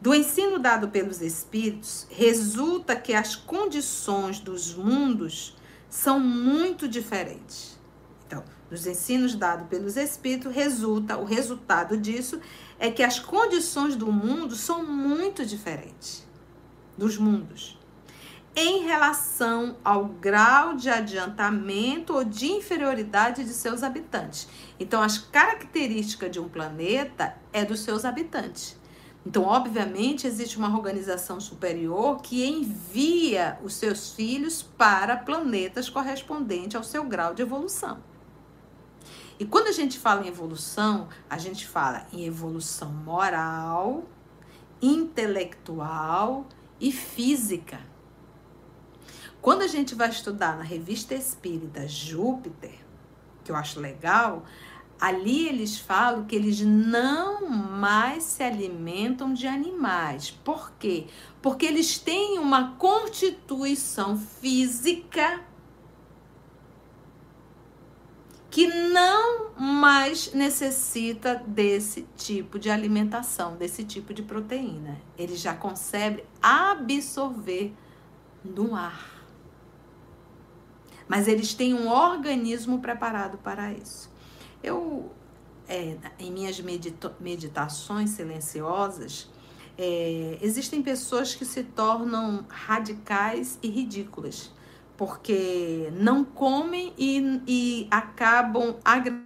Do 0.00 0.14
ensino 0.14 0.58
dado 0.58 0.88
pelos 0.88 1.22
espíritos, 1.22 2.06
resulta 2.10 2.96
que 2.96 3.14
as 3.14 3.36
condições 3.36 4.38
dos 4.38 4.74
mundos 4.74 5.56
são 5.94 6.18
muito 6.18 6.88
diferentes. 6.88 7.78
Então, 8.26 8.42
dos 8.68 8.84
ensinos 8.84 9.36
dados 9.36 9.68
pelos 9.68 9.96
espíritos, 9.96 10.52
resulta, 10.52 11.16
o 11.16 11.24
resultado 11.24 11.96
disso 11.96 12.40
é 12.80 12.90
que 12.90 13.00
as 13.00 13.20
condições 13.20 13.94
do 13.94 14.10
mundo 14.10 14.56
são 14.56 14.84
muito 14.84 15.46
diferentes 15.46 16.26
dos 16.98 17.16
mundos, 17.16 17.78
em 18.56 18.82
relação 18.82 19.76
ao 19.84 20.06
grau 20.06 20.74
de 20.74 20.90
adiantamento 20.90 22.12
ou 22.12 22.24
de 22.24 22.46
inferioridade 22.46 23.44
de 23.44 23.52
seus 23.52 23.84
habitantes. 23.84 24.48
Então, 24.80 25.00
as 25.00 25.16
características 25.16 26.32
de 26.32 26.40
um 26.40 26.48
planeta 26.48 27.36
é 27.52 27.64
dos 27.64 27.80
seus 27.80 28.04
habitantes. 28.04 28.76
Então, 29.26 29.44
obviamente, 29.44 30.26
existe 30.26 30.58
uma 30.58 30.68
organização 30.68 31.40
superior 31.40 32.20
que 32.20 32.44
envia 32.44 33.58
os 33.62 33.74
seus 33.74 34.12
filhos 34.12 34.62
para 34.62 35.16
planetas 35.16 35.88
correspondentes 35.88 36.76
ao 36.76 36.84
seu 36.84 37.04
grau 37.04 37.32
de 37.32 37.40
evolução. 37.40 38.02
E 39.38 39.44
quando 39.44 39.68
a 39.68 39.72
gente 39.72 39.98
fala 39.98 40.24
em 40.24 40.28
evolução, 40.28 41.08
a 41.28 41.38
gente 41.38 41.66
fala 41.66 42.06
em 42.12 42.24
evolução 42.24 42.92
moral, 42.92 44.04
intelectual 44.80 46.46
e 46.78 46.92
física. 46.92 47.80
Quando 49.40 49.62
a 49.62 49.66
gente 49.66 49.94
vai 49.94 50.10
estudar 50.10 50.56
na 50.56 50.62
revista 50.62 51.14
espírita 51.14 51.88
Júpiter, 51.88 52.74
que 53.42 53.50
eu 53.50 53.56
acho 53.56 53.80
legal, 53.80 54.44
ali 55.04 55.48
eles 55.48 55.78
falam 55.78 56.24
que 56.24 56.34
eles 56.34 56.62
não 56.62 57.46
mais 57.46 58.22
se 58.24 58.42
alimentam 58.42 59.34
de 59.34 59.46
animais. 59.46 60.30
Por 60.30 60.72
quê? 60.78 61.08
Porque 61.42 61.66
eles 61.66 61.98
têm 61.98 62.38
uma 62.38 62.74
constituição 62.76 64.16
física 64.16 65.42
que 68.50 68.66
não 68.66 69.50
mais 69.58 70.32
necessita 70.32 71.34
desse 71.46 72.06
tipo 72.16 72.58
de 72.58 72.70
alimentação, 72.70 73.56
desse 73.56 73.84
tipo 73.84 74.14
de 74.14 74.22
proteína. 74.22 74.96
Ele 75.18 75.36
já 75.36 75.54
consegue 75.54 76.24
absorver 76.40 77.74
no 78.42 78.74
ar. 78.74 79.22
Mas 81.06 81.28
eles 81.28 81.52
têm 81.52 81.74
um 81.74 81.90
organismo 81.90 82.78
preparado 82.78 83.36
para 83.36 83.70
isso. 83.70 84.13
Eu, 84.64 85.12
é, 85.68 85.96
em 86.18 86.32
minhas 86.32 86.60
meditações 87.20 88.10
silenciosas, 88.10 89.28
é, 89.76 90.38
existem 90.40 90.82
pessoas 90.82 91.34
que 91.34 91.44
se 91.44 91.62
tornam 91.62 92.46
radicais 92.48 93.58
e 93.62 93.68
ridículas 93.68 94.52
porque 94.96 95.90
não 95.92 96.24
comem 96.24 96.94
e, 96.96 97.42
e 97.46 97.88
acabam 97.90 98.78
agregando. 98.84 99.24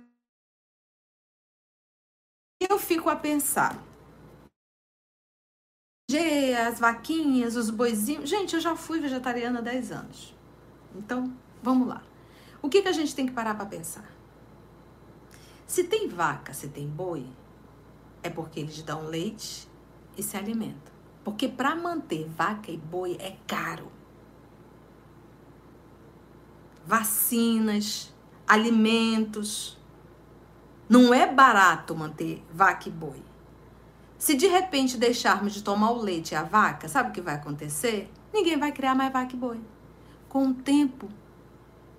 Eu 2.61 2.78
fico 2.78 3.09
a 3.09 3.16
pensar. 3.16 3.84
As 6.66 6.80
vaquinhas, 6.80 7.55
os 7.55 7.70
boizinhos. 7.70 8.28
Gente, 8.28 8.55
eu 8.55 8.61
já 8.61 8.74
fui 8.74 8.99
vegetariana 8.99 9.59
há 9.59 9.62
10 9.62 9.93
anos. 9.93 10.34
Então, 10.95 11.36
vamos 11.62 11.86
lá. 11.86 12.03
O 12.62 12.68
que, 12.68 12.82
que 12.82 12.89
a 12.89 12.93
gente 12.93 13.14
tem 13.14 13.26
que 13.26 13.32
parar 13.32 13.55
para 13.55 13.66
pensar? 13.66 14.18
Se 15.69 15.85
tem 15.85 16.09
vaca, 16.09 16.53
se 16.53 16.66
tem 16.66 16.89
boi, 16.89 17.25
é 18.23 18.29
porque 18.29 18.59
eles 18.59 18.83
dão 18.83 19.07
leite 19.07 19.69
e 20.16 20.23
se 20.23 20.37
alimentam. 20.37 20.93
Porque 21.23 21.47
para 21.47 21.77
manter 21.77 22.27
vaca 22.27 22.73
e 22.73 22.77
boi 22.77 23.16
é 23.21 23.37
caro 23.47 23.93
vacinas, 26.89 28.14
alimentos. 28.47 29.77
Não 30.89 31.12
é 31.12 31.31
barato 31.31 31.95
manter 31.95 32.43
vaca 32.51 32.89
e 32.89 32.93
boi. 32.93 33.23
Se 34.16 34.35
de 34.35 34.47
repente 34.47 34.97
deixarmos 34.97 35.53
de 35.53 35.62
tomar 35.62 35.91
o 35.91 36.01
leite 36.01 36.33
e 36.33 36.35
a 36.35 36.43
vaca, 36.43 36.89
sabe 36.89 37.11
o 37.11 37.12
que 37.12 37.21
vai 37.21 37.35
acontecer? 37.35 38.11
Ninguém 38.33 38.59
vai 38.59 38.73
criar 38.73 38.95
mais 38.95 39.12
vaca 39.12 39.35
e 39.35 39.39
boi. 39.39 39.61
Com 40.31 40.49
o 40.49 40.55
tempo, 40.55 41.11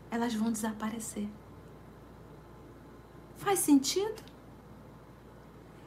elas 0.09 0.33
vão 0.33 0.51
desaparecer. 0.51 1.29
Faz 3.39 3.59
sentido? 3.59 4.21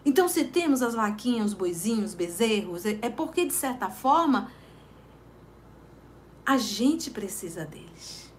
Então, 0.05 0.29
se 0.29 0.45
temos 0.45 0.83
as 0.83 0.95
vaquinhas, 0.95 1.49
os 1.49 1.55
boizinhos, 1.55 2.11
os 2.11 2.15
bezerros, 2.15 2.85
é 2.85 3.09
porque, 3.09 3.47
de 3.47 3.53
certa 3.53 3.89
forma, 3.89 4.51
a 6.45 6.57
gente 6.57 7.11
precisa 7.11 7.65
deles 7.65 8.33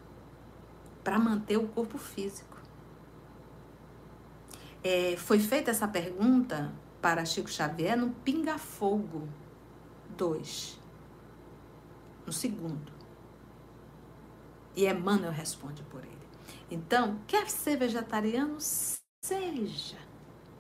para 1.04 1.18
manter 1.18 1.58
o 1.58 1.68
corpo 1.68 1.98
físico. 1.98 2.58
É, 4.84 5.16
foi 5.16 5.40
feita 5.40 5.72
essa 5.72 5.88
pergunta 5.88 6.74
para 7.02 7.24
Chico 7.24 7.50
Xavier 7.50 7.98
no 7.98 8.10
Pinga 8.10 8.58
Fogo 8.58 9.30
2, 10.18 10.80
no 12.26 12.34
segundo. 12.34 12.92
E 14.76 14.86
Emmanuel 14.86 15.32
responde 15.32 15.84
por 15.84 16.04
ele. 16.04 16.14
Então, 16.70 17.20
quer 17.28 17.50
ser 17.50 17.78
vegetariano? 17.78 18.58
Seja. 19.24 19.98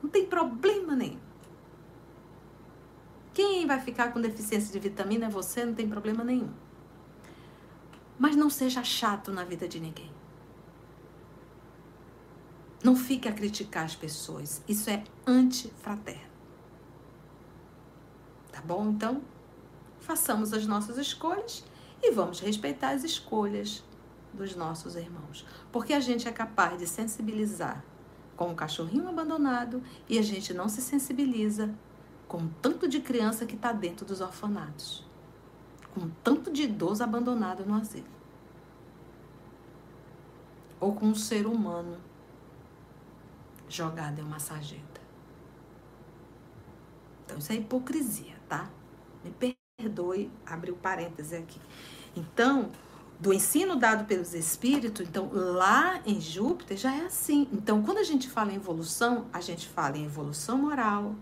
Não 0.01 0.09
tem 0.09 0.25
problema 0.25 0.95
nenhum. 0.95 1.19
Quem 3.33 3.67
vai 3.67 3.81
ficar 3.81 4.13
com 4.13 4.21
deficiência 4.21 4.71
de 4.71 4.79
vitamina 4.79 5.25
é 5.25 5.29
você, 5.29 5.65
não 5.65 5.73
tem 5.73 5.89
problema 5.89 6.23
nenhum. 6.23 6.49
Mas 8.17 8.37
não 8.37 8.49
seja 8.49 8.81
chato 8.81 9.33
na 9.33 9.43
vida 9.43 9.67
de 9.67 9.81
ninguém. 9.81 10.09
Não 12.81 12.95
fique 12.95 13.27
a 13.27 13.33
criticar 13.33 13.83
as 13.83 13.95
pessoas. 13.95 14.63
Isso 14.65 14.89
é 14.89 15.03
antifraterno. 15.27 16.31
Tá 18.49 18.61
bom? 18.61 18.91
Então, 18.91 19.21
façamos 19.99 20.53
as 20.53 20.65
nossas 20.65 20.97
escolhas 20.97 21.65
e 22.01 22.11
vamos 22.11 22.39
respeitar 22.39 22.91
as 22.91 23.03
escolhas 23.03 23.83
dos 24.33 24.55
nossos 24.55 24.95
irmãos. 24.95 25.45
Porque 25.69 25.91
a 25.91 25.99
gente 25.99 26.29
é 26.29 26.31
capaz 26.31 26.77
de 26.77 26.87
sensibilizar 26.87 27.83
com 28.35 28.51
o 28.51 28.55
cachorrinho 28.55 29.07
abandonado 29.07 29.81
e 30.09 30.17
a 30.17 30.21
gente 30.21 30.53
não 30.53 30.67
se 30.67 30.81
sensibiliza 30.81 31.73
com 32.27 32.39
o 32.39 32.49
tanto 32.61 32.87
de 32.87 32.99
criança 32.99 33.45
que 33.45 33.55
está 33.55 33.71
dentro 33.71 34.05
dos 34.05 34.21
orfanatos, 34.21 35.05
com 35.93 36.09
tanto 36.23 36.51
de 36.51 36.63
idoso 36.63 37.03
abandonado 37.03 37.65
no 37.65 37.75
asilo, 37.75 38.07
ou 40.79 40.93
com 40.93 41.07
um 41.07 41.15
ser 41.15 41.45
humano 41.45 41.97
jogada 43.69 44.19
em 44.19 44.23
uma 44.23 44.39
sarjeta. 44.39 45.01
Então, 47.25 47.37
isso 47.37 47.51
é 47.51 47.55
hipocrisia, 47.55 48.35
tá? 48.47 48.69
Me 49.23 49.57
perdoe, 49.77 50.31
abri 50.45 50.71
o 50.71 50.75
parêntese 50.75 51.35
aqui. 51.35 51.59
Então, 52.15 52.71
do 53.23 53.31
ensino 53.31 53.77
dado 53.77 54.03
pelos 54.03 54.33
espíritos, 54.33 55.07
então 55.07 55.29
lá 55.31 56.01
em 56.05 56.19
Júpiter 56.19 56.75
já 56.75 56.93
é 56.93 57.05
assim. 57.05 57.47
Então, 57.53 57.81
quando 57.81 57.99
a 57.99 58.03
gente 58.03 58.29
fala 58.29 58.51
em 58.51 58.57
evolução, 58.57 59.27
a 59.31 59.39
gente 59.39 59.65
fala 59.65 59.97
em 59.97 60.03
evolução 60.03 60.57
moral, 60.57 61.15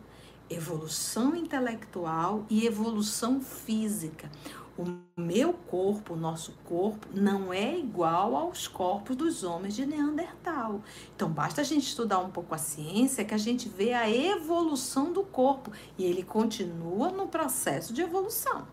evolução 0.50 1.36
intelectual 1.36 2.44
e 2.50 2.66
evolução 2.66 3.40
física. 3.40 4.32
O 4.76 4.86
meu 5.16 5.54
corpo, 5.54 6.16
o 6.16 6.18
nosso 6.18 6.54
corpo, 6.66 7.08
não 7.14 7.54
é 7.54 7.78
igual 7.78 8.36
aos 8.36 8.68
corpos 8.68 9.16
dos 9.16 9.44
homens 9.44 9.76
de 9.76 9.86
Neandertal. 9.86 10.82
Então, 11.16 11.30
basta 11.30 11.62
a 11.62 11.64
gente 11.64 11.86
estudar 11.86 12.18
um 12.18 12.32
pouco 12.32 12.56
a 12.56 12.58
ciência 12.58 13.24
que 13.24 13.36
a 13.36 13.38
gente 13.38 13.70
vê 13.70 13.94
a 13.94 14.10
evolução 14.10 15.14
do 15.14 15.22
corpo 15.22 15.72
e 16.00 16.04
ele 16.04 16.24
continua 16.24 17.12
no 17.12 17.28
processo 17.28 17.94
de 17.94 18.02
evolução. 18.02 18.68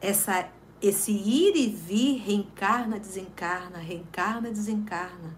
Essa 0.00 0.48
esse 0.86 1.10
ir 1.12 1.56
e 1.56 1.66
vir 1.66 2.18
reencarna, 2.18 2.98
desencarna, 2.98 3.78
reencarna, 3.78 4.50
desencarna. 4.50 5.34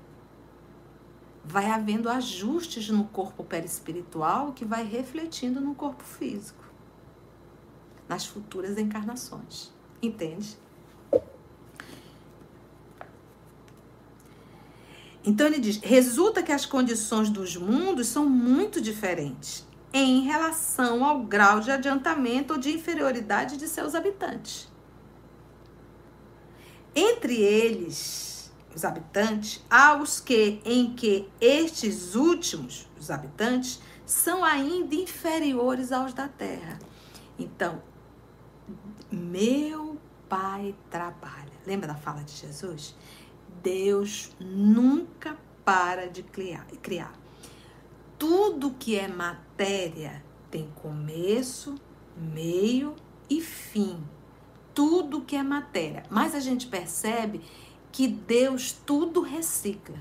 Vai 1.44 1.66
havendo 1.66 2.08
ajustes 2.08 2.88
no 2.88 3.04
corpo 3.04 3.44
perispiritual 3.44 4.52
que 4.52 4.64
vai 4.64 4.84
refletindo 4.84 5.60
no 5.60 5.72
corpo 5.72 6.02
físico, 6.02 6.64
nas 8.08 8.26
futuras 8.26 8.76
encarnações. 8.76 9.72
Entende? 10.02 10.58
Então 15.24 15.46
ele 15.46 15.60
diz: 15.60 15.78
resulta 15.80 16.42
que 16.42 16.50
as 16.50 16.66
condições 16.66 17.30
dos 17.30 17.56
mundos 17.56 18.08
são 18.08 18.28
muito 18.28 18.80
diferentes 18.80 19.64
em 19.92 20.22
relação 20.22 21.04
ao 21.04 21.20
grau 21.22 21.60
de 21.60 21.70
adiantamento 21.70 22.54
ou 22.54 22.58
de 22.58 22.72
inferioridade 22.72 23.56
de 23.56 23.68
seus 23.68 23.94
habitantes. 23.94 24.74
Entre 26.98 27.42
eles, 27.42 28.50
os 28.74 28.82
habitantes, 28.82 29.62
há 29.68 29.94
os 30.00 30.18
que 30.18 30.62
em 30.64 30.94
que 30.94 31.28
estes 31.38 32.14
últimos, 32.14 32.88
os 32.98 33.10
habitantes, 33.10 33.82
são 34.06 34.42
ainda 34.42 34.94
inferiores 34.94 35.92
aos 35.92 36.14
da 36.14 36.26
terra. 36.26 36.78
Então, 37.38 37.82
meu 39.12 39.98
pai 40.26 40.74
trabalha. 40.88 41.52
Lembra 41.66 41.88
da 41.88 41.96
fala 41.96 42.22
de 42.22 42.32
Jesus? 42.32 42.96
Deus 43.62 44.30
nunca 44.40 45.36
para 45.66 46.08
de 46.08 46.22
criar. 46.22 46.66
criar. 46.80 47.12
Tudo 48.18 48.70
que 48.70 48.96
é 48.96 49.06
matéria 49.06 50.24
tem 50.50 50.70
começo, 50.80 51.74
meio 52.16 52.96
e 53.28 53.42
fim 53.42 54.02
tudo 54.76 55.22
que 55.22 55.34
é 55.34 55.42
matéria. 55.42 56.04
Mas 56.10 56.34
a 56.34 56.40
gente 56.40 56.66
percebe 56.66 57.40
que 57.90 58.06
Deus 58.06 58.72
tudo 58.72 59.22
recicla. 59.22 59.96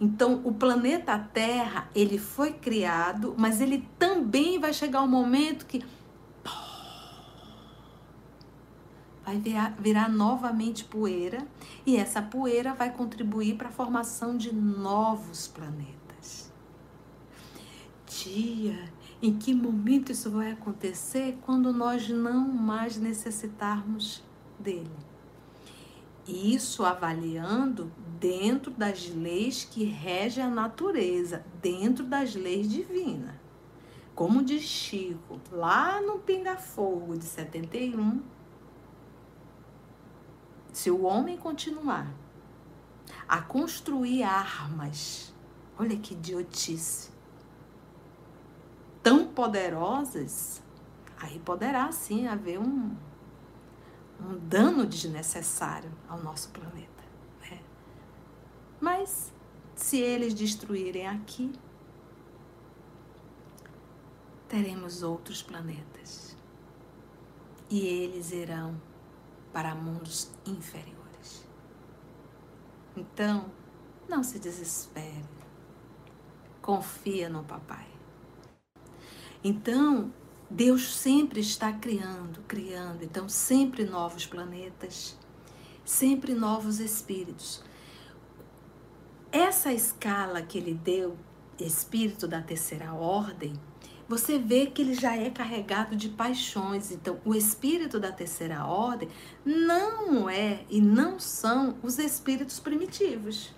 Então, 0.00 0.40
o 0.42 0.52
planeta 0.52 1.18
Terra, 1.18 1.88
ele 1.94 2.18
foi 2.18 2.54
criado, 2.54 3.34
mas 3.36 3.60
ele 3.60 3.86
também 3.98 4.58
vai 4.58 4.72
chegar 4.72 5.02
um 5.02 5.08
momento 5.08 5.66
que 5.66 5.84
vai 9.22 9.38
virar, 9.38 9.74
virar 9.78 10.08
novamente 10.08 10.84
poeira, 10.84 11.46
e 11.84 11.96
essa 11.96 12.22
poeira 12.22 12.72
vai 12.74 12.92
contribuir 12.92 13.56
para 13.56 13.68
a 13.68 13.72
formação 13.72 14.36
de 14.36 14.54
novos 14.54 15.48
planetas. 15.48 16.52
Dia 18.06 18.92
em 19.26 19.36
que 19.36 19.52
momento 19.52 20.12
isso 20.12 20.30
vai 20.30 20.52
acontecer? 20.52 21.36
Quando 21.42 21.72
nós 21.72 22.08
não 22.08 22.46
mais 22.46 22.96
necessitarmos 22.96 24.22
dele. 24.56 24.88
Isso 26.28 26.84
avaliando 26.84 27.90
dentro 28.20 28.70
das 28.70 29.08
leis 29.08 29.64
que 29.64 29.82
regem 29.82 30.44
a 30.44 30.48
natureza, 30.48 31.44
dentro 31.60 32.04
das 32.04 32.36
leis 32.36 32.70
divinas. 32.70 33.34
Como 34.14 34.44
diz 34.44 34.62
Chico, 34.62 35.40
lá 35.50 36.00
no 36.00 36.20
Pinga 36.20 36.56
Fogo 36.56 37.18
de 37.18 37.24
71, 37.24 38.22
se 40.72 40.88
o 40.88 41.02
homem 41.02 41.36
continuar 41.36 42.14
a 43.26 43.42
construir 43.42 44.22
armas, 44.22 45.34
olha 45.76 45.96
que 45.96 46.14
idiotice, 46.14 47.10
tão 49.06 49.24
poderosas, 49.24 50.60
aí 51.16 51.38
poderá 51.38 51.92
sim 51.92 52.26
haver 52.26 52.58
um, 52.58 52.92
um 54.20 54.36
dano 54.48 54.84
desnecessário 54.84 55.92
ao 56.08 56.20
nosso 56.20 56.50
planeta. 56.50 57.04
Né? 57.40 57.60
Mas 58.80 59.32
se 59.76 60.00
eles 60.00 60.34
destruírem 60.34 61.06
aqui, 61.06 61.52
teremos 64.48 65.04
outros 65.04 65.40
planetas. 65.40 66.36
E 67.70 67.86
eles 67.86 68.32
irão 68.32 68.74
para 69.52 69.72
mundos 69.72 70.32
inferiores. 70.44 71.46
Então, 72.96 73.52
não 74.08 74.24
se 74.24 74.40
desespere. 74.40 75.24
Confia 76.60 77.28
no 77.28 77.44
papai. 77.44 77.95
Então, 79.42 80.12
Deus 80.48 80.94
sempre 80.94 81.40
está 81.40 81.72
criando, 81.72 82.40
criando, 82.46 83.02
então 83.02 83.28
sempre 83.28 83.84
novos 83.84 84.26
planetas, 84.26 85.16
sempre 85.84 86.34
novos 86.34 86.78
espíritos. 86.78 87.62
Essa 89.32 89.72
escala 89.72 90.40
que 90.42 90.56
ele 90.56 90.72
deu, 90.72 91.16
espírito 91.58 92.28
da 92.28 92.40
terceira 92.40 92.92
ordem, 92.94 93.54
você 94.08 94.38
vê 94.38 94.66
que 94.66 94.82
ele 94.82 94.94
já 94.94 95.16
é 95.16 95.30
carregado 95.30 95.96
de 95.96 96.08
paixões. 96.08 96.92
Então, 96.92 97.18
o 97.24 97.34
espírito 97.34 97.98
da 97.98 98.12
terceira 98.12 98.64
ordem 98.64 99.08
não 99.44 100.30
é 100.30 100.64
e 100.70 100.80
não 100.80 101.18
são 101.18 101.76
os 101.82 101.98
espíritos 101.98 102.60
primitivos. 102.60 103.52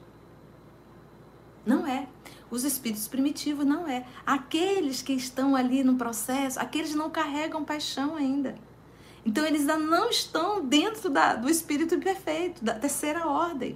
Não 1.67 1.87
é. 1.87 2.09
Os 2.51 2.65
espíritos 2.65 3.07
primitivos 3.07 3.67
não 3.67 3.87
é. 3.87 4.07
Aqueles 4.25 5.03
que 5.03 5.13
estão 5.13 5.55
ali 5.55 5.85
no 5.85 5.97
processo, 5.97 6.59
aqueles 6.59 6.95
não 6.95 7.11
carregam 7.11 7.65
paixão 7.65 8.17
ainda. 8.17 8.55
Então 9.25 9.45
eles 9.45 9.61
ainda 9.61 9.77
não 9.77 10.09
estão 10.09 10.65
dentro 10.65 11.11
da, 11.11 11.35
do 11.35 11.51
espírito 11.51 11.99
perfeito, 11.99 12.65
da 12.65 12.75
terceira 12.75 13.27
ordem. 13.27 13.75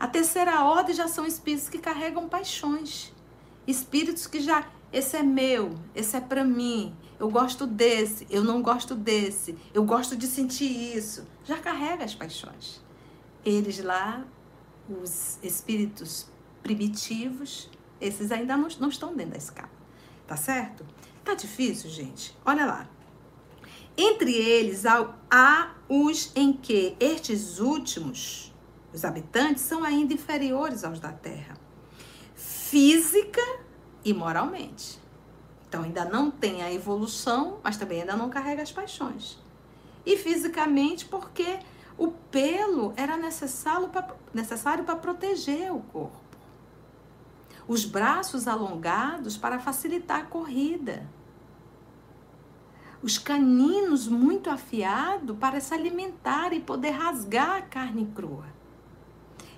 A 0.00 0.06
terceira 0.08 0.64
ordem 0.64 0.94
já 0.94 1.06
são 1.06 1.26
espíritos 1.26 1.68
que 1.68 1.78
carregam 1.78 2.28
paixões. 2.28 3.12
Espíritos 3.66 4.26
que 4.26 4.40
já, 4.40 4.66
esse 4.92 5.16
é 5.16 5.22
meu, 5.22 5.74
esse 5.94 6.16
é 6.16 6.20
para 6.20 6.42
mim, 6.42 6.94
eu 7.18 7.28
gosto 7.30 7.66
desse, 7.66 8.26
eu 8.30 8.44
não 8.44 8.62
gosto 8.62 8.94
desse, 8.94 9.56
eu 9.74 9.84
gosto 9.84 10.16
de 10.16 10.26
sentir 10.26 10.96
isso. 10.96 11.26
Já 11.44 11.58
carrega 11.58 12.04
as 12.04 12.14
paixões. 12.14 12.80
Eles 13.44 13.82
lá, 13.82 14.24
os 14.88 15.38
espíritos 15.42 16.26
primitivos, 16.68 17.70
esses 17.98 18.30
ainda 18.30 18.54
não, 18.54 18.68
não 18.78 18.90
estão 18.90 19.14
dentro 19.14 19.32
da 19.32 19.38
escala. 19.38 19.70
Tá 20.26 20.36
certo? 20.36 20.84
Tá 21.24 21.32
difícil, 21.32 21.88
gente? 21.88 22.36
Olha 22.44 22.66
lá. 22.66 22.86
Entre 23.96 24.34
eles 24.34 24.84
há, 24.84 25.14
há 25.30 25.74
os 25.88 26.30
em 26.36 26.52
que 26.52 26.94
estes 27.00 27.58
últimos, 27.58 28.54
os 28.92 29.02
habitantes, 29.02 29.62
são 29.62 29.82
ainda 29.82 30.12
inferiores 30.12 30.84
aos 30.84 31.00
da 31.00 31.10
Terra, 31.10 31.56
física 32.34 33.40
e 34.04 34.12
moralmente. 34.12 35.00
Então 35.66 35.84
ainda 35.84 36.04
não 36.04 36.30
tem 36.30 36.62
a 36.62 36.70
evolução, 36.70 37.60
mas 37.64 37.78
também 37.78 38.02
ainda 38.02 38.14
não 38.14 38.28
carrega 38.28 38.62
as 38.62 38.70
paixões. 38.70 39.38
E 40.04 40.18
fisicamente, 40.18 41.06
porque 41.06 41.58
o 41.96 42.08
pelo 42.08 42.92
era 42.94 43.16
necessário 43.16 43.88
para 44.84 44.96
proteger 44.96 45.72
o 45.74 45.80
corpo 45.80 46.27
os 47.68 47.84
braços 47.84 48.48
alongados 48.48 49.36
para 49.36 49.60
facilitar 49.60 50.20
a 50.20 50.24
corrida, 50.24 51.06
os 53.02 53.18
caninos 53.18 54.08
muito 54.08 54.50
afiados 54.50 55.36
para 55.38 55.60
se 55.60 55.72
alimentar 55.72 56.52
e 56.52 56.60
poder 56.60 56.90
rasgar 56.90 57.56
a 57.56 57.62
carne 57.62 58.10
crua. 58.14 58.46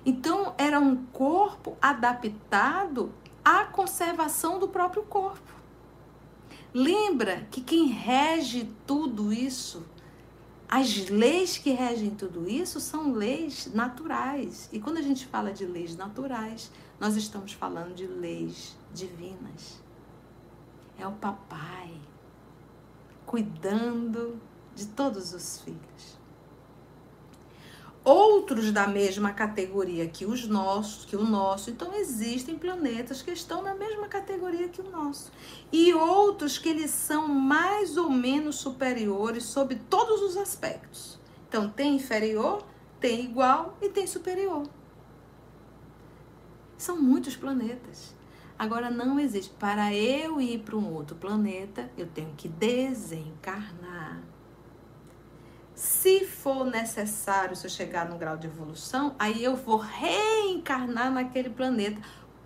Então, 0.05 0.53
era 0.57 0.79
um 0.79 1.05
corpo 1.05 1.77
adaptado 1.81 3.11
à 3.43 3.65
conservação 3.65 4.59
do 4.59 4.67
próprio 4.67 5.03
corpo. 5.03 5.51
Lembra 6.73 7.47
que 7.49 7.61
quem 7.61 7.87
rege 7.87 8.69
tudo 8.85 9.31
isso, 9.33 9.83
as 10.69 11.09
leis 11.09 11.57
que 11.57 11.71
regem 11.71 12.11
tudo 12.11 12.49
isso 12.49 12.79
são 12.79 13.11
leis 13.11 13.69
naturais. 13.73 14.69
E 14.71 14.79
quando 14.79 14.97
a 14.97 15.01
gente 15.01 15.25
fala 15.25 15.51
de 15.51 15.65
leis 15.65 15.95
naturais, 15.95 16.71
nós 17.01 17.17
estamos 17.17 17.51
falando 17.51 17.95
de 17.95 18.05
leis 18.05 18.77
divinas. 18.93 19.81
É 20.99 21.07
o 21.07 21.11
papai 21.13 21.95
cuidando 23.25 24.39
de 24.75 24.85
todos 24.85 25.33
os 25.33 25.61
filhos. 25.61 26.21
Outros 28.03 28.71
da 28.71 28.85
mesma 28.85 29.33
categoria 29.33 30.07
que 30.07 30.27
os 30.27 30.45
nossos, 30.45 31.03
que 31.03 31.15
o 31.15 31.23
nosso, 31.23 31.71
então 31.71 31.91
existem 31.95 32.55
planetas 32.55 33.23
que 33.23 33.31
estão 33.31 33.63
na 33.63 33.73
mesma 33.73 34.07
categoria 34.07 34.69
que 34.69 34.81
o 34.81 34.91
nosso. 34.91 35.31
E 35.71 35.91
outros 35.95 36.59
que 36.59 36.69
eles 36.69 36.91
são 36.91 37.27
mais 37.27 37.97
ou 37.97 38.11
menos 38.11 38.57
superiores 38.57 39.45
sob 39.45 39.73
todos 39.89 40.21
os 40.21 40.37
aspectos. 40.37 41.19
Então 41.49 41.67
tem 41.67 41.95
inferior, 41.95 42.63
tem 42.99 43.25
igual 43.25 43.75
e 43.81 43.89
tem 43.89 44.05
superior. 44.05 44.67
São 46.81 46.99
muitos 46.99 47.35
planetas. 47.35 48.15
Agora 48.57 48.89
não 48.89 49.19
existe. 49.19 49.53
Para 49.59 49.93
eu 49.93 50.41
ir 50.41 50.61
para 50.61 50.75
um 50.75 50.91
outro 50.91 51.15
planeta, 51.15 51.87
eu 51.95 52.07
tenho 52.07 52.33
que 52.35 52.47
desencarnar. 52.47 54.19
Se 55.75 56.25
for 56.25 56.65
necessário, 56.65 57.55
se 57.55 57.67
eu 57.67 57.69
chegar 57.69 58.09
num 58.09 58.17
grau 58.17 58.35
de 58.35 58.47
evolução, 58.47 59.15
aí 59.19 59.43
eu 59.43 59.55
vou 59.55 59.77
reencarnar 59.77 61.11
naquele 61.11 61.51
planeta 61.51 62.01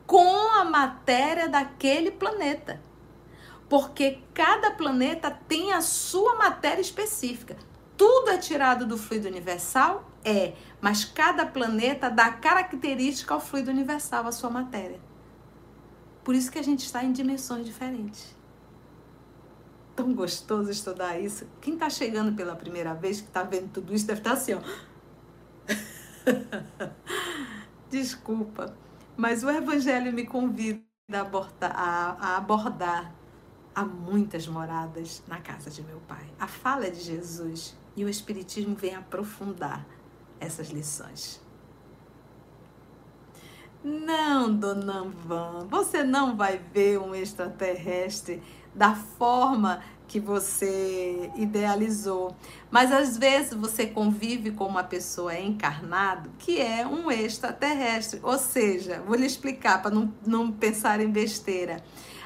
com 0.05 0.51
a 0.51 0.65
matéria 0.65 1.47
daquele 1.47 2.11
planeta. 2.11 2.81
Porque 3.69 4.19
cada 4.33 4.71
planeta 4.71 5.31
tem 5.47 5.71
a 5.71 5.79
sua 5.79 6.35
matéria 6.35 6.81
específica. 6.81 7.55
Tudo 7.97 8.29
é 8.29 8.37
tirado 8.37 8.85
do 8.85 8.97
fluido 8.97 9.27
universal? 9.27 10.09
É, 10.23 10.53
mas 10.81 11.05
cada 11.05 11.45
planeta 11.45 12.09
dá 12.09 12.31
característica 12.31 13.33
ao 13.33 13.39
fluido 13.39 13.71
universal, 13.71 14.27
a 14.27 14.31
sua 14.31 14.49
matéria. 14.49 14.99
Por 16.23 16.33
isso 16.33 16.51
que 16.51 16.57
a 16.57 16.63
gente 16.63 16.79
está 16.79 17.03
em 17.03 17.11
dimensões 17.11 17.65
diferentes. 17.65 18.35
Tão 19.95 20.13
gostoso 20.13 20.71
estudar 20.71 21.19
isso. 21.19 21.47
Quem 21.61 21.75
está 21.75 21.89
chegando 21.89 22.35
pela 22.35 22.55
primeira 22.55 22.93
vez, 22.93 23.21
que 23.21 23.27
está 23.27 23.43
vendo 23.43 23.71
tudo 23.71 23.93
isso, 23.93 24.07
deve 24.07 24.19
estar 24.19 24.31
tá 24.31 24.35
assim, 24.35 24.55
ó. 24.55 24.59
Desculpa, 27.89 28.75
mas 29.15 29.43
o 29.43 29.49
Evangelho 29.49 30.11
me 30.11 30.25
convida 30.25 30.81
a 31.13 31.21
abordar, 31.21 31.71
a, 31.75 32.17
a 32.19 32.37
abordar 32.37 33.13
muitas 33.83 34.47
moradas 34.47 35.23
na 35.27 35.39
casa 35.39 35.69
de 35.69 35.83
meu 35.83 35.99
pai. 36.07 36.25
A 36.39 36.47
fala 36.47 36.87
é 36.87 36.89
de 36.89 37.01
Jesus 37.01 37.75
e 37.95 38.03
o 38.03 38.09
Espiritismo 38.09 38.75
vem 38.75 38.95
aprofundar 38.95 39.85
essas 40.39 40.69
lições. 40.69 41.41
Não, 43.83 44.51
dona 44.51 45.03
Van, 45.03 45.67
você 45.69 46.03
não 46.03 46.35
vai 46.35 46.59
ver 46.73 46.97
um 46.99 47.13
extraterrestre 47.13 48.41
da 48.73 48.95
forma 48.95 49.81
que 50.07 50.19
você 50.19 51.31
idealizou. 51.35 52.35
Mas 52.69 52.91
às 52.91 53.17
vezes 53.17 53.53
você 53.53 53.85
convive 53.85 54.51
com 54.51 54.65
uma 54.65 54.83
pessoa 54.83 55.37
encarnada 55.37 56.29
que 56.39 56.59
é 56.59 56.85
um 56.85 57.11
extraterrestre. 57.11 58.19
Ou 58.23 58.37
seja, 58.37 59.01
vou 59.05 59.15
lhe 59.15 59.25
explicar 59.25 59.81
para 59.81 59.93
não, 59.93 60.13
não 60.25 60.51
pensar 60.51 60.99
em 60.99 61.09
besteira. 61.09 61.83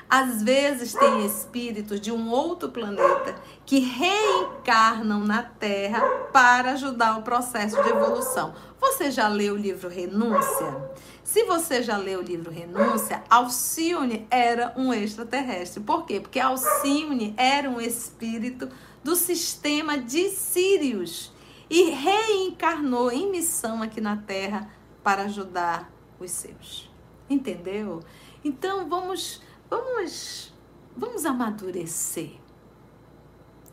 Às 0.10 0.42
vezes 0.42 0.94
tem 0.94 1.24
espíritos 1.24 2.02
de 2.02 2.12
um 2.12 2.32
outro 2.32 2.70
planeta 2.70 3.36
que 3.64 3.78
reencarnam 3.78 5.20
na 5.20 5.44
Terra 5.44 6.02
para 6.34 6.72
ajudar 6.72 7.20
o 7.20 7.22
processo 7.22 7.82
de 7.84 7.90
evolução. 7.90 8.56
Você 8.82 9.12
já 9.12 9.28
leu 9.28 9.54
o 9.54 9.58
livro 9.58 9.88
Renúncia? 9.88 10.90
Se 11.24 11.44
você 11.44 11.84
já 11.84 11.96
leu 11.96 12.22
o 12.22 12.24
livro 12.24 12.50
Renúncia, 12.50 13.24
Alcione 13.30 14.26
era 14.32 14.74
um 14.76 14.92
extraterrestre. 14.92 15.84
Por 15.84 16.04
quê? 16.08 16.20
Porque 16.20 16.40
Alcione 16.40 17.36
era 17.38 17.70
um 17.70 17.80
espírito 17.80 18.68
do 19.04 19.16
sistema 19.16 19.96
de 19.96 20.30
Sírios 20.30 21.32
e 21.70 21.92
reencarnou 21.92 23.12
em 23.12 23.30
missão 23.30 23.84
aqui 23.84 24.02
na 24.02 24.18
Terra 24.18 24.72
para 25.04 25.26
ajudar 25.26 25.92
os 26.20 26.32
seus. 26.32 26.90
Entendeu? 27.30 28.02
Então 28.44 28.90
vamos 28.90 29.48
Vamos, 29.70 30.54
vamos 30.98 31.26
amadurecer. 31.26 32.32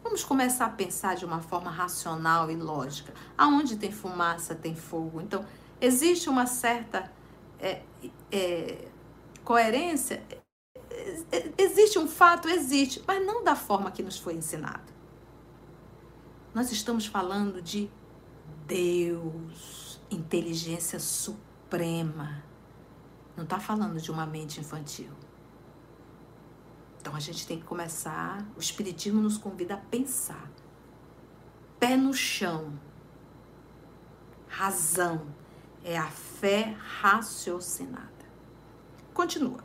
Vamos 0.02 0.22
começar 0.22 0.66
a 0.66 0.70
pensar 0.70 1.16
de 1.16 1.24
uma 1.24 1.40
forma 1.40 1.70
racional 1.70 2.50
e 2.50 2.56
lógica. 2.56 3.12
Aonde 3.36 3.76
tem 3.76 3.90
fumaça, 3.90 4.54
tem 4.54 4.74
fogo. 4.74 5.20
Então, 5.20 5.44
existe 5.80 6.28
uma 6.28 6.46
certa 6.46 7.10
é, 7.58 7.82
é, 8.30 8.88
coerência. 9.42 10.22
Existe 11.58 11.98
um 11.98 12.06
fato, 12.06 12.48
existe, 12.48 13.02
mas 13.06 13.24
não 13.24 13.42
da 13.42 13.56
forma 13.56 13.90
que 13.90 14.02
nos 14.02 14.18
foi 14.18 14.34
ensinado. 14.34 14.92
Nós 16.54 16.70
estamos 16.70 17.06
falando 17.06 17.60
de 17.60 17.90
Deus, 18.66 20.00
inteligência 20.10 21.00
suprema. 21.00 22.42
Não 23.36 23.44
está 23.44 23.58
falando 23.58 24.00
de 24.00 24.10
uma 24.10 24.24
mente 24.24 24.60
infantil. 24.60 25.10
Então 27.06 27.14
a 27.14 27.20
gente 27.20 27.46
tem 27.46 27.56
que 27.56 27.64
começar. 27.64 28.44
O 28.56 28.58
Espiritismo 28.58 29.20
nos 29.20 29.38
convida 29.38 29.74
a 29.74 29.76
pensar. 29.76 30.50
Pé 31.78 31.96
no 31.96 32.12
chão. 32.12 32.72
Razão. 34.48 35.24
É 35.84 35.96
a 35.96 36.08
fé 36.08 36.74
raciocinada. 37.00 38.10
Continua. 39.14 39.62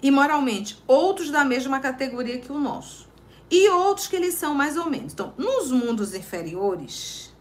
E 0.00 0.12
moralmente, 0.12 0.80
outros 0.86 1.28
da 1.28 1.44
mesma 1.44 1.80
categoria 1.80 2.38
que 2.38 2.52
o 2.52 2.60
nosso. 2.60 3.08
E 3.50 3.68
outros 3.68 4.06
que 4.06 4.14
eles 4.14 4.34
são 4.34 4.54
mais 4.54 4.76
ou 4.76 4.88
menos. 4.88 5.12
Então, 5.12 5.34
nos 5.36 5.72
mundos 5.72 6.14
inferiores, 6.14 7.34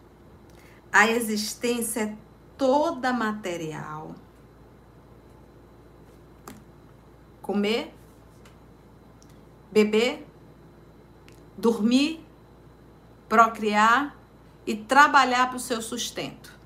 a 0.91 1.07
existência 1.07 1.99
é 1.99 2.17
toda 2.57 3.13
material. 3.13 4.15
Comer, 7.43 7.93
beber, 9.71 10.27
dormir, 11.57 12.25
procriar 13.27 14.15
e 14.65 14.75
trabalhar 14.75 15.47
para 15.47 15.57
o 15.57 15.59
seu 15.59 15.81
sustento. 15.81 16.57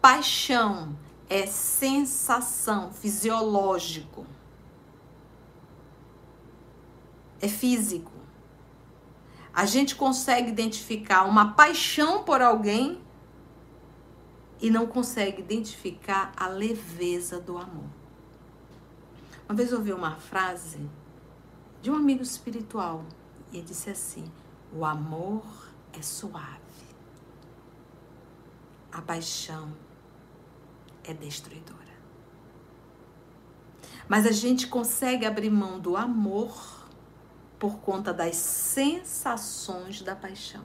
Paixão 0.00 0.96
é 1.28 1.46
sensação 1.46 2.92
fisiológico. 2.92 4.26
É 7.40 7.48
físico. 7.48 8.12
A 9.52 9.66
gente 9.66 9.96
consegue 9.96 10.50
identificar 10.50 11.24
uma 11.24 11.52
paixão 11.54 12.22
por 12.22 12.40
alguém 12.40 13.00
e 14.60 14.70
não 14.70 14.86
consegue 14.86 15.40
identificar 15.40 16.32
a 16.36 16.48
leveza 16.48 17.40
do 17.40 17.58
amor. 17.58 17.88
Uma 19.48 19.54
vez 19.54 19.72
eu 19.72 19.78
ouvi 19.78 19.92
uma 19.92 20.16
frase 20.16 20.88
de 21.80 21.90
um 21.90 21.94
amigo 21.94 22.22
espiritual. 22.22 23.04
E 23.52 23.58
ele 23.58 23.66
disse 23.66 23.90
assim: 23.90 24.30
o 24.72 24.84
amor 24.84 25.44
é 25.92 26.02
suave, 26.02 26.58
a 28.92 29.00
paixão 29.00 29.72
é 31.04 31.14
destruidora. 31.14 31.78
Mas 34.08 34.26
a 34.26 34.32
gente 34.32 34.66
consegue 34.66 35.26
abrir 35.26 35.50
mão 35.50 35.78
do 35.78 35.96
amor 35.96 36.86
por 37.58 37.78
conta 37.78 38.12
das 38.12 38.36
sensações 38.36 40.00
da 40.00 40.14
paixão. 40.14 40.64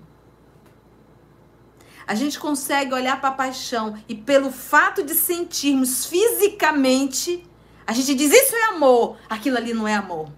A 2.05 2.15
gente 2.15 2.37
consegue 2.37 2.93
olhar 2.93 3.19
para 3.19 3.29
a 3.29 3.33
paixão 3.33 3.97
e, 4.09 4.15
pelo 4.15 4.51
fato 4.51 5.03
de 5.03 5.13
sentirmos 5.13 6.05
fisicamente, 6.05 7.47
a 7.87 7.93
gente 7.93 8.13
diz: 8.13 8.31
Isso 8.31 8.55
é 8.55 8.63
amor, 8.65 9.17
aquilo 9.29 9.57
ali 9.57 9.73
não 9.73 9.87
é 9.87 9.95
amor. 9.95 10.29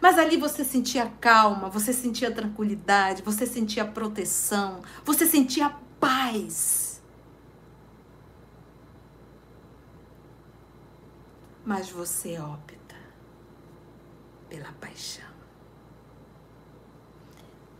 Mas 0.00 0.18
ali 0.18 0.36
você 0.36 0.64
sentia 0.64 1.06
calma, 1.20 1.68
você 1.68 1.92
sentia 1.92 2.32
tranquilidade, 2.32 3.22
você 3.22 3.46
sentia 3.46 3.84
proteção, 3.84 4.80
você 5.04 5.26
sentia 5.26 5.70
paz. 5.98 7.02
Mas 11.64 11.90
você 11.90 12.38
opta 12.38 12.96
pela 14.48 14.72
paixão. 14.72 15.28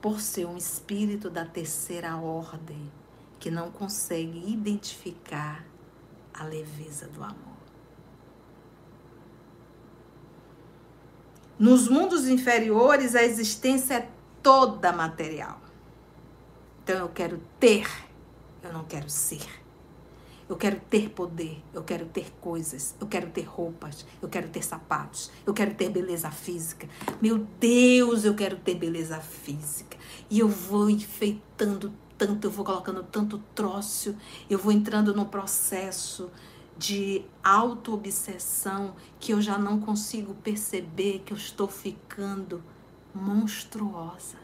Por 0.00 0.20
ser 0.20 0.46
um 0.46 0.56
espírito 0.56 1.30
da 1.30 1.44
terceira 1.44 2.16
ordem 2.16 2.90
que 3.38 3.50
não 3.50 3.70
consegue 3.70 4.50
identificar 4.52 5.64
a 6.32 6.44
leveza 6.44 7.08
do 7.08 7.22
amor. 7.22 7.49
Nos 11.60 11.88
mundos 11.88 12.26
inferiores, 12.26 13.14
a 13.14 13.22
existência 13.22 13.92
é 13.96 14.08
toda 14.42 14.94
material. 14.94 15.60
Então 16.82 16.96
eu 16.96 17.08
quero 17.10 17.38
ter, 17.60 17.86
eu 18.62 18.72
não 18.72 18.82
quero 18.84 19.10
ser. 19.10 19.46
Eu 20.48 20.56
quero 20.56 20.80
ter 20.88 21.10
poder, 21.10 21.62
eu 21.74 21.82
quero 21.82 22.06
ter 22.06 22.32
coisas, 22.40 22.94
eu 22.98 23.06
quero 23.06 23.28
ter 23.28 23.42
roupas, 23.42 24.06
eu 24.22 24.28
quero 24.30 24.48
ter 24.48 24.64
sapatos, 24.64 25.30
eu 25.46 25.52
quero 25.52 25.74
ter 25.74 25.90
beleza 25.90 26.30
física. 26.30 26.88
Meu 27.20 27.46
Deus, 27.60 28.24
eu 28.24 28.34
quero 28.34 28.56
ter 28.56 28.76
beleza 28.76 29.20
física. 29.20 29.98
E 30.30 30.38
eu 30.38 30.48
vou 30.48 30.88
enfeitando 30.88 31.92
tanto, 32.16 32.46
eu 32.46 32.50
vou 32.50 32.64
colocando 32.64 33.02
tanto 33.02 33.36
troço, 33.54 34.16
eu 34.48 34.58
vou 34.58 34.72
entrando 34.72 35.14
no 35.14 35.26
processo 35.26 36.30
de 36.80 37.26
auto-obsessão 37.44 38.96
que 39.18 39.34
eu 39.34 39.42
já 39.42 39.58
não 39.58 39.78
consigo 39.78 40.34
perceber 40.36 41.18
que 41.18 41.30
eu 41.30 41.36
estou 41.36 41.68
ficando 41.68 42.64
monstruosa 43.14 44.38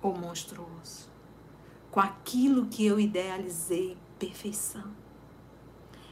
ou 0.00 0.16
monstruoso 0.16 1.10
com 1.90 2.00
aquilo 2.00 2.68
que 2.68 2.86
eu 2.86 2.98
idealizei 2.98 3.98
perfeição. 4.18 4.90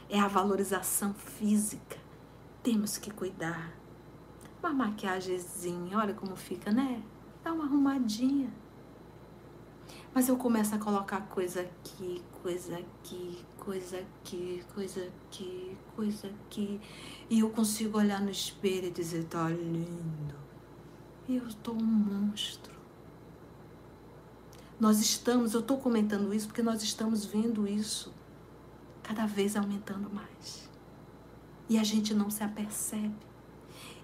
É 0.07 0.19
a 0.19 0.27
valorização 0.27 1.15
física. 1.15 1.97
Temos 2.61 2.99
que 2.99 3.09
cuidar. 3.09 3.73
Uma 4.59 4.71
maquiagemzinha, 4.71 5.97
olha 5.97 6.13
como 6.13 6.35
fica, 6.35 6.71
né? 6.71 7.01
Dá 7.43 7.51
uma 7.51 7.63
arrumadinha. 7.63 8.53
Mas 10.13 10.29
eu 10.29 10.37
começo 10.37 10.75
a 10.75 10.77
colocar 10.77 11.21
coisa 11.21 11.61
aqui, 11.61 12.21
coisa 12.43 12.77
aqui, 12.77 13.43
coisa 13.61 13.99
aqui, 13.99 14.63
coisa 14.73 15.07
aqui, 15.07 15.77
coisa 15.95 16.27
aqui. 16.27 16.81
E 17.29 17.39
eu 17.39 17.49
consigo 17.51 17.97
olhar 17.97 18.19
no 18.19 18.31
espelho 18.31 18.87
e 18.87 18.91
dizer: 18.91 19.25
tá 19.25 19.47
lindo. 19.47 20.35
E 21.27 21.37
eu 21.37 21.47
estou 21.47 21.75
um 21.75 21.83
monstro. 21.83 22.73
Nós 24.79 24.99
estamos, 24.99 25.53
eu 25.53 25.59
estou 25.59 25.77
comentando 25.77 26.33
isso 26.33 26.47
porque 26.47 26.63
nós 26.63 26.81
estamos 26.81 27.23
vendo 27.23 27.67
isso 27.67 28.11
cada 29.03 29.27
vez 29.27 29.55
aumentando 29.55 30.09
mais. 30.09 30.67
E 31.69 31.77
a 31.77 31.83
gente 31.83 32.13
não 32.15 32.31
se 32.31 32.43
apercebe 32.43 33.15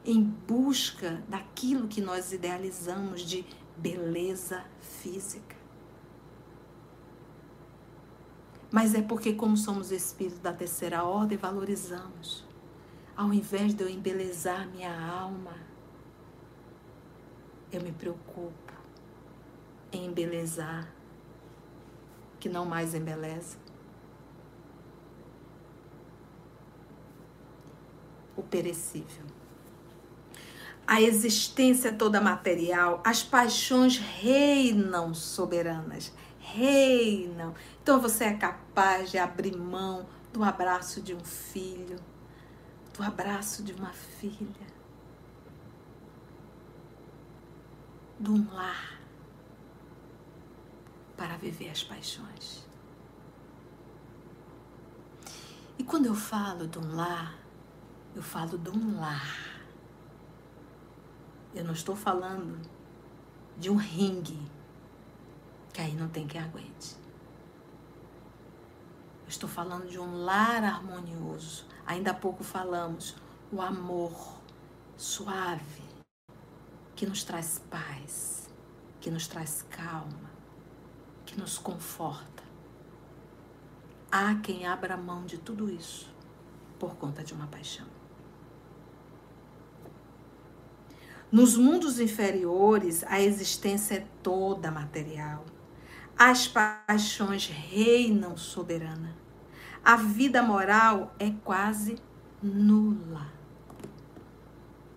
em 0.05 0.23
busca 0.23 1.21
daquilo 1.27 1.87
que 1.87 1.99
nós 1.99 2.31
idealizamos 2.31 3.21
de 3.21 3.43
beleza 3.75 4.63
física. 4.79 5.56
Mas 8.69 8.93
é 8.93 9.01
porque, 9.01 9.33
como 9.33 9.55
somos 9.55 9.91
espíritos 9.91 10.39
da 10.39 10.51
terceira 10.51 11.03
ordem, 11.03 11.37
valorizamos. 11.37 12.45
Ao 13.15 13.33
invés 13.33 13.73
de 13.73 13.83
eu 13.83 13.89
embelezar 13.89 14.67
minha 14.67 14.93
alma, 14.93 15.55
eu 17.71 17.81
me 17.81 17.91
preocupo 17.91 18.73
em 19.91 20.05
embelezar, 20.05 20.87
que 22.39 22.49
não 22.49 22.65
mais 22.65 22.93
embeleza. 22.93 23.57
O 28.35 28.43
perecível. 28.43 29.25
A 30.85 31.01
existência 31.01 31.91
toda 31.91 32.21
material, 32.21 33.01
as 33.03 33.23
paixões 33.23 33.97
reinam 33.97 35.13
soberanas 35.13 36.13
reinam. 36.53 37.53
Então 37.81 37.99
você 37.99 38.25
é 38.25 38.33
capaz 38.33 39.11
de 39.11 39.17
abrir 39.17 39.55
mão 39.55 40.07
do 40.31 40.43
abraço 40.43 41.01
de 41.01 41.13
um 41.13 41.23
filho, 41.23 41.99
do 42.95 43.03
abraço 43.03 43.63
de 43.63 43.73
uma 43.73 43.91
filha, 43.91 44.67
de 48.19 48.31
um 48.31 48.53
lar, 48.53 48.99
para 51.15 51.37
viver 51.37 51.69
as 51.69 51.83
paixões. 51.83 52.65
E 55.77 55.83
quando 55.83 56.05
eu 56.05 56.15
falo 56.15 56.67
de 56.67 56.79
um 56.79 56.95
lar, 56.95 57.37
eu 58.15 58.21
falo 58.21 58.57
de 58.57 58.69
um 58.69 58.99
lar. 58.99 59.61
Eu 61.53 61.63
não 61.63 61.73
estou 61.73 61.95
falando 61.95 62.59
de 63.57 63.69
um 63.69 63.75
ringue 63.75 64.56
que 65.77 65.81
aí 65.81 65.93
não 65.93 66.09
tem 66.09 66.25
quem 66.25 66.41
aguente. 66.41 66.95
Eu 69.21 69.29
estou 69.29 69.47
falando 69.47 69.87
de 69.87 69.99
um 69.99 70.23
lar 70.23 70.63
harmonioso. 70.63 71.67
Ainda 71.85 72.09
há 72.09 72.13
pouco 72.15 72.43
falamos 72.43 73.15
o 73.51 73.61
amor 73.61 74.41
suave 74.97 75.83
que 76.95 77.05
nos 77.05 77.23
traz 77.23 77.61
paz, 77.69 78.49
que 78.99 79.11
nos 79.11 79.27
traz 79.27 79.61
calma, 79.69 80.31
que 81.23 81.39
nos 81.39 81.59
conforta. 81.59 82.41
Há 84.11 84.33
quem 84.33 84.65
abra 84.65 84.97
mão 84.97 85.27
de 85.27 85.37
tudo 85.37 85.69
isso 85.69 86.11
por 86.79 86.95
conta 86.95 87.23
de 87.23 87.35
uma 87.35 87.45
paixão. 87.45 87.85
Nos 91.31 91.55
mundos 91.55 91.99
inferiores, 91.99 93.03
a 93.03 93.21
existência 93.21 93.97
é 93.97 94.07
toda 94.23 94.71
material 94.71 95.45
as 96.17 96.47
paixões 96.47 97.47
reinam 97.47 98.35
soberana. 98.35 99.15
A 99.83 99.95
vida 99.95 100.41
moral 100.41 101.13
é 101.19 101.31
quase 101.43 101.97
nula. 102.41 103.27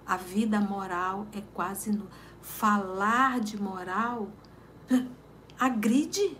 A 0.07 0.17
vida 0.17 0.61
moral 0.61 1.27
é 1.33 1.43
quase 1.55 1.93
nula. 1.93 2.11
Falar 2.41 3.41
de 3.41 3.61
moral 3.61 4.29
agride. 5.61 6.39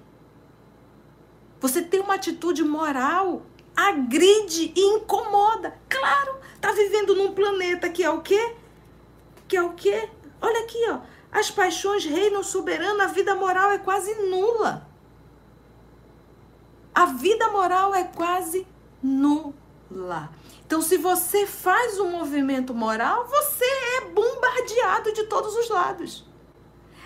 Você 1.61 1.83
tem 1.83 2.01
uma 2.01 2.15
atitude 2.15 2.65
moral, 2.65 3.43
agride 3.77 4.73
e 4.75 4.81
incomoda. 4.81 5.79
Claro, 5.91 6.39
tá 6.59 6.73
vivendo 6.73 7.15
num 7.15 7.35
planeta 7.35 7.91
que 7.91 8.03
é 8.03 8.11
o 8.11 8.23
quê? 8.23 8.57
Que 9.47 9.59
é 9.59 9.63
o 9.63 9.75
quê? 9.75 10.09
Olha 10.41 10.65
aqui, 10.65 10.79
ó. 10.89 11.01
As 11.33 11.51
paixões 11.51 12.05
reinam 12.05 12.43
soberano, 12.43 13.03
a 13.03 13.07
vida 13.07 13.35
moral 13.35 13.71
é 13.71 13.79
quase 13.79 14.13
nula. 14.29 14.89
A 16.95 17.07
vida 17.07 17.49
moral 17.49 17.95
é 17.95 18.05
quase 18.05 18.67
nula. 19.03 20.31
Então, 20.67 20.83
se 20.83 20.97
você 20.97 21.47
faz 21.47 21.99
um 21.99 22.11
movimento 22.11 22.75
moral, 22.75 23.27
você 23.27 23.65
é 23.65 24.01
bombardeado 24.07 25.13
de 25.13 25.25
todos 25.25 25.55
os 25.57 25.69
lados. 25.69 26.25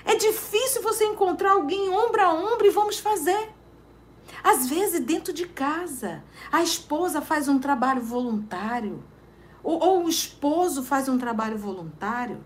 É 0.05 0.15
difícil 0.15 0.83
você 0.83 1.05
encontrar 1.07 1.53
alguém 1.53 1.89
ombro 1.89 2.21
a 2.21 2.33
ombro 2.33 2.67
e 2.67 2.71
vamos 2.71 2.99
fazer. 2.99 3.51
Às 4.43 4.69
vezes, 4.69 5.01
dentro 5.01 5.33
de 5.33 5.47
casa, 5.47 6.23
a 6.53 6.63
esposa 6.63 7.23
faz 7.23 7.49
um 7.49 7.59
trabalho 7.59 8.03
voluntário, 8.03 9.03
ou, 9.63 9.83
ou 9.83 10.05
o 10.05 10.09
esposo 10.09 10.83
faz 10.83 11.09
um 11.09 11.17
trabalho 11.17 11.57
voluntário. 11.57 12.45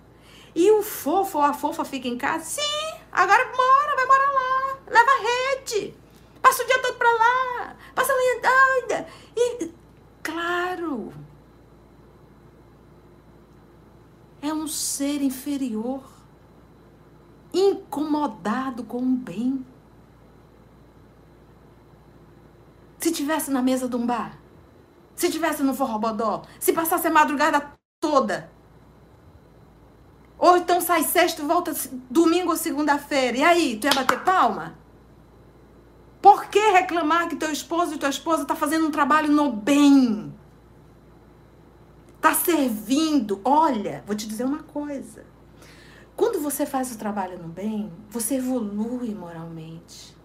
E 0.55 0.71
o 0.71 0.83
fofo 0.83 1.39
ou 1.39 1.45
a 1.45 1.53
fofa 1.53 1.85
fica 1.85 2.09
em 2.09 2.17
casa? 2.17 2.45
Sim, 2.45 2.99
agora 3.13 3.45
mora, 3.45 3.97
vai 3.97 4.07
morar 4.07 4.33
lá. 4.33 4.79
Leva 4.87 5.11
rede. 5.23 5.95
Passa 6.41 6.63
o 6.63 6.67
dia 6.67 6.81
todo 6.81 6.97
pra 6.97 7.11
lá. 7.11 7.77
Passa 7.95 8.13
a 8.13 8.17
manhã 8.17 8.41
toda. 8.43 9.07
E, 9.37 9.73
claro. 10.23 11.13
É 14.41 14.53
um 14.53 14.67
ser 14.67 15.23
inferior. 15.23 16.03
Incomodado 17.53 18.85
com 18.85 18.99
o 18.99 19.17
bem. 19.17 19.65
Se 22.99 23.13
tivesse 23.13 23.51
na 23.51 23.63
mesa 23.63 23.89
de 23.89 23.95
um 23.97 24.05
bar, 24.05 24.39
se 25.15 25.31
tivesse 25.31 25.63
no 25.63 25.73
forrobodó, 25.73 26.43
se 26.59 26.73
passasse 26.73 27.07
a 27.07 27.11
madrugada 27.11 27.73
toda 28.01 28.51
ou 30.39 30.57
então 30.57 30.81
sai 30.81 31.03
sexta 31.03 31.43
e 31.43 31.45
volta 31.45 31.75
domingo 32.09 32.51
ou 32.51 32.57
segunda-feira. 32.57 33.37
E 33.37 33.43
aí, 33.43 33.77
tu 33.77 33.87
ia 33.87 33.93
bater 33.93 34.21
palma? 34.21 34.79
Por 36.23 36.47
que 36.47 36.61
reclamar 36.71 37.29
que 37.29 37.37
teu 37.37 37.51
esposo 37.51 37.95
e 37.95 37.99
tua 37.99 38.09
esposa 38.09 38.45
tá 38.45 38.55
fazendo 38.55 38.87
um 38.87 38.91
trabalho 38.91 39.31
no 39.33 39.53
bem? 39.53 40.33
Tá 42.21 42.35
servindo. 42.35 43.41
Olha, 43.45 44.03
vou 44.07 44.15
te 44.15 44.27
dizer 44.27 44.45
uma 44.45 44.63
coisa. 44.63 45.25
Quando 46.17 46.41
você 46.41 46.67
faz 46.67 46.93
o 46.93 46.99
trabalho 46.99 47.39
no 47.39 47.49
bem, 47.49 47.93
você 48.11 48.37
evolui 48.37 49.15
moralmente. 49.15 50.17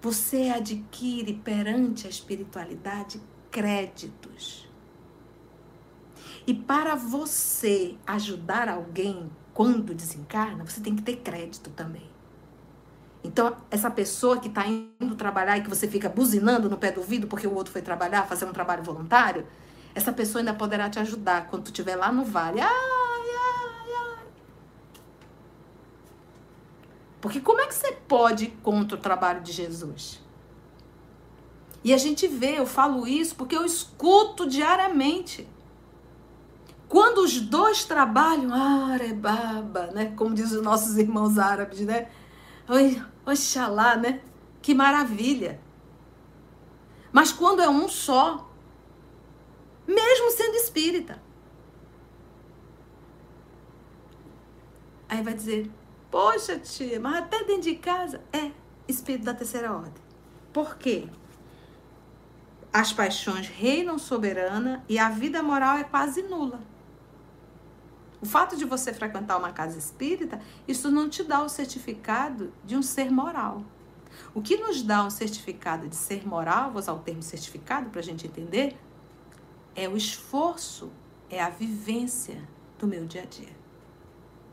Você 0.00 0.52
adquire 0.54 1.34
perante 1.34 2.06
a 2.06 2.10
espiritualidade 2.10 3.20
créditos. 3.50 4.66
E 6.46 6.54
para 6.54 6.94
você 6.94 7.96
ajudar 8.06 8.68
alguém, 8.68 9.30
quando 9.56 9.94
desencarna, 9.94 10.66
você 10.66 10.82
tem 10.82 10.94
que 10.94 11.00
ter 11.00 11.16
crédito 11.16 11.70
também. 11.70 12.06
Então, 13.24 13.56
essa 13.70 13.90
pessoa 13.90 14.38
que 14.38 14.48
está 14.48 14.66
indo 14.66 15.16
trabalhar 15.16 15.56
e 15.56 15.62
que 15.62 15.68
você 15.70 15.88
fica 15.88 16.10
buzinando 16.10 16.68
no 16.68 16.76
pé 16.76 16.92
do 16.92 17.00
ouvido 17.00 17.26
porque 17.26 17.46
o 17.46 17.54
outro 17.54 17.72
foi 17.72 17.80
trabalhar, 17.80 18.26
fazer 18.26 18.44
um 18.44 18.52
trabalho 18.52 18.82
voluntário, 18.82 19.46
essa 19.94 20.12
pessoa 20.12 20.42
ainda 20.42 20.52
poderá 20.52 20.90
te 20.90 20.98
ajudar 20.98 21.46
quando 21.46 21.62
tu 21.62 21.66
estiver 21.68 21.96
lá 21.96 22.12
no 22.12 22.22
vale. 22.22 22.60
Ai, 22.60 22.68
ai, 22.68 23.94
ai. 23.94 24.26
Porque 27.18 27.40
como 27.40 27.62
é 27.62 27.66
que 27.66 27.74
você 27.74 27.92
pode 27.92 28.44
ir 28.44 28.58
contra 28.62 28.98
o 28.98 29.00
trabalho 29.00 29.40
de 29.40 29.52
Jesus? 29.52 30.22
E 31.82 31.94
a 31.94 31.96
gente 31.96 32.28
vê, 32.28 32.58
eu 32.58 32.66
falo 32.66 33.08
isso 33.08 33.34
porque 33.34 33.56
eu 33.56 33.64
escuto 33.64 34.46
diariamente. 34.46 35.48
Quando 36.88 37.18
os 37.18 37.40
dois 37.40 37.84
trabalham, 37.84 38.54
arebaba, 38.54 39.88
né? 39.88 40.12
Como 40.16 40.34
dizem 40.34 40.58
os 40.58 40.64
nossos 40.64 40.96
irmãos 40.96 41.38
árabes, 41.38 41.80
né? 41.80 42.08
Oi, 42.68 43.02
oxalá, 43.24 43.96
né? 43.96 44.20
Que 44.62 44.74
maravilha. 44.74 45.60
Mas 47.12 47.32
quando 47.32 47.60
é 47.60 47.68
um 47.68 47.88
só, 47.88 48.50
mesmo 49.86 50.30
sendo 50.30 50.54
espírita, 50.56 51.20
aí 55.08 55.22
vai 55.22 55.34
dizer: 55.34 55.70
Poxa, 56.10 56.58
tia, 56.58 57.00
mas 57.00 57.16
até 57.16 57.44
dentro 57.44 57.62
de 57.62 57.76
casa 57.76 58.22
é 58.32 58.52
espírito 58.86 59.24
da 59.24 59.34
terceira 59.34 59.72
ordem. 59.72 60.02
Por 60.52 60.76
quê? 60.76 61.08
As 62.72 62.92
paixões 62.92 63.48
reinam 63.48 63.98
soberana 63.98 64.84
e 64.88 64.98
a 64.98 65.08
vida 65.08 65.42
moral 65.42 65.78
é 65.78 65.84
quase 65.84 66.22
nula. 66.22 66.60
O 68.20 68.26
fato 68.26 68.56
de 68.56 68.64
você 68.64 68.92
frequentar 68.92 69.36
uma 69.36 69.52
casa 69.52 69.78
espírita, 69.78 70.40
isso 70.66 70.90
não 70.90 71.08
te 71.08 71.22
dá 71.22 71.42
o 71.42 71.48
certificado 71.48 72.52
de 72.64 72.76
um 72.76 72.82
ser 72.82 73.10
moral. 73.10 73.62
O 74.34 74.40
que 74.40 74.56
nos 74.56 74.82
dá 74.82 75.04
um 75.04 75.10
certificado 75.10 75.88
de 75.88 75.96
ser 75.96 76.26
moral, 76.26 76.70
vou 76.70 76.78
usar 76.78 76.94
o 76.94 76.98
termo 77.00 77.22
certificado 77.22 77.90
para 77.90 78.00
a 78.00 78.04
gente 78.04 78.26
entender, 78.26 78.76
é 79.74 79.88
o 79.88 79.96
esforço, 79.96 80.90
é 81.28 81.42
a 81.42 81.50
vivência 81.50 82.42
do 82.78 82.86
meu 82.86 83.06
dia 83.06 83.22
a 83.22 83.26
dia. 83.26 83.54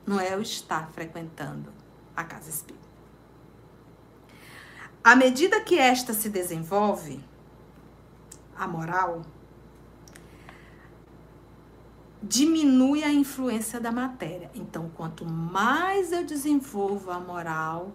Não 0.05 0.20
é 0.20 0.36
o 0.36 0.41
estar 0.41 0.91
frequentando 0.91 1.72
a 2.16 2.24
casa 2.24 2.49
espírita. 2.49 2.84
À 5.01 5.16
medida 5.16 5.61
que 5.61 5.78
esta 5.78 6.14
se 6.14 6.30
desenvolve, 6.30 7.24
a 8.55 8.68
moral, 8.68 9.22
diminui 12.24 13.03
a 13.03 13.11
influência 13.11 13.82
da 13.82 13.91
matéria. 13.91 14.49
Então, 14.55 14.89
quanto 14.95 15.26
mais 15.26 16.13
eu 16.13 16.24
desenvolvo 16.24 17.11
a 17.11 17.19
moral, 17.19 17.91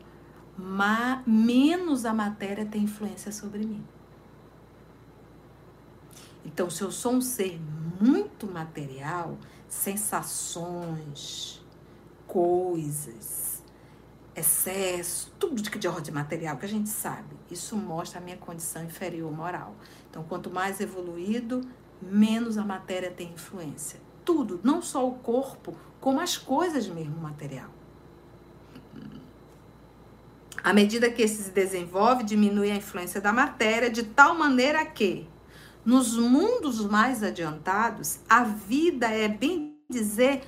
mais, 0.57 1.23
menos 1.27 2.05
a 2.05 2.13
matéria 2.13 2.67
tem 2.67 2.83
influência 2.83 3.33
sobre 3.33 3.61
mim. 3.61 3.83
Então, 6.45 6.69
se 6.69 6.83
eu 6.83 6.91
sou 6.91 7.15
um 7.15 7.21
ser 7.23 7.59
muito 8.01 8.47
material, 8.47 9.39
sensações, 9.67 11.65
coisas, 12.27 13.63
excesso, 14.37 15.33
tudo 15.39 15.61
de 15.63 15.89
ordem 15.89 16.13
material 16.13 16.59
que 16.59 16.67
a 16.67 16.69
gente 16.69 16.91
sabe, 16.91 17.35
isso 17.51 17.75
mostra 17.77 18.21
a 18.21 18.23
minha 18.23 18.37
condição 18.37 18.85
inferior 18.85 19.33
moral. 19.33 19.75
Então, 20.11 20.23
quanto 20.23 20.51
mais 20.51 20.81
evoluído, 20.81 21.63
menos 22.01 22.59
a 22.59 22.65
matéria 22.65 23.11
tem 23.11 23.33
influência. 23.33 24.08
Tudo, 24.29 24.61
não 24.63 24.83
só 24.83 25.09
o 25.09 25.13
corpo, 25.13 25.75
como 25.99 26.21
as 26.21 26.37
coisas 26.37 26.87
mesmo 26.87 27.17
material. 27.17 27.71
À 30.63 30.71
medida 30.75 31.11
que 31.11 31.23
esse 31.23 31.45
se 31.45 31.51
desenvolve, 31.51 32.25
diminui 32.25 32.71
a 32.71 32.77
influência 32.77 33.23
da 33.23 33.33
matéria 33.33 33.89
de 33.89 34.03
tal 34.03 34.35
maneira 34.35 34.85
que, 34.85 35.27
nos 35.83 36.15
mundos 36.19 36.85
mais 36.85 37.23
adiantados, 37.23 38.19
a 38.29 38.45
vida 38.45 39.07
é, 39.07 39.29
bem 39.29 39.75
dizer, 39.89 40.43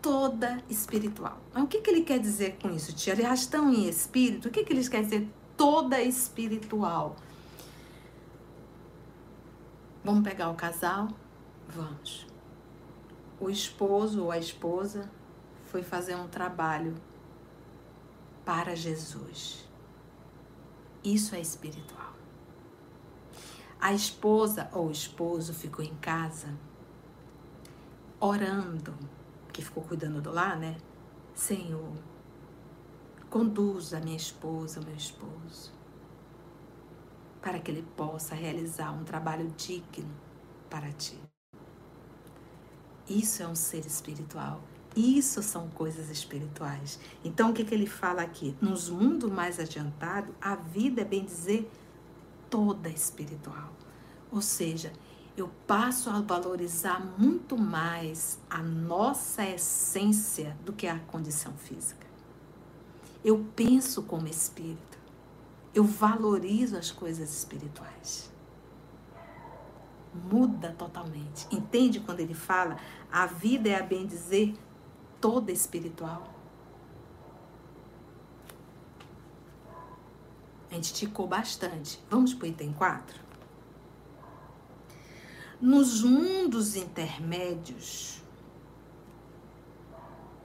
toda 0.00 0.64
espiritual. 0.70 1.38
Mas 1.52 1.64
o 1.64 1.66
que, 1.66 1.82
que 1.82 1.90
ele 1.90 2.00
quer 2.00 2.18
dizer 2.18 2.56
com 2.62 2.70
isso, 2.70 2.94
tia? 2.94 3.12
Eles 3.12 3.40
estão 3.40 3.70
em 3.74 3.86
espírito? 3.90 4.48
O 4.48 4.50
que, 4.50 4.64
que 4.64 4.72
eles 4.72 4.88
querem 4.88 5.04
dizer 5.04 5.28
toda 5.54 6.00
espiritual? 6.00 7.16
Vamos 10.02 10.26
pegar 10.26 10.48
o 10.48 10.54
casal? 10.54 11.08
Vamos. 11.68 12.35
O 13.38 13.50
esposo 13.50 14.24
ou 14.24 14.30
a 14.30 14.38
esposa 14.38 15.10
foi 15.66 15.82
fazer 15.82 16.14
um 16.14 16.26
trabalho 16.26 16.94
para 18.44 18.74
Jesus. 18.74 19.68
Isso 21.04 21.34
é 21.34 21.40
espiritual. 21.40 22.14
A 23.78 23.92
esposa 23.92 24.70
ou 24.72 24.88
o 24.88 24.90
esposo 24.90 25.52
ficou 25.52 25.84
em 25.84 25.94
casa 25.96 26.48
orando, 28.18 28.94
que 29.52 29.62
ficou 29.62 29.82
cuidando 29.82 30.22
do 30.22 30.32
lar, 30.32 30.56
né? 30.56 30.76
Senhor, 31.34 31.92
conduza 33.28 34.00
minha 34.00 34.16
esposa, 34.16 34.80
meu 34.80 34.94
esposo, 34.94 35.72
para 37.42 37.58
que 37.58 37.70
ele 37.70 37.82
possa 37.96 38.34
realizar 38.34 38.92
um 38.92 39.04
trabalho 39.04 39.52
digno 39.56 40.14
para 40.70 40.90
ti. 40.92 41.25
Isso 43.08 43.42
é 43.42 43.48
um 43.48 43.54
ser 43.54 43.86
espiritual. 43.86 44.60
Isso 44.96 45.42
são 45.42 45.68
coisas 45.68 46.10
espirituais. 46.10 46.98
Então, 47.22 47.50
o 47.50 47.52
que, 47.52 47.64
que 47.64 47.74
ele 47.74 47.86
fala 47.86 48.22
aqui? 48.22 48.56
Nos 48.60 48.88
mundos 48.88 49.30
mais 49.30 49.60
adiantados, 49.60 50.34
a 50.40 50.56
vida 50.56 51.02
é, 51.02 51.04
bem 51.04 51.24
dizer, 51.24 51.70
toda 52.48 52.88
espiritual. 52.88 53.70
Ou 54.32 54.40
seja, 54.40 54.92
eu 55.36 55.50
passo 55.66 56.08
a 56.08 56.20
valorizar 56.20 56.98
muito 57.18 57.58
mais 57.58 58.38
a 58.48 58.62
nossa 58.62 59.44
essência 59.44 60.56
do 60.64 60.72
que 60.72 60.86
a 60.86 60.98
condição 60.98 61.52
física. 61.52 62.06
Eu 63.22 63.44
penso 63.54 64.02
como 64.02 64.26
espírito. 64.26 64.98
Eu 65.74 65.84
valorizo 65.84 66.76
as 66.76 66.90
coisas 66.90 67.30
espirituais. 67.36 68.30
Muda 70.30 70.74
totalmente. 70.76 71.46
Entende 71.50 72.00
quando 72.00 72.20
ele 72.20 72.34
fala 72.34 72.76
a 73.10 73.26
vida 73.26 73.68
é 73.68 73.78
a 73.78 73.82
bem 73.82 74.06
dizer 74.06 74.54
toda 75.20 75.52
espiritual. 75.52 76.34
A 80.70 80.74
gente 80.74 80.92
ticou 80.92 81.26
bastante. 81.26 82.00
Vamos 82.10 82.34
para 82.34 82.44
o 82.44 82.48
item 82.48 82.72
4? 82.72 83.20
Nos 85.60 86.02
mundos 86.02 86.76
intermédios, 86.76 88.22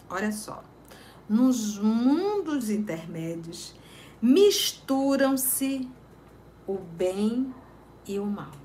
olha 0.10 0.32
só, 0.32 0.64
nos 1.28 1.78
mundos 1.78 2.70
intermédios 2.70 3.76
misturam-se 4.22 5.90
o 6.66 6.78
bem 6.78 7.54
e 8.08 8.20
o 8.20 8.26
mal. 8.26 8.61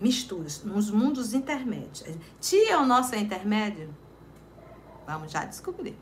Misturam-se 0.00 0.66
nos 0.66 0.90
mundos 0.90 1.34
intermédios. 1.34 2.04
Tia 2.40 2.72
é 2.72 2.76
o 2.76 2.86
nosso 2.86 3.14
intermédio? 3.16 3.94
Vamos 5.06 5.32
já 5.32 5.44
descobrir. 5.44 5.96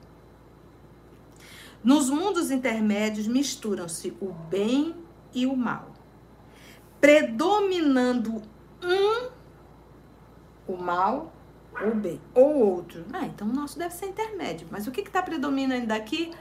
Nos 1.82 2.10
mundos 2.10 2.50
intermédios 2.50 3.26
misturam-se 3.26 4.16
o 4.20 4.32
bem 4.32 4.94
e 5.32 5.46
o 5.46 5.56
mal, 5.56 5.92
predominando 7.00 8.42
um, 8.82 9.30
o 10.66 10.76
mal 10.76 11.32
o 11.82 11.94
bem, 11.94 12.20
ou 12.34 12.54
outro. 12.74 13.04
Ah, 13.12 13.26
então 13.26 13.48
o 13.48 13.52
nosso 13.52 13.78
deve 13.78 13.94
ser 13.94 14.06
intermédio. 14.06 14.66
Mas 14.70 14.86
o 14.86 14.90
que 14.90 15.02
está 15.02 15.22
predominando 15.22 15.92
aqui? 15.92 16.32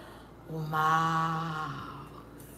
O 0.50 0.60
mal. 0.60 2.06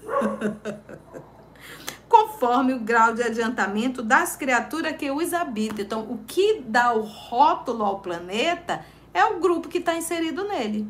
Conforme 2.07 2.73
o 2.73 2.79
grau 2.79 3.13
de 3.13 3.23
adiantamento 3.23 4.01
das 4.01 4.35
criaturas 4.35 4.95
que 4.95 5.11
os 5.11 5.33
habitam. 5.33 5.83
Então, 5.83 6.01
o 6.01 6.19
que 6.25 6.61
dá 6.65 6.93
o 6.93 7.01
rótulo 7.01 7.83
ao 7.83 7.99
planeta 7.99 8.85
é 9.13 9.25
o 9.25 9.39
grupo 9.39 9.67
que 9.67 9.79
está 9.79 9.95
inserido 9.95 10.47
nele. 10.47 10.87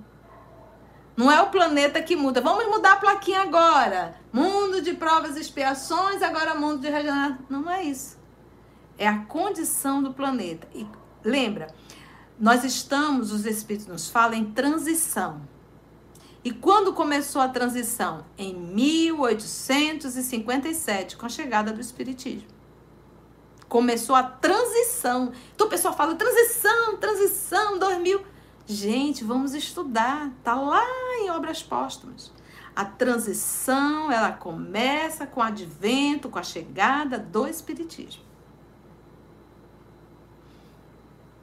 Não 1.16 1.32
é 1.32 1.42
o 1.42 1.50
planeta 1.50 2.00
que 2.00 2.16
muda. 2.16 2.40
Vamos 2.42 2.68
mudar 2.68 2.94
a 2.94 2.98
plaquinha 2.98 3.42
agora. 3.42 4.16
Mundo 4.32 4.82
de 4.82 4.94
provas 4.94 5.36
e 5.36 5.42
expiações, 5.42 6.22
agora 6.22 6.54
mundo 6.54 6.80
de 6.80 6.90
regeneração. 6.90 7.40
Não, 7.50 7.68
é 7.68 7.84
isso. 7.84 8.20
É 9.00 9.08
a 9.08 9.20
condição 9.20 10.04
do 10.04 10.14
planeta. 10.14 10.68
E 10.76 10.86
lembra, 11.24 11.74
nós 12.40 12.64
estamos, 12.64 13.32
os 13.32 13.48
espíritos 13.48 13.88
nos 13.88 14.10
falam, 14.10 14.36
em 14.38 14.46
transição. 14.46 15.42
E 16.44 16.52
quando 16.52 16.94
começou 16.94 17.42
a 17.42 17.50
transição? 17.50 18.24
Em 18.38 18.54
1857, 18.54 21.18
com 21.18 21.26
a 21.26 21.30
chegada 21.30 21.74
do 21.74 21.82
Espiritismo 21.82 22.58
começou 23.68 24.16
a 24.16 24.24
transição. 24.24 25.32
Então 25.54 25.68
o 25.68 25.70
pessoal 25.70 25.94
fala 25.94 26.16
transição, 26.16 26.98
transição, 26.98 27.78
2000. 27.78 28.24
Gente, 28.66 29.24
vamos 29.24 29.54
estudar. 29.54 30.32
Tá 30.44 30.56
lá 30.56 30.84
em 31.20 31.30
obras 31.30 31.64
póstumas. 31.64 32.32
A 32.76 32.86
transição, 32.86 34.12
ela 34.12 34.32
começa 34.32 35.26
com 35.26 35.40
o 35.40 35.44
advento, 35.44 36.30
com 36.30 36.38
a 36.38 36.44
chegada 36.44 37.18
do 37.18 37.48
espiritismo. 37.48 38.24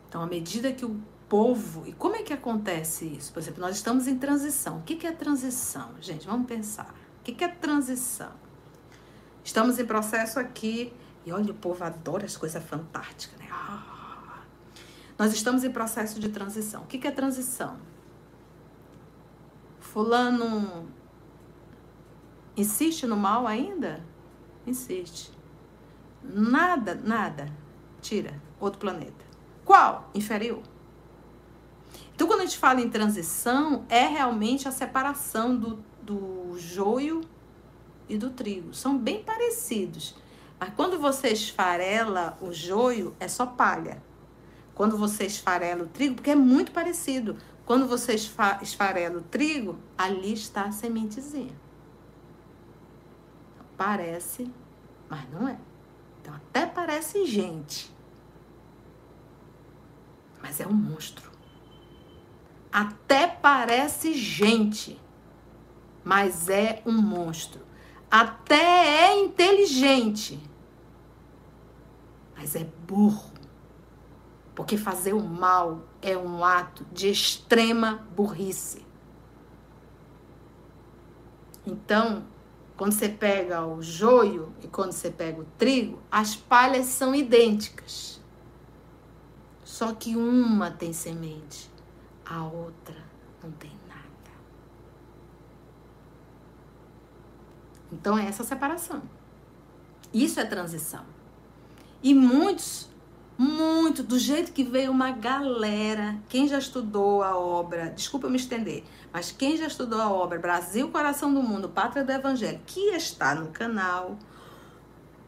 Então, 0.08 0.22
à 0.22 0.26
medida 0.26 0.72
que 0.72 0.84
o 0.84 1.00
povo, 1.28 1.86
e 1.86 1.92
como 1.92 2.16
é 2.16 2.22
que 2.22 2.32
acontece 2.32 3.06
isso? 3.06 3.32
Por 3.32 3.40
exemplo, 3.40 3.60
nós 3.60 3.76
estamos 3.76 4.06
em 4.06 4.18
transição. 4.18 4.78
O 4.78 4.82
que 4.82 5.06
é 5.06 5.12
transição? 5.12 5.90
Gente, 6.00 6.26
vamos 6.26 6.46
pensar. 6.46 6.94
O 7.20 7.22
que 7.24 7.42
é 7.42 7.48
transição? 7.48 8.32
Estamos 9.42 9.78
em 9.78 9.84
processo 9.84 10.38
aqui 10.38 10.92
e 11.26 11.32
olha, 11.32 11.52
o 11.52 11.54
povo 11.54 11.82
adora 11.84 12.24
as 12.24 12.36
coisas 12.36 12.62
fantásticas, 12.62 13.38
né? 13.38 13.46
Ah. 13.50 14.42
Nós 15.18 15.32
estamos 15.32 15.64
em 15.64 15.70
processo 15.70 16.20
de 16.20 16.28
transição. 16.28 16.82
O 16.82 16.86
que 16.86 17.06
é 17.06 17.10
transição? 17.10 17.78
Fulano 19.80 20.88
insiste 22.56 23.06
no 23.06 23.16
mal 23.16 23.46
ainda? 23.46 24.04
Insiste. 24.66 25.32
Nada, 26.22 26.94
nada. 26.94 27.46
Tira. 28.00 28.40
Outro 28.58 28.80
planeta. 28.80 29.24
Qual? 29.64 30.10
Inferior. 30.14 30.62
Então, 32.14 32.28
quando 32.28 32.40
a 32.40 32.44
gente 32.44 32.58
fala 32.58 32.80
em 32.80 32.88
transição, 32.88 33.84
é 33.88 34.06
realmente 34.06 34.68
a 34.68 34.70
separação 34.70 35.56
do, 35.56 35.84
do 36.00 36.56
joio 36.58 37.22
e 38.08 38.16
do 38.16 38.30
trigo. 38.30 38.72
São 38.72 38.96
bem 38.96 39.22
parecidos. 39.22 40.14
Mas 40.58 40.72
quando 40.74 40.98
você 40.98 41.28
esfarela 41.28 42.38
o 42.40 42.52
joio, 42.52 43.14
é 43.18 43.26
só 43.26 43.44
palha. 43.44 44.02
Quando 44.74 44.96
você 44.96 45.24
esfarela 45.24 45.84
o 45.84 45.88
trigo, 45.88 46.16
porque 46.16 46.30
é 46.30 46.36
muito 46.36 46.72
parecido. 46.72 47.36
Quando 47.66 47.88
você 47.88 48.14
esfarela 48.14 49.18
o 49.18 49.22
trigo, 49.22 49.78
ali 49.96 50.32
está 50.32 50.64
a 50.64 50.72
sementezinha. 50.72 51.54
parece, 53.76 54.48
mas 55.08 55.28
não 55.30 55.48
é. 55.48 55.58
Então 56.20 56.32
até 56.34 56.64
parece 56.64 57.26
gente, 57.26 57.92
mas 60.40 60.60
é 60.60 60.66
um 60.66 60.72
monstro. 60.72 61.33
Até 62.74 63.28
parece 63.28 64.14
gente, 64.14 65.00
mas 66.02 66.48
é 66.48 66.82
um 66.84 67.00
monstro. 67.00 67.60
Até 68.10 69.10
é 69.12 69.24
inteligente, 69.24 70.40
mas 72.36 72.56
é 72.56 72.66
burro. 72.84 73.30
Porque 74.56 74.76
fazer 74.76 75.12
o 75.12 75.22
mal 75.22 75.82
é 76.02 76.18
um 76.18 76.44
ato 76.44 76.84
de 76.90 77.08
extrema 77.08 78.04
burrice. 78.16 78.84
Então, 81.64 82.24
quando 82.76 82.90
você 82.90 83.08
pega 83.08 83.64
o 83.64 83.80
joio 83.82 84.52
e 84.60 84.66
quando 84.66 84.90
você 84.90 85.12
pega 85.12 85.40
o 85.40 85.46
trigo, 85.56 86.02
as 86.10 86.34
palhas 86.34 86.86
são 86.86 87.14
idênticas. 87.14 88.20
Só 89.62 89.92
que 89.92 90.16
uma 90.16 90.72
tem 90.72 90.92
semente, 90.92 91.70
a 92.26 92.44
outra 92.44 92.96
não 93.42 93.50
tem 93.52 93.72
nada. 93.88 94.02
Então 97.92 98.16
é 98.18 98.26
essa 98.26 98.44
separação. 98.44 99.02
Isso 100.12 100.38
é 100.40 100.44
transição. 100.44 101.04
E 102.02 102.14
muitos 102.14 102.88
muito, 103.36 104.02
do 104.02 104.18
jeito 104.18 104.52
que 104.52 104.62
veio 104.62 104.92
uma 104.92 105.10
galera. 105.10 106.16
Quem 106.28 106.46
já 106.46 106.58
estudou 106.58 107.22
a 107.22 107.36
obra, 107.36 107.90
desculpa 107.90 108.28
me 108.28 108.36
estender, 108.36 108.84
mas 109.12 109.32
quem 109.32 109.56
já 109.56 109.66
estudou 109.66 110.00
a 110.00 110.10
obra 110.10 110.38
Brasil, 110.38 110.88
Coração 110.88 111.34
do 111.34 111.42
Mundo, 111.42 111.68
Pátria 111.68 112.04
do 112.04 112.12
Evangelho, 112.12 112.60
que 112.64 112.94
está 112.94 113.34
no 113.34 113.48
canal, 113.48 114.16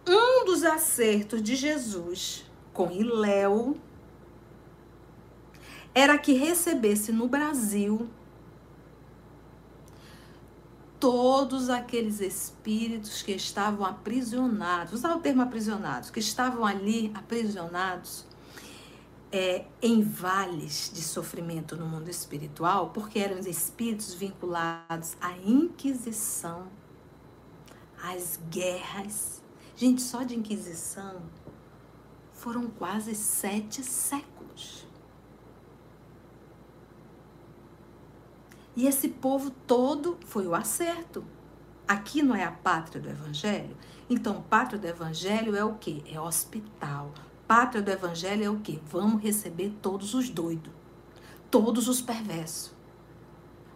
um 0.06 0.44
dos 0.44 0.62
acertos 0.62 1.42
de 1.42 1.56
Jesus 1.56 2.44
com 2.72 2.90
Iléu 2.92 3.76
era 5.96 6.18
que 6.18 6.34
recebesse 6.34 7.10
no 7.10 7.26
Brasil 7.26 8.06
todos 11.00 11.70
aqueles 11.70 12.20
espíritos 12.20 13.22
que 13.22 13.32
estavam 13.32 13.86
aprisionados, 13.86 14.92
usar 14.92 15.16
o 15.16 15.20
termo 15.20 15.40
aprisionados, 15.40 16.10
que 16.10 16.20
estavam 16.20 16.66
ali 16.66 17.10
aprisionados 17.14 18.26
é, 19.32 19.64
em 19.80 20.02
vales 20.02 20.90
de 20.92 21.00
sofrimento 21.00 21.76
no 21.76 21.86
mundo 21.86 22.10
espiritual, 22.10 22.90
porque 22.90 23.18
eram 23.18 23.38
espíritos 23.38 24.12
vinculados 24.12 25.16
à 25.18 25.32
Inquisição, 25.38 26.66
às 28.02 28.38
guerras. 28.50 29.42
Gente, 29.74 30.02
só 30.02 30.24
de 30.24 30.36
Inquisição 30.36 31.22
foram 32.34 32.66
quase 32.66 33.14
sete 33.14 33.82
séculos. 33.82 34.85
E 38.76 38.86
esse 38.86 39.08
povo 39.08 39.50
todo 39.66 40.18
foi 40.26 40.46
o 40.46 40.54
acerto. 40.54 41.24
Aqui 41.88 42.22
não 42.22 42.36
é 42.36 42.44
a 42.44 42.52
pátria 42.52 43.00
do 43.00 43.08
evangelho? 43.08 43.74
Então, 44.08 44.42
pátria 44.42 44.78
do 44.78 44.86
evangelho 44.86 45.56
é 45.56 45.64
o 45.64 45.74
quê? 45.74 46.02
É 46.12 46.20
hospital. 46.20 47.14
Pátria 47.48 47.80
do 47.80 47.90
evangelho 47.90 48.44
é 48.44 48.50
o 48.50 48.58
quê? 48.58 48.78
Vamos 48.90 49.22
receber 49.22 49.72
todos 49.80 50.14
os 50.14 50.28
doidos, 50.28 50.72
todos 51.50 51.88
os 51.88 52.02
perversos. 52.02 52.74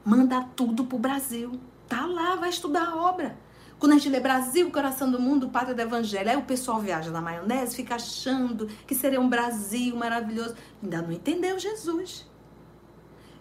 Manda 0.04 0.42
tudo 0.54 0.84
pro 0.84 0.98
Brasil. 0.98 1.58
Tá 1.88 2.04
lá, 2.04 2.36
vai 2.36 2.50
estudar 2.50 2.88
a 2.88 2.96
obra. 2.96 3.38
Quando 3.78 3.92
a 3.92 3.94
gente 3.94 4.10
lê 4.10 4.20
Brasil, 4.20 4.70
coração 4.70 5.10
do 5.10 5.18
mundo, 5.18 5.48
pátria 5.48 5.74
do 5.74 5.80
evangelho, 5.80 6.28
aí 6.28 6.36
o 6.36 6.42
pessoal 6.42 6.78
viaja 6.80 7.10
na 7.10 7.20
maionese, 7.20 7.74
fica 7.74 7.94
achando 7.94 8.66
que 8.86 8.94
seria 8.94 9.20
um 9.20 9.28
Brasil 9.28 9.96
maravilhoso. 9.96 10.54
Ainda 10.82 11.00
não 11.00 11.10
entendeu 11.10 11.58
Jesus. 11.58 12.29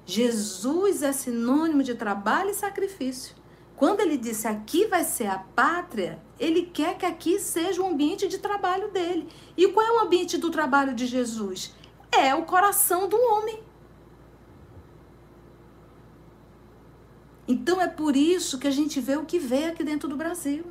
Jesus 0.09 1.03
é 1.03 1.11
sinônimo 1.11 1.83
de 1.83 1.93
trabalho 1.93 2.49
e 2.49 2.55
sacrifício. 2.55 3.35
Quando 3.75 3.99
ele 3.99 4.17
disse 4.17 4.47
aqui 4.47 4.87
vai 4.87 5.03
ser 5.03 5.27
a 5.27 5.37
pátria, 5.37 6.19
ele 6.39 6.63
quer 6.63 6.97
que 6.97 7.05
aqui 7.05 7.37
seja 7.39 7.79
o 7.79 7.85
ambiente 7.85 8.27
de 8.27 8.39
trabalho 8.39 8.89
dele. 8.89 9.29
E 9.55 9.67
qual 9.67 9.85
é 9.85 9.91
o 9.91 9.99
ambiente 9.99 10.35
do 10.35 10.49
trabalho 10.49 10.95
de 10.95 11.05
Jesus? 11.05 11.75
É 12.11 12.33
o 12.33 12.43
coração 12.43 13.07
do 13.07 13.15
homem. 13.17 13.61
Então 17.47 17.79
é 17.79 17.87
por 17.87 18.15
isso 18.15 18.57
que 18.57 18.67
a 18.67 18.71
gente 18.71 18.99
vê 18.99 19.15
o 19.15 19.25
que 19.25 19.37
vê 19.37 19.65
aqui 19.65 19.83
dentro 19.83 20.09
do 20.09 20.17
Brasil. 20.17 20.65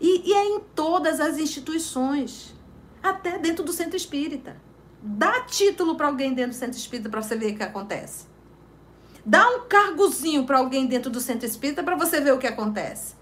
E, 0.00 0.30
e 0.30 0.32
é 0.32 0.46
em 0.46 0.60
todas 0.74 1.20
as 1.20 1.36
instituições, 1.36 2.54
até 3.02 3.38
dentro 3.38 3.62
do 3.62 3.74
centro 3.74 3.96
espírita. 3.96 4.69
Dá 5.02 5.40
título 5.42 5.96
para 5.96 6.08
alguém 6.08 6.34
dentro 6.34 6.52
do 6.52 6.58
centro 6.58 6.76
espírita 6.76 7.08
para 7.08 7.22
você 7.22 7.36
ver 7.36 7.52
o 7.52 7.56
que 7.56 7.62
acontece. 7.62 8.26
Dá 9.24 9.48
um 9.48 9.66
cargozinho 9.66 10.44
para 10.44 10.58
alguém 10.58 10.86
dentro 10.86 11.10
do 11.10 11.20
centro 11.20 11.46
espírita 11.46 11.82
para 11.82 11.96
você 11.96 12.20
ver 12.20 12.32
o 12.32 12.38
que 12.38 12.46
acontece. 12.46 13.14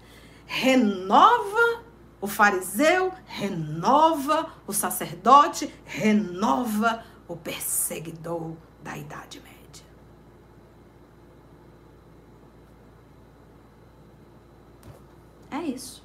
Renova 0.45 1.83
o 2.21 2.27
fariseu, 2.27 3.13
renova 3.25 4.53
o 4.67 4.73
sacerdote, 4.73 5.73
renova 5.85 7.03
o 7.27 7.35
perseguidor 7.35 8.55
da 8.83 8.97
Idade 8.97 9.39
Média. 9.39 9.85
É 15.51 15.61
isso. 15.61 16.03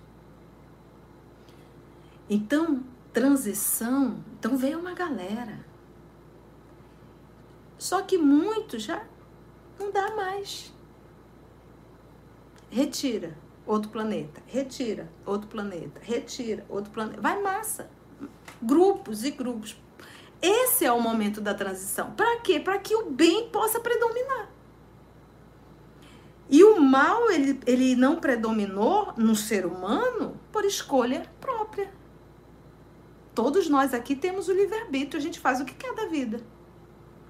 Então, 2.29 2.83
transição, 3.15 4.19
então 4.39 4.57
veio 4.57 4.81
uma 4.81 4.93
galera. 4.93 5.65
Só 7.79 8.03
que 8.03 8.19
muito 8.19 8.79
já 8.79 9.05
não 9.79 9.93
dá 9.93 10.15
mais. 10.17 10.75
Retira 12.69 13.39
outro 13.65 13.91
planeta, 13.91 14.43
retira 14.47 15.09
outro 15.25 15.49
planeta, 15.49 16.01
retira 16.03 16.67
outro 16.69 16.91
planeta. 16.91 17.21
Vai 17.21 17.41
massa. 17.41 17.89
Grupos 18.61 19.25
e 19.25 19.31
grupos. 19.31 19.77
Esse 20.43 20.85
é 20.85 20.93
o 20.93 21.01
momento 21.01 21.41
da 21.41 21.55
transição. 21.55 22.11
Para 22.13 22.41
quê? 22.41 22.59
Para 22.59 22.79
que 22.79 22.95
o 22.97 23.11
bem 23.11 23.49
possa 23.49 23.79
predominar. 23.79 24.51
E 26.51 26.63
o 26.65 26.81
mal, 26.81 27.31
ele, 27.31 27.61
ele 27.65 27.95
não 27.95 28.17
predominou 28.17 29.15
no 29.17 29.37
ser 29.37 29.65
humano 29.65 30.39
por 30.53 30.65
escolha 30.65 31.23
própria. 31.41 31.91
Todos 33.35 33.69
nós 33.69 33.93
aqui 33.93 34.15
temos 34.15 34.49
o 34.49 34.53
livre-arbítrio, 34.53 35.19
a 35.19 35.23
gente 35.23 35.41
faz 35.41 35.61
o 35.61 35.65
que 35.65 35.75
quer 35.75 35.93
da 35.95 36.07
vida. 36.07 36.41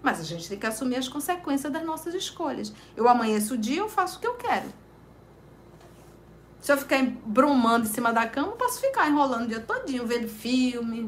Mas 0.02 0.20
a 0.20 0.22
gente 0.22 0.48
tem 0.48 0.58
que 0.58 0.66
assumir 0.66 0.96
as 0.96 1.08
consequências 1.08 1.72
das 1.72 1.82
nossas 1.82 2.14
escolhas. 2.14 2.74
Eu 2.94 3.08
amanheço 3.08 3.54
o 3.54 3.58
dia, 3.58 3.80
eu 3.80 3.88
faço 3.88 4.18
o 4.18 4.20
que 4.20 4.26
eu 4.26 4.34
quero. 4.34 4.68
Se 6.60 6.72
eu 6.72 6.78
ficar 6.78 7.02
brumando 7.26 7.86
em 7.86 7.90
cima 7.90 8.12
da 8.12 8.26
cama, 8.26 8.48
eu 8.48 8.56
posso 8.56 8.80
ficar 8.80 9.08
enrolando 9.08 9.44
o 9.44 9.48
dia 9.48 9.60
todinho, 9.60 10.06
vendo 10.06 10.28
filme, 10.28 11.04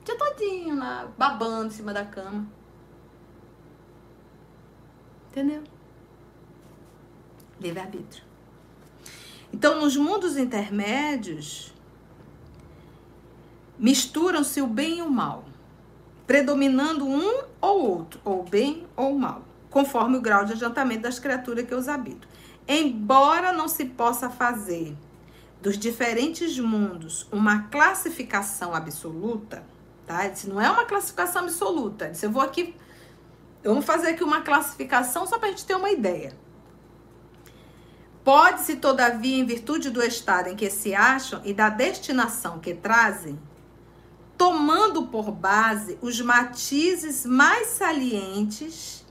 o 0.00 0.04
dia 0.04 0.16
todinho 0.16 0.78
lá, 0.78 1.10
babando 1.16 1.66
em 1.66 1.70
cima 1.70 1.92
da 1.92 2.04
cama. 2.04 2.46
Entendeu? 5.30 5.62
Livre-arbítrio. 7.58 8.24
Então, 9.52 9.80
nos 9.80 9.96
mundos 9.96 10.36
intermédios, 10.36 11.73
misturam-se 13.78 14.60
o 14.60 14.66
bem 14.66 14.98
e 14.98 15.02
o 15.02 15.10
mal, 15.10 15.44
predominando 16.26 17.06
um 17.06 17.42
ou 17.60 17.90
outro, 17.90 18.20
ou 18.24 18.42
bem 18.42 18.86
ou 18.96 19.14
mal, 19.18 19.42
conforme 19.70 20.16
o 20.16 20.20
grau 20.20 20.44
de 20.44 20.52
adiantamento 20.52 21.02
das 21.02 21.18
criaturas 21.18 21.66
que 21.66 21.74
os 21.74 21.88
habitam. 21.88 22.28
Embora 22.66 23.52
não 23.52 23.68
se 23.68 23.84
possa 23.84 24.30
fazer 24.30 24.96
dos 25.60 25.78
diferentes 25.78 26.58
mundos 26.58 27.26
uma 27.32 27.64
classificação 27.64 28.74
absoluta, 28.74 29.64
tá? 30.06 30.26
Isso 30.26 30.48
não 30.48 30.60
é 30.60 30.70
uma 30.70 30.84
classificação 30.84 31.42
absoluta. 31.42 32.12
Eu 32.22 32.30
vou 32.30 32.42
aqui, 32.42 32.74
vamos 33.62 33.84
fazer 33.84 34.08
aqui 34.08 34.24
uma 34.24 34.42
classificação 34.42 35.26
só 35.26 35.38
para 35.38 35.48
a 35.48 35.50
gente 35.50 35.64
ter 35.64 35.74
uma 35.74 35.90
ideia. 35.90 36.36
Pode-se, 38.22 38.76
todavia, 38.76 39.36
em 39.36 39.44
virtude 39.44 39.90
do 39.90 40.02
estado 40.02 40.48
em 40.48 40.56
que 40.56 40.70
se 40.70 40.94
acham 40.94 41.42
e 41.44 41.52
da 41.52 41.68
destinação 41.68 42.58
que 42.58 42.72
trazem, 42.72 43.38
tomando 44.36 45.06
por 45.06 45.30
base 45.30 45.98
os 46.02 46.20
matizes 46.20 47.24
mais 47.24 47.68
salientes, 47.68 49.04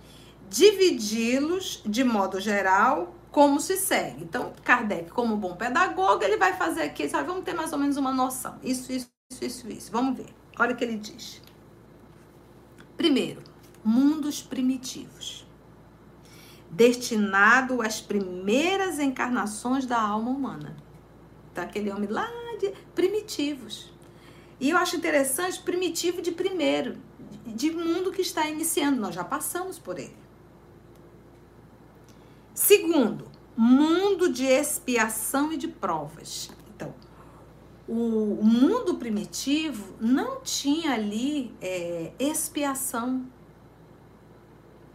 dividi-los 0.49 1.81
de 1.85 2.03
modo 2.03 2.39
geral 2.39 3.15
como 3.31 3.59
se 3.59 3.77
segue. 3.77 4.23
Então, 4.23 4.53
Kardec, 4.63 5.09
como 5.09 5.35
bom 5.35 5.55
pedagogo, 5.55 6.23
ele 6.23 6.37
vai 6.37 6.53
fazer 6.53 6.83
aqui, 6.83 7.09
sabe, 7.09 7.27
vamos 7.27 7.43
ter 7.43 7.53
mais 7.53 7.73
ou 7.73 7.79
menos 7.79 7.97
uma 7.97 8.13
noção. 8.13 8.59
Isso, 8.63 8.91
isso, 8.91 9.09
isso, 9.31 9.43
isso, 9.43 9.69
isso. 9.69 9.91
Vamos 9.91 10.15
ver. 10.15 10.33
Olha 10.59 10.73
o 10.73 10.75
que 10.77 10.83
ele 10.83 10.97
diz. 10.97 11.41
Primeiro, 12.95 13.41
mundos 13.83 14.41
primitivos. 14.41 15.47
Destinado 16.69 17.81
às 17.81 17.99
primeiras 17.99 18.99
encarnações 18.99 19.85
da 19.85 19.99
alma 19.99 20.29
humana. 20.29 20.75
aquele 21.55 21.91
homem 21.91 22.09
lá 22.09 22.29
de 22.59 22.71
primitivos. 22.95 23.92
E 24.63 24.69
eu 24.69 24.77
acho 24.77 24.95
interessante, 24.95 25.61
primitivo 25.61 26.21
de 26.21 26.31
primeiro, 26.31 26.95
de 27.45 27.69
mundo 27.69 28.13
que 28.13 28.21
está 28.21 28.47
iniciando. 28.47 29.01
Nós 29.01 29.13
já 29.13 29.21
passamos 29.21 29.77
por 29.77 29.99
ele. 29.99 30.15
Segundo, 32.53 33.29
mundo 33.57 34.31
de 34.31 34.45
expiação 34.45 35.51
e 35.51 35.57
de 35.57 35.67
provas. 35.67 36.49
Então, 36.73 36.95
o 37.85 38.39
mundo 38.41 38.95
primitivo 38.95 39.95
não 39.99 40.39
tinha 40.39 40.93
ali 40.93 41.53
é, 41.61 42.13
expiação 42.17 43.25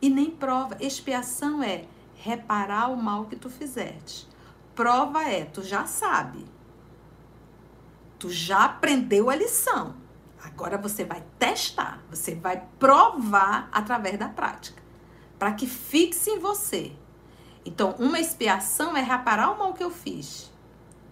e 0.01 0.09
nem 0.09 0.31
prova. 0.31 0.79
Expiação 0.81 1.63
é 1.63 1.85
reparar 2.15 2.91
o 2.91 2.97
mal 2.97 3.27
que 3.27 3.37
tu 3.37 3.51
fizeste. 3.51 4.27
Prova 4.75 5.25
é, 5.25 5.45
tu 5.45 5.63
já 5.63 5.85
sabe. 5.85 6.47
Tu 8.19 8.31
já 8.31 8.65
aprendeu 8.65 9.31
a 9.31 9.37
lição. 9.37 9.95
Agora 10.43 10.77
você 10.79 11.05
vai 11.05 11.23
testar, 11.39 12.03
você 12.11 12.35
vai 12.35 12.63
provar 12.79 13.69
através 13.73 14.19
da 14.19 14.29
prática, 14.29 14.83
para 15.39 15.53
que 15.53 15.67
fixe 15.67 16.31
em 16.31 16.39
você. 16.39 16.93
Então, 17.65 17.95
uma 17.99 18.19
expiação 18.19 18.97
é 18.97 19.03
reparar 19.03 19.53
o 19.53 19.59
mal 19.59 19.75
que 19.75 19.85
eu 19.85 19.91
fiz. 19.91 20.51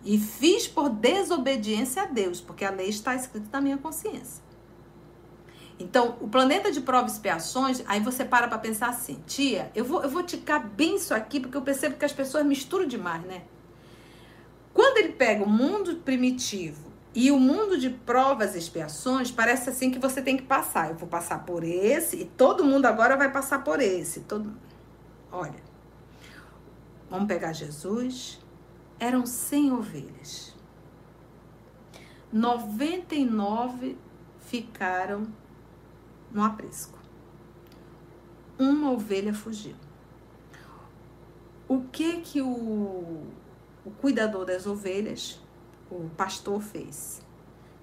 E 0.04 0.18
fiz 0.18 0.66
por 0.66 0.88
desobediência 0.88 2.02
a 2.02 2.06
Deus, 2.06 2.40
porque 2.40 2.64
a 2.64 2.70
lei 2.70 2.88
está 2.88 3.14
escrita 3.14 3.48
na 3.52 3.60
minha 3.60 3.76
consciência. 3.76 4.44
Então, 5.78 6.16
o 6.20 6.28
planeta 6.28 6.72
de 6.72 6.80
provas 6.80 7.12
e 7.12 7.14
expiações, 7.16 7.82
aí 7.86 8.00
você 8.00 8.24
para 8.24 8.48
para 8.48 8.58
pensar 8.58 8.88
assim, 8.88 9.22
tia, 9.26 9.70
eu 9.74 9.84
vou, 9.84 10.02
eu 10.02 10.08
vou 10.08 10.22
ticar 10.22 10.66
bem 10.66 10.96
isso 10.96 11.12
aqui, 11.12 11.38
porque 11.38 11.56
eu 11.56 11.62
percebo 11.62 11.96
que 11.96 12.04
as 12.04 12.12
pessoas 12.12 12.46
misturam 12.46 12.86
demais, 12.86 13.22
né? 13.24 13.42
Quando 14.72 14.98
ele 14.98 15.12
pega 15.12 15.44
o 15.44 15.48
mundo 15.48 15.96
primitivo 15.96 16.95
e 17.16 17.32
o 17.32 17.40
mundo 17.40 17.78
de 17.78 17.88
provas 17.88 18.55
e 18.55 18.59
expiações, 18.59 19.30
parece 19.30 19.70
assim 19.70 19.90
que 19.90 19.98
você 19.98 20.20
tem 20.20 20.36
que 20.36 20.43
passar. 20.43 20.90
Eu 20.90 20.97
vou 20.97 21.09
passar 21.09 21.47
por 21.47 21.64
esse 21.64 22.20
e 22.20 22.24
todo 22.26 22.62
mundo 22.62 22.84
agora 22.84 23.16
vai 23.16 23.32
passar 23.32 23.64
por 23.64 23.80
esse. 23.80 24.20
Todo... 24.20 24.52
Olha, 25.32 25.64
vamos 27.09 27.26
pegar 27.26 27.55
Jesus. 27.55 28.38
Eram 29.01 29.24
100 29.24 29.72
ovelhas. 29.72 30.55
99 32.30 33.97
ficaram 34.40 35.26
no 36.30 36.44
aprisco. 36.44 36.98
Uma 38.59 38.93
ovelha 38.93 39.32
fugiu. 39.32 39.74
O 41.66 41.80
que 41.84 42.20
que 42.20 42.43
o, 42.43 43.24
o 43.86 43.90
cuidador 44.02 44.44
das 44.44 44.66
ovelhas, 44.66 45.40
o 45.90 46.08
pastor, 46.16 46.60
fez? 46.60 47.22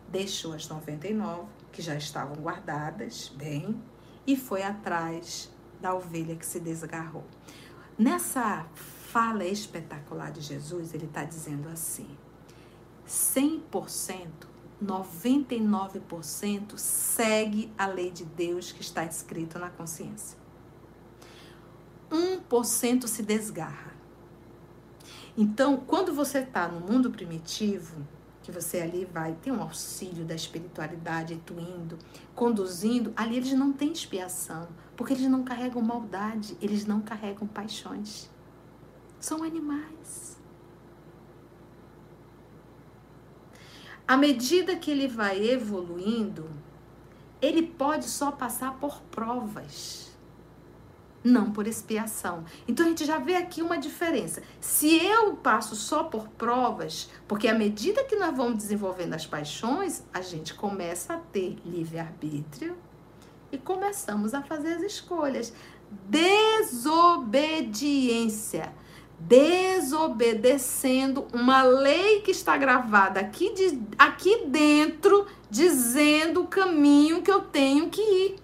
Deixou 0.10 0.54
as 0.54 0.68
99, 0.68 1.44
que 1.72 1.82
já 1.82 1.96
estavam 1.96 2.36
guardadas 2.36 3.32
bem, 3.36 3.82
e 4.26 4.36
foi 4.36 4.64
atrás 4.64 5.52
da 5.82 5.94
ovelha 5.94 6.36
que 6.36 6.46
se 6.46 6.60
desgarrou. 6.60 7.26
Nessa 7.98 8.66
fala 8.74 9.46
espetacular 9.46 10.32
de 10.32 10.42
Jesus, 10.42 10.94
ele 10.94 11.06
está 11.06 11.24
dizendo 11.24 11.70
assim: 11.70 12.08
100% 13.08 14.54
99% 14.84 16.78
segue 16.78 17.72
a 17.78 17.88
lei 17.88 18.12
de 18.12 18.26
Deus 18.26 18.72
que 18.72 18.82
está 18.82 19.06
escrito 19.06 19.58
na 19.58 19.70
consciência. 19.70 20.38
1% 22.12 23.08
se 23.08 23.24
desgarra. 23.24 23.93
Então, 25.36 25.78
quando 25.78 26.14
você 26.14 26.40
está 26.40 26.68
no 26.68 26.80
mundo 26.80 27.10
primitivo, 27.10 28.06
que 28.44 28.52
você 28.52 28.82
ali 28.82 29.06
vai 29.06 29.34
ter 29.42 29.52
um 29.52 29.62
auxílio 29.62 30.26
da 30.26 30.36
espiritualidade, 30.36 31.34
atuindo, 31.34 31.98
conduzindo, 32.36 33.14
ali 33.16 33.38
eles 33.38 33.54
não 33.54 33.72
têm 33.72 33.92
expiação, 33.92 34.68
porque 34.96 35.14
eles 35.14 35.28
não 35.28 35.44
carregam 35.44 35.82
maldade, 35.82 36.58
eles 36.62 36.86
não 36.86 37.02
carregam 37.02 37.48
paixões. 37.48 38.30
São 39.20 39.44
animais. 39.44 40.38
À 44.06 44.18
medida 44.18 44.76
que 44.76 44.92
ele 44.92 45.08
vai 45.08 45.42
evoluindo, 45.50 46.50
ele 47.42 47.64
pode 47.64 48.06
só 48.06 48.32
passar 48.32 48.74
por 48.78 49.02
provas, 49.04 50.13
não 51.24 51.52
por 51.52 51.68
expiação. 51.68 52.44
Então 52.68 52.86
a 52.86 52.90
gente 52.90 53.06
já 53.06 53.18
vê 53.18 53.36
aqui 53.36 53.62
uma 53.62 53.78
diferença. 53.78 54.44
Se 54.60 54.98
eu 54.98 55.36
passo 55.36 55.74
só 55.76 56.04
por 56.04 56.28
provas, 56.30 57.10
porque 57.28 57.48
à 57.48 57.54
medida 57.54 58.04
que 58.04 58.16
nós 58.16 58.36
vamos 58.36 58.58
desenvolvendo 58.58 59.14
as 59.14 59.26
paixões, 59.26 60.04
a 60.14 60.22
gente 60.22 60.54
começa 60.54 61.14
a 61.14 61.18
ter 61.18 61.58
livre-arbítrio 61.66 62.76
e 63.52 63.58
começamos 63.58 64.34
a 64.34 64.42
fazer 64.42 64.74
as 64.74 64.82
escolhas. 64.82 65.54
Desobediência 66.10 68.74
desobedecendo 69.20 71.28
uma 71.32 71.62
lei 71.64 72.22
que 72.22 72.32
está 72.32 72.58
gravada 72.58 73.20
aqui, 73.20 73.54
de, 73.54 73.80
aqui 73.98 74.46
dentro, 74.48 75.28
dizendo 75.50 76.42
o 76.42 76.48
caminho 76.48 77.22
que 77.22 77.32
eu 77.32 77.42
tenho 77.42 77.90
que 77.90 78.02
ir. 78.02 78.43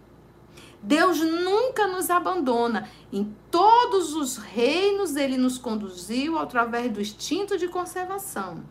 Deus 0.82 1.20
nunca 1.20 1.88
nos 1.88 2.10
abandona. 2.10 2.90
Em 3.12 3.36
todos 3.52 4.16
os 4.16 4.38
reinos, 4.38 5.16
ele 5.16 5.38
nos 5.38 5.58
conduziu 5.58 6.38
através 6.38 6.92
do 6.92 7.02
instinto 7.02 7.58
de 7.58 7.68
conservação. 7.68 8.64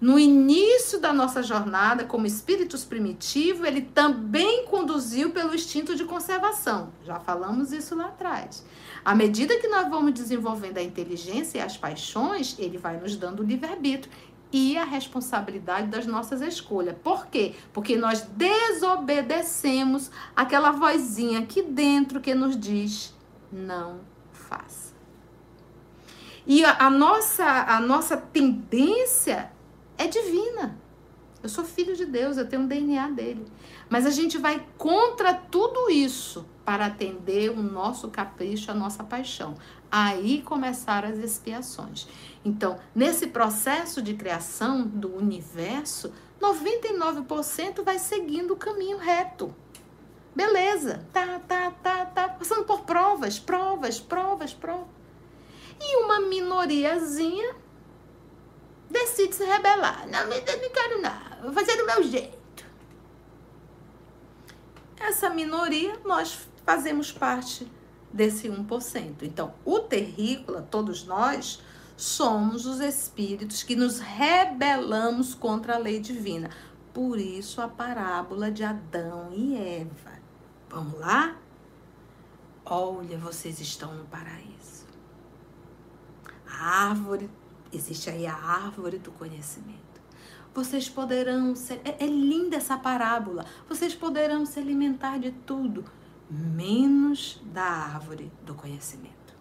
No 0.00 0.18
início 0.18 0.98
da 0.98 1.12
nossa 1.12 1.42
jornada 1.42 2.04
como 2.04 2.26
espíritos 2.26 2.84
primitivos, 2.86 3.66
ele 3.66 3.82
também 3.82 4.64
conduziu 4.64 5.30
pelo 5.30 5.54
instinto 5.54 5.94
de 5.94 6.04
conservação. 6.04 6.90
Já 7.04 7.20
falamos 7.20 7.70
isso 7.70 7.94
lá 7.94 8.06
atrás. 8.06 8.64
À 9.04 9.14
medida 9.14 9.58
que 9.58 9.68
nós 9.68 9.90
vamos 9.90 10.14
desenvolvendo 10.14 10.78
a 10.78 10.82
inteligência 10.82 11.58
e 11.58 11.60
as 11.60 11.76
paixões, 11.76 12.56
ele 12.58 12.78
vai 12.78 12.98
nos 12.98 13.14
dando 13.14 13.40
o 13.40 13.46
livre-arbítrio 13.46 14.10
e 14.52 14.76
a 14.76 14.84
responsabilidade 14.84 15.88
das 15.88 16.06
nossas 16.06 16.40
escolhas. 16.40 16.96
Por 17.02 17.26
quê? 17.26 17.54
Porque 17.72 17.96
nós 17.96 18.22
desobedecemos 18.22 20.10
aquela 20.34 20.72
vozinha 20.72 21.40
aqui 21.40 21.62
dentro 21.62 22.20
que 22.20 22.34
nos 22.34 22.58
diz: 22.58 23.14
não 23.50 24.00
faça. 24.32 24.94
E 26.46 26.64
a, 26.64 26.86
a 26.86 26.90
nossa, 26.90 27.44
a 27.44 27.80
nossa 27.80 28.16
tendência 28.16 29.52
é 29.96 30.06
divina. 30.06 30.78
Eu 31.42 31.48
sou 31.48 31.64
filho 31.64 31.96
de 31.96 32.04
Deus, 32.04 32.36
eu 32.36 32.46
tenho 32.46 32.62
um 32.62 32.66
DNA 32.66 33.10
dele. 33.10 33.46
Mas 33.88 34.04
a 34.04 34.10
gente 34.10 34.36
vai 34.36 34.66
contra 34.76 35.32
tudo 35.32 35.90
isso 35.90 36.46
para 36.64 36.86
atender 36.86 37.50
o 37.50 37.62
nosso 37.62 38.08
capricho, 38.08 38.70
a 38.70 38.74
nossa 38.74 39.02
paixão. 39.02 39.54
Aí 39.90 40.42
começaram 40.42 41.08
as 41.08 41.18
expiações. 41.18 42.06
Então, 42.44 42.78
nesse 42.94 43.26
processo 43.26 44.00
de 44.00 44.14
criação 44.14 44.86
do 44.86 45.16
universo, 45.16 46.12
99% 46.40 47.82
vai 47.82 47.98
seguindo 47.98 48.52
o 48.52 48.56
caminho 48.56 48.98
reto. 48.98 49.54
Beleza, 50.34 51.04
tá, 51.12 51.40
tá, 51.40 51.72
tá, 51.82 52.06
tá, 52.06 52.28
passando 52.28 52.64
por 52.64 52.82
provas, 52.82 53.38
provas, 53.38 53.98
provas, 53.98 54.54
provas. 54.54 54.86
E 55.80 55.96
uma 56.04 56.20
minoriazinha 56.20 57.56
decide 58.88 59.34
se 59.34 59.44
rebelar. 59.44 60.06
Não, 60.08 60.26
não 60.26 60.70
quero 60.70 61.00
nada, 61.00 61.40
vou 61.42 61.52
fazer 61.52 61.76
do 61.76 61.86
meu 61.86 62.02
jeito. 62.04 62.64
Essa 64.98 65.30
minoria, 65.30 65.98
nós 66.04 66.38
fazemos 66.64 67.10
parte 67.10 67.66
desse 68.12 68.48
1%. 68.48 69.22
Então, 69.22 69.54
o 69.64 69.80
terrícola, 69.80 70.66
todos 70.70 71.04
nós, 71.04 71.62
somos 71.96 72.66
os 72.66 72.80
espíritos 72.80 73.62
que 73.62 73.76
nos 73.76 74.00
rebelamos 74.00 75.34
contra 75.34 75.74
a 75.74 75.78
lei 75.78 76.00
divina. 76.00 76.50
Por 76.92 77.18
isso 77.18 77.60
a 77.60 77.68
parábola 77.68 78.50
de 78.50 78.64
Adão 78.64 79.30
e 79.32 79.56
Eva. 79.56 80.18
Vamos 80.68 80.98
lá? 80.98 81.36
Olha, 82.64 83.18
vocês 83.18 83.60
estão 83.60 83.94
no 83.94 84.04
paraíso. 84.04 84.86
A 86.48 86.88
árvore, 86.88 87.30
existe 87.72 88.10
aí 88.10 88.26
a 88.26 88.34
árvore 88.34 88.98
do 88.98 89.12
conhecimento. 89.12 89.78
Vocês 90.52 90.88
poderão 90.88 91.54
ser. 91.54 91.80
É, 91.84 92.04
é 92.04 92.06
linda 92.06 92.56
essa 92.56 92.76
parábola. 92.76 93.44
Vocês 93.68 93.94
poderão 93.94 94.44
se 94.44 94.58
alimentar 94.58 95.18
de 95.18 95.30
tudo 95.30 95.84
menos 96.30 97.40
da 97.52 97.62
árvore 97.62 98.30
do 98.46 98.54
conhecimento. 98.54 99.34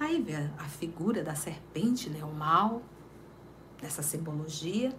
Aí 0.00 0.20
vê 0.20 0.34
a 0.58 0.64
figura 0.64 1.22
da 1.22 1.34
serpente, 1.34 2.10
né, 2.10 2.24
o 2.24 2.32
mal, 2.32 2.82
dessa 3.80 4.02
simbologia, 4.02 4.96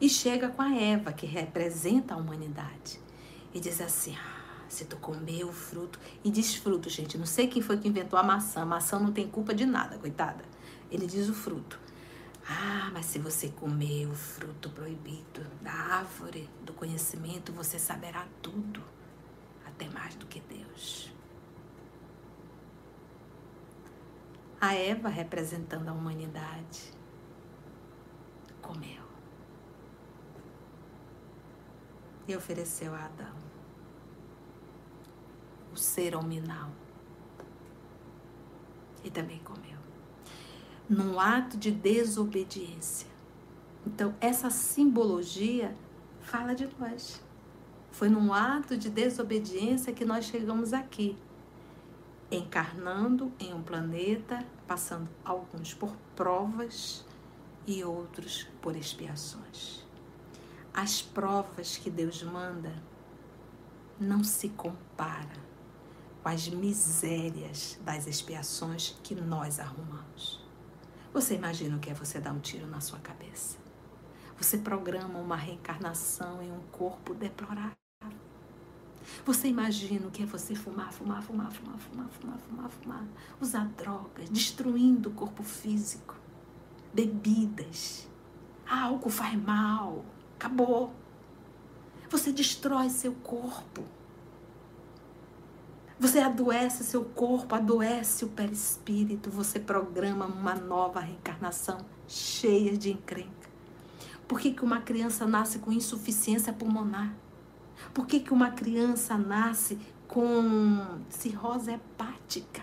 e 0.00 0.08
chega 0.08 0.48
com 0.48 0.62
a 0.62 0.74
Eva, 0.74 1.12
que 1.12 1.26
representa 1.26 2.14
a 2.14 2.16
humanidade, 2.16 2.98
e 3.54 3.60
diz 3.60 3.80
assim: 3.80 4.16
ah, 4.16 4.64
se 4.68 4.84
tu 4.84 4.96
comer 4.96 5.44
o 5.44 5.52
fruto, 5.52 5.98
e 6.24 6.30
diz 6.30 6.54
fruto, 6.54 6.88
gente, 6.88 7.18
não 7.18 7.26
sei 7.26 7.46
quem 7.46 7.62
foi 7.62 7.76
que 7.78 7.88
inventou 7.88 8.18
a 8.18 8.22
maçã, 8.22 8.62
a 8.62 8.66
maçã 8.66 8.98
não 8.98 9.12
tem 9.12 9.28
culpa 9.28 9.54
de 9.54 9.66
nada, 9.66 9.98
coitada. 9.98 10.44
Ele 10.90 11.06
diz 11.06 11.28
o 11.28 11.34
fruto. 11.34 11.78
Ah, 12.48 12.90
mas 12.92 13.06
se 13.06 13.18
você 13.18 13.48
comer 13.48 14.06
o 14.06 14.14
fruto 14.14 14.68
proibido 14.70 15.46
da 15.60 15.72
árvore 15.72 16.50
do 16.62 16.72
conhecimento, 16.72 17.52
você 17.52 17.78
saberá 17.78 18.26
tudo, 18.42 18.82
até 19.82 19.88
mais 19.90 20.14
do 20.14 20.26
que 20.26 20.40
Deus. 20.40 21.12
A 24.60 24.74
Eva, 24.74 25.08
representando 25.08 25.88
a 25.88 25.92
humanidade, 25.92 26.92
comeu 28.60 29.02
e 32.28 32.36
ofereceu 32.36 32.94
a 32.94 33.06
Adão 33.06 33.42
o 35.72 35.76
ser 35.76 36.14
hominal 36.14 36.70
e 39.02 39.10
também 39.10 39.40
comeu 39.40 39.80
num 40.88 41.18
ato 41.18 41.56
de 41.56 41.70
desobediência. 41.72 43.10
Então, 43.84 44.14
essa 44.20 44.50
simbologia 44.50 45.74
fala 46.20 46.54
de 46.54 46.68
nós. 46.78 47.20
Foi 47.92 48.08
num 48.08 48.32
ato 48.32 48.76
de 48.76 48.88
desobediência 48.88 49.92
que 49.92 50.04
nós 50.04 50.24
chegamos 50.24 50.72
aqui, 50.72 51.16
encarnando 52.30 53.30
em 53.38 53.52
um 53.52 53.62
planeta, 53.62 54.44
passando 54.66 55.08
alguns 55.22 55.74
por 55.74 55.94
provas 56.16 57.04
e 57.66 57.84
outros 57.84 58.48
por 58.62 58.74
expiações. 58.74 59.84
As 60.72 61.02
provas 61.02 61.76
que 61.76 61.90
Deus 61.90 62.22
manda 62.22 62.72
não 64.00 64.24
se 64.24 64.48
compara 64.48 65.52
com 66.22 66.28
as 66.30 66.48
misérias 66.48 67.78
das 67.84 68.06
expiações 68.06 68.98
que 69.02 69.14
nós 69.14 69.60
arrumamos. 69.60 70.42
Você 71.12 71.34
imagina 71.34 71.76
o 71.76 71.78
que 71.78 71.90
é 71.90 71.94
você 71.94 72.18
dar 72.18 72.32
um 72.32 72.40
tiro 72.40 72.66
na 72.66 72.80
sua 72.80 72.98
cabeça? 73.00 73.58
Você 74.38 74.56
programa 74.56 75.18
uma 75.18 75.36
reencarnação 75.36 76.42
em 76.42 76.50
um 76.50 76.60
corpo 76.72 77.12
deplorável. 77.12 77.81
Você 79.24 79.48
imagina 79.48 80.06
o 80.06 80.10
que 80.10 80.22
é 80.22 80.26
você 80.26 80.54
fumar, 80.54 80.92
fumar, 80.92 81.22
fumar, 81.22 81.50
fumar, 81.50 81.78
fumar, 81.78 82.08
fumar, 82.08 82.38
fumar, 82.38 82.70
fumar, 82.70 83.04
usar 83.40 83.66
drogas, 83.76 84.28
destruindo 84.30 85.08
o 85.08 85.12
corpo 85.12 85.42
físico, 85.42 86.14
bebidas. 86.92 88.08
Ah, 88.66 88.84
álcool 88.84 89.10
faz 89.10 89.40
mal. 89.40 90.04
Acabou. 90.36 90.92
Você 92.10 92.32
destrói 92.32 92.90
seu 92.90 93.12
corpo. 93.12 93.82
Você 95.98 96.18
adoece 96.18 96.82
seu 96.82 97.04
corpo, 97.04 97.54
adoece 97.54 98.24
o 98.24 98.28
perispírito, 98.28 99.30
você 99.30 99.60
programa 99.60 100.26
uma 100.26 100.54
nova 100.54 100.98
reencarnação 100.98 101.78
cheia 102.08 102.76
de 102.76 102.90
encrenca. 102.90 103.48
Por 104.26 104.40
que, 104.40 104.52
que 104.52 104.64
uma 104.64 104.80
criança 104.80 105.26
nasce 105.26 105.60
com 105.60 105.70
insuficiência 105.70 106.52
pulmonar? 106.52 107.14
Por 107.92 108.06
que, 108.06 108.20
que 108.20 108.32
uma 108.32 108.50
criança 108.50 109.16
nasce 109.16 109.78
com 110.08 111.00
cirrose 111.08 111.72
hepática? 111.72 112.62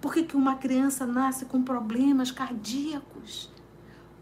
Por 0.00 0.12
que, 0.12 0.22
que 0.24 0.36
uma 0.36 0.56
criança 0.56 1.06
nasce 1.06 1.46
com 1.46 1.62
problemas 1.62 2.30
cardíacos? 2.30 3.50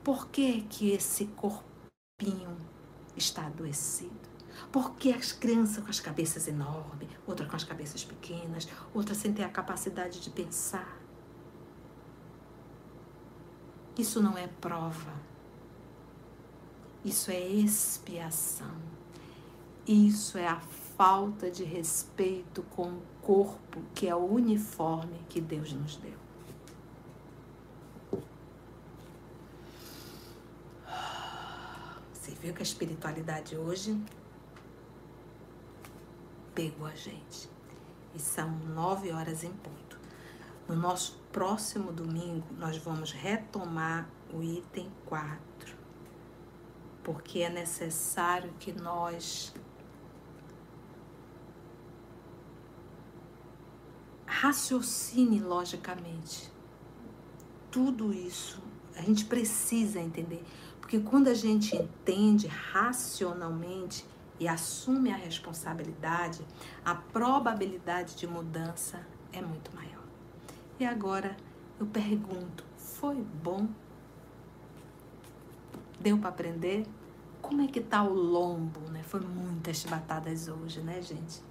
Por 0.02 0.28
que, 0.28 0.62
que 0.62 0.90
esse 0.90 1.26
corpinho 1.26 2.56
está 3.16 3.46
adoecido? 3.46 4.26
Porque 4.72 5.10
as 5.10 5.32
crianças 5.32 5.82
com 5.82 5.90
as 5.90 6.00
cabeças 6.00 6.48
enormes, 6.48 7.08
outras 7.26 7.48
com 7.48 7.56
as 7.56 7.64
cabeças 7.64 8.04
pequenas, 8.04 8.68
outras 8.94 9.18
sem 9.18 9.32
ter 9.32 9.44
a 9.44 9.48
capacidade 9.48 10.20
de 10.20 10.30
pensar. 10.30 10.96
Isso 13.98 14.22
não 14.22 14.36
é 14.36 14.46
prova. 14.46 15.12
Isso 17.04 17.30
é 17.30 17.40
expiação. 17.40 18.85
Isso 19.86 20.36
é 20.36 20.48
a 20.48 20.58
falta 20.96 21.48
de 21.48 21.62
respeito 21.62 22.62
com 22.64 22.88
o 22.88 23.02
corpo, 23.22 23.80
que 23.94 24.08
é 24.08 24.14
o 24.16 24.24
uniforme 24.24 25.20
que 25.28 25.40
Deus 25.40 25.72
nos 25.72 25.96
deu. 25.96 26.16
Você 32.12 32.32
viu 32.32 32.52
que 32.52 32.60
a 32.60 32.64
espiritualidade 32.64 33.56
hoje 33.56 33.96
pegou 36.52 36.86
a 36.86 36.94
gente. 36.94 37.48
E 38.12 38.18
são 38.18 38.50
nove 38.50 39.12
horas 39.12 39.44
em 39.44 39.52
ponto. 39.52 40.00
No 40.66 40.74
nosso 40.74 41.16
próximo 41.30 41.92
domingo, 41.92 42.44
nós 42.58 42.76
vamos 42.78 43.12
retomar 43.12 44.08
o 44.32 44.42
item 44.42 44.90
4, 45.04 45.76
porque 47.04 47.40
é 47.40 47.50
necessário 47.50 48.52
que 48.58 48.72
nós 48.72 49.54
raciocine 54.26 55.40
logicamente. 55.40 56.50
Tudo 57.70 58.12
isso 58.12 58.62
a 58.96 59.02
gente 59.02 59.24
precisa 59.26 60.00
entender, 60.00 60.42
porque 60.80 60.98
quando 61.00 61.28
a 61.28 61.34
gente 61.34 61.76
entende 61.76 62.46
racionalmente, 62.46 64.04
e 64.38 64.46
assume 64.46 65.10
a 65.10 65.16
responsabilidade, 65.16 66.46
a 66.84 66.94
probabilidade 66.94 68.16
de 68.16 68.26
mudança 68.26 69.00
é 69.32 69.40
muito 69.40 69.74
maior. 69.74 70.04
E 70.78 70.84
agora 70.84 71.36
eu 71.80 71.86
pergunto: 71.86 72.64
foi 72.76 73.16
bom? 73.16 73.66
Deu 75.98 76.18
para 76.18 76.28
aprender? 76.28 76.86
Como 77.40 77.62
é 77.62 77.66
que 77.66 77.80
tá 77.80 78.02
o 78.02 78.12
lombo, 78.12 78.80
né? 78.90 79.02
Foi 79.02 79.20
muitas 79.20 79.84
batadas 79.84 80.48
hoje, 80.48 80.80
né, 80.80 81.00
gente? 81.00 81.42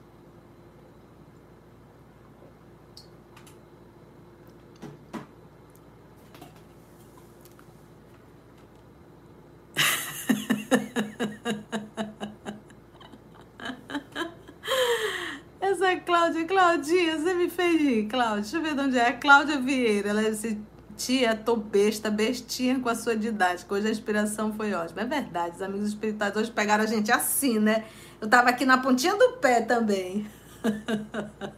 Claudinha, 16.76 17.18
você 17.18 17.34
me 17.34 17.49
fez 17.49 17.81
rir, 17.81 18.07
Cláudia. 18.07 18.41
Deixa 18.41 18.57
eu 18.57 18.61
ver 18.61 18.76
de 18.76 18.81
onde 18.81 18.99
é. 18.99 19.14
Cláudia 19.14 19.57
Vieira, 19.61 20.10
ela 20.10 20.22
disse, 20.23 20.60
tia, 20.97 21.34
tô 21.34 21.56
besta, 21.56 22.11
bestinha 22.11 22.77
com 22.80 22.89
a 22.89 22.95
sua 22.95 23.15
didática. 23.15 23.73
Hoje 23.73 23.88
a 23.88 23.91
inspiração 23.91 24.52
foi 24.52 24.73
ótima. 24.73 25.03
É 25.03 25.06
verdade, 25.06 25.56
os 25.56 25.61
amigos 25.61 25.88
espirituais 25.88 26.35
hoje 26.35 26.52
pegaram 26.52 26.84
a 26.84 26.88
gente 26.88 27.14
assim, 27.14 27.60
né? 27.60 27.85
Eu 28.19 28.27
tava 28.27 28.49
aqui 28.49 28.65
na 28.65 28.77
pontinha 28.77 29.15
do 29.15 29.38
pé 29.38 29.61
também. 29.61 30.27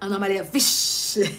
Ana 0.00 0.18
Maria, 0.18 0.44
vixe! 0.44 1.36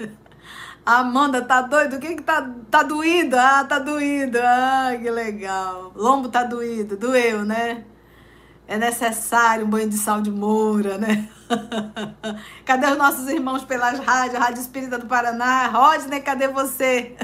Amanda, 0.84 1.40
tá 1.42 1.62
doido? 1.62 1.96
O 1.96 2.00
que 2.00 2.16
que 2.16 2.22
tá, 2.22 2.46
tá 2.70 2.82
doído? 2.82 3.36
Ah, 3.38 3.64
tá 3.64 3.78
doído. 3.78 4.38
Ah, 4.42 4.90
que 5.00 5.10
legal. 5.10 5.92
Lombo 5.94 6.28
tá 6.28 6.44
doído. 6.44 6.96
Doeu, 6.96 7.42
né? 7.44 7.84
É 8.70 8.78
necessário 8.78 9.66
um 9.66 9.68
banho 9.68 9.90
de 9.90 9.98
sal 9.98 10.22
de 10.22 10.30
moura, 10.30 10.96
né? 10.96 11.28
cadê 12.64 12.86
os 12.86 12.96
nossos 12.96 13.26
irmãos 13.26 13.64
pelas 13.64 13.98
rádios, 13.98 14.38
Rádio 14.38 14.60
Espírita 14.60 14.96
do 14.96 15.06
Paraná? 15.06 15.66
Rodney, 15.66 16.20
cadê 16.20 16.46
você? 16.46 17.16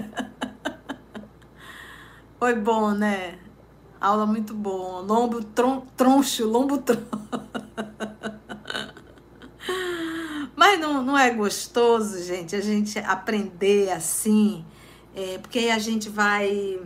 Foi 2.36 2.56
bom, 2.56 2.90
né? 2.90 3.39
Aula 4.01 4.27
muito 4.27 4.52
bom. 4.52 5.02
Lombo 5.02 5.40
tron, 5.40 5.86
troncho, 5.97 6.48
lombo 6.48 6.78
troncho. 6.78 7.06
Mas 10.56 10.81
não, 10.81 11.01
não 11.01 11.16
é 11.16 11.31
gostoso, 11.31 12.24
gente, 12.24 12.56
a 12.56 12.60
gente 12.60 12.98
aprender 12.98 13.93
assim, 13.93 14.64
é, 15.14 15.39
porque 15.39 15.60
aí 15.60 15.70
a 15.70 15.78
gente 15.78 16.09
vai. 16.09 16.81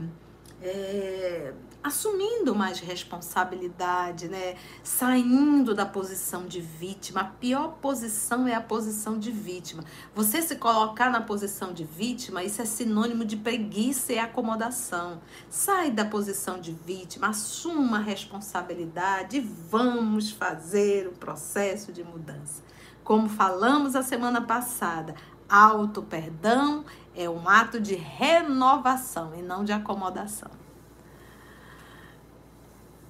É, 0.60 1.54
assumindo 1.82 2.54
mais 2.54 2.78
responsabilidade, 2.78 4.28
né? 4.28 4.56
Saindo 4.82 5.74
da 5.74 5.86
posição 5.86 6.46
de 6.46 6.60
vítima. 6.60 7.22
A 7.22 7.24
pior 7.24 7.78
posição 7.80 8.46
é 8.46 8.54
a 8.54 8.60
posição 8.60 9.18
de 9.18 9.30
vítima. 9.30 9.84
Você 10.14 10.42
se 10.42 10.56
colocar 10.56 11.10
na 11.10 11.22
posição 11.22 11.72
de 11.72 11.84
vítima, 11.84 12.44
isso 12.44 12.60
é 12.60 12.64
sinônimo 12.64 13.24
de 13.24 13.36
preguiça 13.36 14.12
e 14.12 14.18
acomodação. 14.18 15.20
Sai 15.48 15.90
da 15.90 16.04
posição 16.04 16.60
de 16.60 16.72
vítima, 16.72 17.28
assuma 17.28 17.98
a 17.98 18.02
responsabilidade 18.02 19.38
e 19.38 19.40
vamos 19.40 20.30
fazer 20.30 21.08
o 21.08 21.12
processo 21.12 21.92
de 21.92 22.04
mudança. 22.04 22.62
Como 23.02 23.28
falamos 23.28 23.96
a 23.96 24.02
semana 24.02 24.42
passada, 24.42 25.14
auto 25.48 26.02
perdão 26.02 26.84
é 27.16 27.28
um 27.28 27.48
ato 27.48 27.80
de 27.80 27.94
renovação 27.94 29.34
e 29.34 29.42
não 29.42 29.64
de 29.64 29.72
acomodação. 29.72 30.59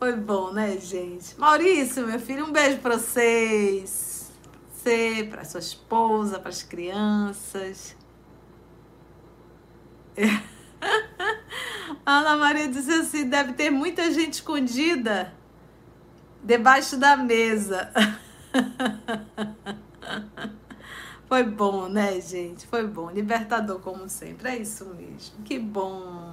Foi 0.01 0.17
bom, 0.17 0.51
né, 0.51 0.77
gente? 0.79 1.39
Maurício, 1.39 2.07
meu 2.07 2.19
filho, 2.19 2.47
um 2.47 2.53
beijo 2.53 2.79
para 2.79 2.97
vocês. 2.97 4.33
Você, 4.73 5.29
para 5.31 5.45
sua 5.45 5.61
esposa, 5.61 6.39
para 6.39 6.49
as 6.49 6.63
crianças. 6.63 7.95
Ana 12.07 12.39
Maria 12.39 12.67
disse 12.67 12.91
assim: 12.91 13.29
deve 13.29 13.53
ter 13.53 13.69
muita 13.69 14.11
gente 14.11 14.33
escondida 14.33 15.35
debaixo 16.43 16.97
da 16.97 17.15
mesa. 17.15 17.93
Foi 21.29 21.43
bom, 21.43 21.91
né, 21.91 22.19
gente? 22.23 22.67
Foi 22.67 22.87
bom. 22.87 23.11
Libertador, 23.11 23.81
como 23.81 24.09
sempre. 24.09 24.49
É 24.49 24.57
isso 24.57 24.87
mesmo. 24.95 25.45
Que 25.45 25.59
bom. 25.59 26.30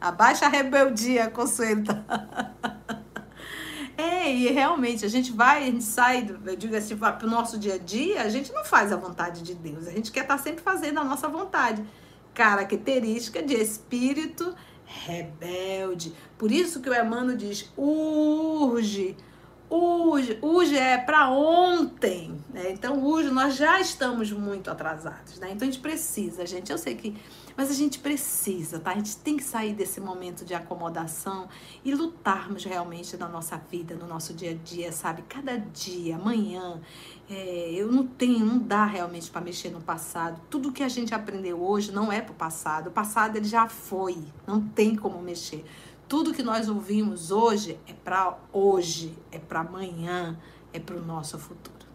Abaixa 0.00 0.46
a 0.46 0.48
rebeldia, 0.48 1.28
Consuelo. 1.30 1.84
É, 4.00 4.32
e 4.32 4.48
realmente 4.48 5.04
a 5.04 5.08
gente 5.08 5.30
vai, 5.30 5.62
a 5.62 5.66
gente 5.66 5.84
sai, 5.84 6.26
eu 6.46 6.56
digo 6.56 6.74
assim, 6.74 6.96
para 6.96 7.18
o 7.22 7.28
nosso 7.28 7.58
dia 7.58 7.74
a 7.74 7.78
dia, 7.78 8.22
a 8.22 8.30
gente 8.30 8.50
não 8.50 8.64
faz 8.64 8.90
a 8.92 8.96
vontade 8.96 9.42
de 9.42 9.54
Deus. 9.54 9.86
A 9.86 9.90
gente 9.90 10.10
quer 10.10 10.22
estar 10.22 10.38
tá 10.38 10.42
sempre 10.42 10.62
fazendo 10.62 11.00
a 11.00 11.04
nossa 11.04 11.28
vontade. 11.28 11.84
Característica 12.32 13.42
de 13.42 13.52
espírito 13.52 14.54
rebelde. 14.86 16.14
Por 16.38 16.50
isso 16.50 16.80
que 16.80 16.88
o 16.88 16.94
Emmanuel 16.94 17.36
diz: 17.36 17.70
urge 17.76 19.16
Hoje, 19.72 20.76
é 20.76 20.98
para 20.98 21.30
ontem, 21.30 22.36
né? 22.52 22.72
Então 22.72 23.04
hoje 23.04 23.30
nós 23.30 23.54
já 23.54 23.80
estamos 23.80 24.32
muito 24.32 24.68
atrasados, 24.68 25.38
né? 25.38 25.52
Então 25.52 25.68
a 25.68 25.70
gente 25.70 25.80
precisa, 25.80 26.44
gente, 26.44 26.72
eu 26.72 26.78
sei 26.78 26.96
que, 26.96 27.16
mas 27.56 27.70
a 27.70 27.74
gente 27.74 28.00
precisa, 28.00 28.80
tá? 28.80 28.90
A 28.90 28.94
gente 28.94 29.16
tem 29.18 29.36
que 29.36 29.44
sair 29.44 29.72
desse 29.72 30.00
momento 30.00 30.44
de 30.44 30.54
acomodação 30.54 31.48
e 31.84 31.94
lutarmos 31.94 32.64
realmente 32.64 33.16
na 33.16 33.28
nossa 33.28 33.56
vida, 33.70 33.94
no 33.94 34.08
nosso 34.08 34.34
dia 34.34 34.50
a 34.50 34.54
dia, 34.54 34.90
sabe? 34.90 35.22
Cada 35.28 35.56
dia, 35.56 36.16
amanhã, 36.16 36.80
é, 37.30 37.70
eu 37.72 37.92
não 37.92 38.04
tenho, 38.04 38.44
não 38.44 38.58
dá 38.58 38.84
realmente 38.84 39.30
para 39.30 39.40
mexer 39.40 39.70
no 39.70 39.80
passado. 39.80 40.40
Tudo 40.50 40.72
que 40.72 40.82
a 40.82 40.88
gente 40.88 41.14
aprendeu 41.14 41.62
hoje 41.62 41.92
não 41.92 42.10
é 42.10 42.20
para 42.20 42.32
o 42.32 42.34
passado. 42.34 42.88
O 42.88 42.90
passado 42.90 43.36
ele 43.36 43.46
já 43.46 43.68
foi, 43.68 44.18
não 44.48 44.60
tem 44.60 44.96
como 44.96 45.22
mexer. 45.22 45.64
Tudo 46.10 46.34
que 46.34 46.42
nós 46.42 46.68
ouvimos 46.68 47.30
hoje 47.30 47.78
é 47.86 47.92
para 47.92 48.36
hoje, 48.52 49.16
é 49.30 49.38
para 49.38 49.60
amanhã, 49.60 50.36
é 50.72 50.80
para 50.80 50.96
o 50.96 51.00
nosso 51.00 51.38
futuro. 51.38 51.86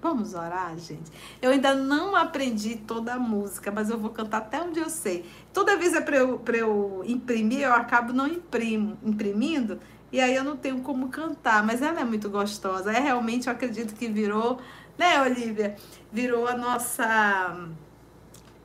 Vamos 0.00 0.34
orar, 0.34 0.76
gente? 0.76 1.12
Eu 1.40 1.52
ainda 1.52 1.72
não 1.72 2.16
aprendi 2.16 2.74
toda 2.74 3.14
a 3.14 3.20
música, 3.20 3.70
mas 3.70 3.88
eu 3.88 3.96
vou 3.96 4.10
cantar 4.10 4.38
até 4.38 4.60
onde 4.60 4.80
eu 4.80 4.90
sei. 4.90 5.24
Toda 5.52 5.76
vez 5.76 5.94
é 5.94 6.00
para 6.00 6.16
eu, 6.16 6.42
eu 6.52 7.04
imprimir, 7.06 7.60
eu 7.60 7.72
acabo 7.72 8.12
não 8.12 8.26
imprimo, 8.26 8.98
imprimindo, 9.00 9.78
e 10.10 10.20
aí 10.20 10.34
eu 10.34 10.42
não 10.42 10.56
tenho 10.56 10.80
como 10.80 11.08
cantar. 11.08 11.64
Mas 11.64 11.80
ela 11.80 12.00
é 12.00 12.04
muito 12.04 12.28
gostosa. 12.28 12.90
É 12.90 12.98
realmente, 12.98 13.46
eu 13.46 13.52
acredito 13.52 13.94
que 13.94 14.08
virou, 14.08 14.58
né, 14.98 15.22
Olivia? 15.22 15.76
Virou 16.10 16.48
a 16.48 16.56
nossa, 16.56 17.68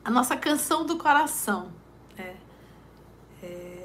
a 0.04 0.10
nossa 0.10 0.36
canção 0.36 0.84
do 0.84 0.98
coração. 0.98 1.68
É. 2.18 2.34
é 3.44 3.77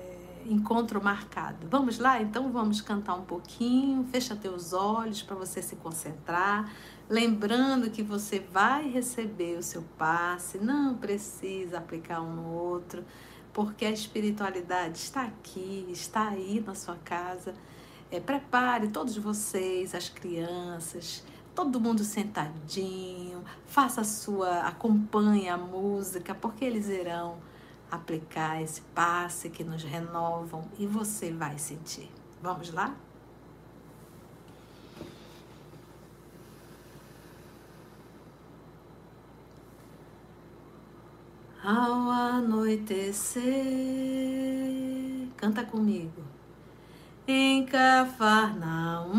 encontro 0.48 1.04
marcado. 1.04 1.68
Vamos 1.70 2.00
lá? 2.00 2.22
Então 2.22 2.52
vamos 2.52 2.82
cantar 2.82 3.16
um 3.16 3.24
pouquinho. 3.24 4.04
Fecha 4.06 4.36
teus 4.36 4.74
olhos 4.74 5.22
para 5.22 5.36
você 5.36 5.62
se 5.62 5.76
concentrar. 5.76 6.72
Lembrando 7.10 7.90
que 7.90 8.02
você 8.02 8.40
vai 8.40 8.90
receber 8.90 9.58
o 9.58 9.64
seu 9.64 9.84
passe, 9.98 10.58
não 10.58 10.96
precisa 10.96 11.78
aplicar 11.78 12.22
um 12.22 12.34
no 12.34 12.50
outro, 12.54 13.04
porque 13.52 13.86
a 13.86 13.92
espiritualidade 13.92 14.98
está 14.98 15.24
aqui, 15.24 15.86
está 15.90 16.30
aí 16.30 16.64
na 16.66 16.74
sua 16.74 16.96
casa. 16.96 17.54
É, 18.10 18.20
prepare 18.20 18.88
todos 18.88 19.18
vocês, 19.18 19.94
as 19.94 20.08
crianças, 20.08 21.24
todo 21.54 21.80
mundo 21.80 22.04
sentadinho, 22.04 23.44
faça 23.66 24.02
a 24.02 24.04
sua, 24.04 24.62
acompanhe 24.62 25.50
a 25.50 25.58
música, 25.58 26.34
porque 26.34 26.64
eles 26.64 26.88
irão 26.88 27.38
aplicar 27.94 28.62
esse 28.62 28.82
passe 28.96 29.50
que 29.50 29.64
nos 29.64 29.84
renovam 29.84 30.66
e 30.80 30.88
você 30.88 31.32
vai 31.32 31.60
sentir. 31.60 32.10
Vamos 32.42 32.74
lá? 32.74 32.96
Ao 41.64 42.10
anoitecer, 42.10 43.44
canta 45.38 45.64
comigo. 45.64 46.24
Em 47.26 47.66
Cafarnaum, 47.66 49.14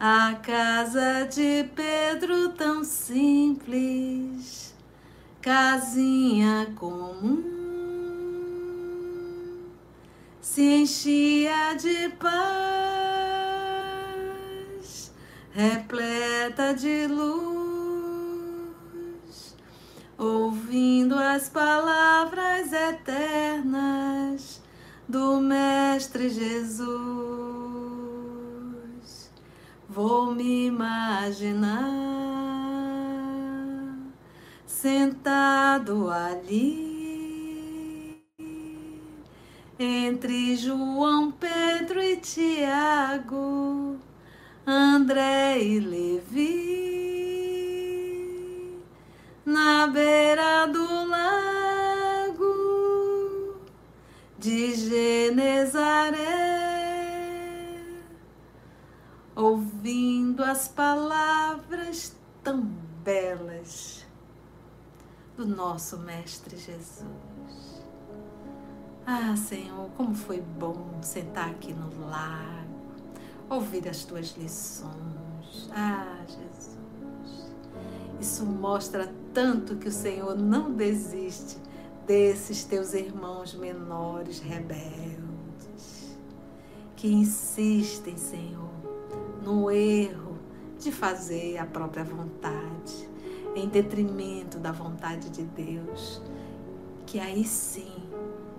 a 0.00 0.34
casa 0.42 1.26
de 1.26 1.62
Pedro 1.76 2.48
tão 2.54 2.82
simples 2.82 4.69
casinha 5.40 6.72
comum 6.76 7.60
se 10.40 10.62
enchia 10.62 11.74
de 11.74 12.08
paz, 12.18 12.30
repleta 15.52 16.74
de 16.74 17.06
luz, 17.06 18.50
ouvindo 20.18 21.14
as 21.14 21.48
palavras 21.48 22.72
eternas 22.72 24.60
do 25.08 25.40
Mestre 25.40 26.28
Jesus. 26.28 26.90
Vou 29.88 30.34
me 30.34 30.66
imaginar 30.66 32.59
sentado 34.80 36.10
ali 36.10 38.18
entre 39.78 40.56
João, 40.56 41.30
Pedro 41.32 42.02
e 42.02 42.16
Tiago, 42.16 43.98
André 44.66 45.62
e 45.62 45.78
Levi, 45.80 46.40
na 49.44 49.86
beira 49.86 50.66
do 50.66 51.06
lago 51.06 52.40
de 54.38 54.74
Genezaré, 54.74 55.79
nosso 65.60 65.98
Mestre 65.98 66.56
Jesus. 66.56 67.04
Ah, 69.06 69.36
Senhor, 69.36 69.90
como 69.94 70.14
foi 70.14 70.40
bom 70.40 70.98
sentar 71.02 71.50
aqui 71.50 71.74
no 71.74 72.08
lago, 72.08 72.80
ouvir 73.50 73.86
as 73.86 74.04
tuas 74.04 74.34
lições. 74.38 75.70
Ah, 75.70 76.16
Jesus. 76.26 76.78
Isso 78.18 78.46
mostra 78.46 79.12
tanto 79.34 79.76
que 79.76 79.88
o 79.88 79.92
Senhor 79.92 80.34
não 80.34 80.72
desiste 80.72 81.58
desses 82.06 82.64
teus 82.64 82.94
irmãos 82.94 83.54
menores 83.54 84.38
rebeldes, 84.40 86.16
que 86.96 87.12
insistem, 87.12 88.16
Senhor, 88.16 88.70
no 89.44 89.70
erro 89.70 90.38
de 90.78 90.90
fazer 90.90 91.58
a 91.58 91.66
própria 91.66 92.04
vontade 92.04 92.69
em 93.54 93.68
detrimento 93.68 94.58
da 94.58 94.72
vontade 94.72 95.28
de 95.30 95.42
Deus, 95.42 96.22
que 97.06 97.18
aí 97.18 97.44
sim 97.44 97.92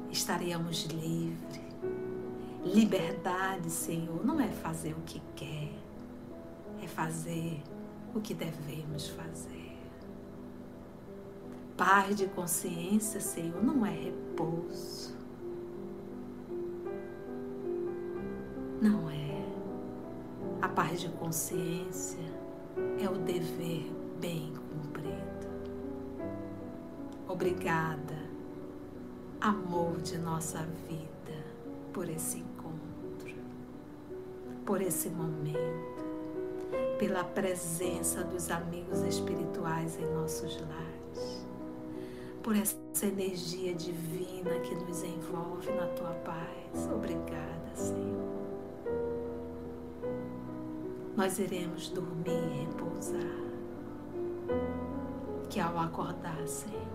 estaríamos 0.10 0.86
livres. 0.86 1.62
Liberdade, 2.64 3.70
Senhor, 3.72 4.24
não 4.24 4.40
é 4.40 4.48
fazer 4.48 4.94
o 4.94 5.02
que 5.02 5.22
quer, 5.36 5.72
é 6.84 6.88
fazer 6.88 7.62
o 8.14 8.22
que 8.22 8.34
devemos 8.34 9.08
fazer. 9.10 9.78
Paz 11.76 12.16
de 12.16 12.28
consciência, 12.28 13.20
Senhor, 13.20 13.64
não 13.64 13.84
é 13.84 13.90
repouso. 13.90 15.16
Não 18.80 19.10
é. 19.10 19.46
A 20.62 20.68
paz 20.70 21.02
de 21.02 21.10
consciência 21.10 22.20
é 23.00 23.10
o 23.10 23.18
dever 23.18 23.92
bem 24.20 24.54
cumprido. 24.72 25.48
Obrigada, 27.28 28.18
amor 29.40 29.98
de 30.02 30.18
nossa 30.18 30.60
vida, 30.88 31.44
por 31.94 32.10
esse 32.10 32.40
encontro, 32.40 33.36
por 34.66 34.82
esse 34.82 35.10
momento, 35.10 36.04
pela 37.00 37.24
presença 37.24 38.24
dos 38.24 38.50
amigos 38.50 39.02
espirituais 39.02 39.98
em 39.98 40.06
nossos 40.14 40.60
lares, 40.62 41.46
por 42.44 42.56
essa 42.56 42.78
energia 43.06 43.74
divina 43.74 44.60
que 44.60 44.76
nos 44.76 45.04
envolve 45.04 45.72
na 45.72 45.88
tua 45.88 46.14
paz. 46.26 46.88
Obrigada, 46.94 47.76
Senhor. 47.76 48.32
Nós 51.16 51.40
iremos 51.40 51.90
dormir 51.90 52.42
e 52.54 52.66
repousar 52.66 53.51
que 55.50 55.60
ao 55.60 55.78
acordar, 55.78 56.48
Senhor, 56.48 56.88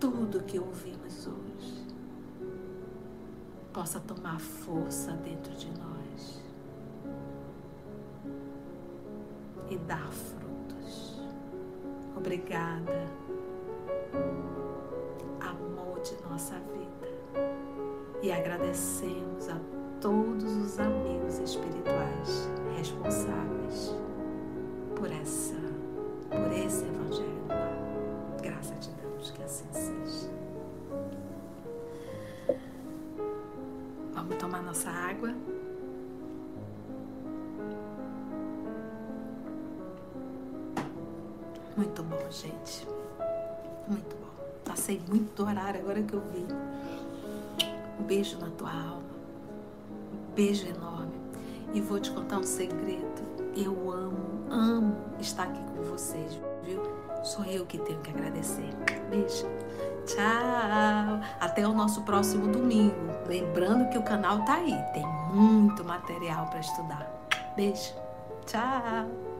tudo 0.00 0.42
que 0.44 0.58
ouvimos 0.58 1.26
hoje 1.26 1.86
possa 3.72 4.00
tomar 4.00 4.40
força 4.40 5.12
dentro 5.12 5.52
de 5.54 5.68
nós 5.78 6.42
e 9.68 9.76
dar 9.78 10.10
frutos. 10.10 11.20
Obrigada, 12.16 13.08
amor 15.40 16.00
de 16.00 16.16
nossa 16.28 16.54
vida, 16.54 17.08
e 18.22 18.30
agradecemos 18.32 19.48
a 19.48 19.60
todos 20.00 20.56
os 20.56 20.78
amigos 20.78 21.38
espirituais 21.38 22.48
responsáveis 22.76 24.03
por 25.04 25.12
essa, 25.12 25.54
por 26.30 26.50
esse 26.50 26.82
evangelho. 26.82 27.44
Graças 28.40 28.88
a 28.88 29.02
Deus 29.02 29.30
que 29.32 29.42
assim 29.42 29.66
seja. 29.70 30.30
Vamos 34.14 34.36
tomar 34.36 34.62
nossa 34.62 34.88
água. 34.88 35.34
Muito 41.76 42.02
bom, 42.02 42.30
gente. 42.30 42.88
Muito 43.86 44.16
bom. 44.16 44.30
Passei 44.64 45.02
muito 45.06 45.36
do 45.36 45.46
horário 45.46 45.80
agora 45.80 46.02
que 46.02 46.14
eu 46.14 46.22
vi. 46.32 46.46
Um 48.00 48.04
beijo 48.04 48.38
na 48.38 48.48
tua 48.52 48.70
alma. 48.70 49.02
Um 50.30 50.34
beijo 50.34 50.66
enorme. 50.66 51.12
E 51.74 51.80
vou 51.82 52.00
te 52.00 52.10
contar 52.10 52.38
um 52.38 52.42
segredo. 52.42 53.13
Eu 53.56 53.90
amo, 53.90 54.46
amo 54.50 54.96
estar 55.20 55.44
aqui 55.44 55.60
com 55.60 55.82
vocês, 55.82 56.40
viu? 56.62 56.82
Sou 57.22 57.44
eu 57.44 57.64
que 57.64 57.78
tenho 57.78 58.00
que 58.00 58.10
agradecer. 58.10 58.68
Beijo. 59.08 59.46
Tchau. 60.06 61.20
Até 61.40 61.66
o 61.66 61.72
nosso 61.72 62.02
próximo 62.02 62.48
domingo. 62.48 62.94
Lembrando 63.26 63.88
que 63.88 63.96
o 63.96 64.02
canal 64.02 64.44
tá 64.44 64.54
aí. 64.54 64.76
Tem 64.92 65.06
muito 65.32 65.84
material 65.84 66.46
para 66.48 66.60
estudar. 66.60 67.08
Beijo. 67.56 67.94
Tchau. 68.44 69.33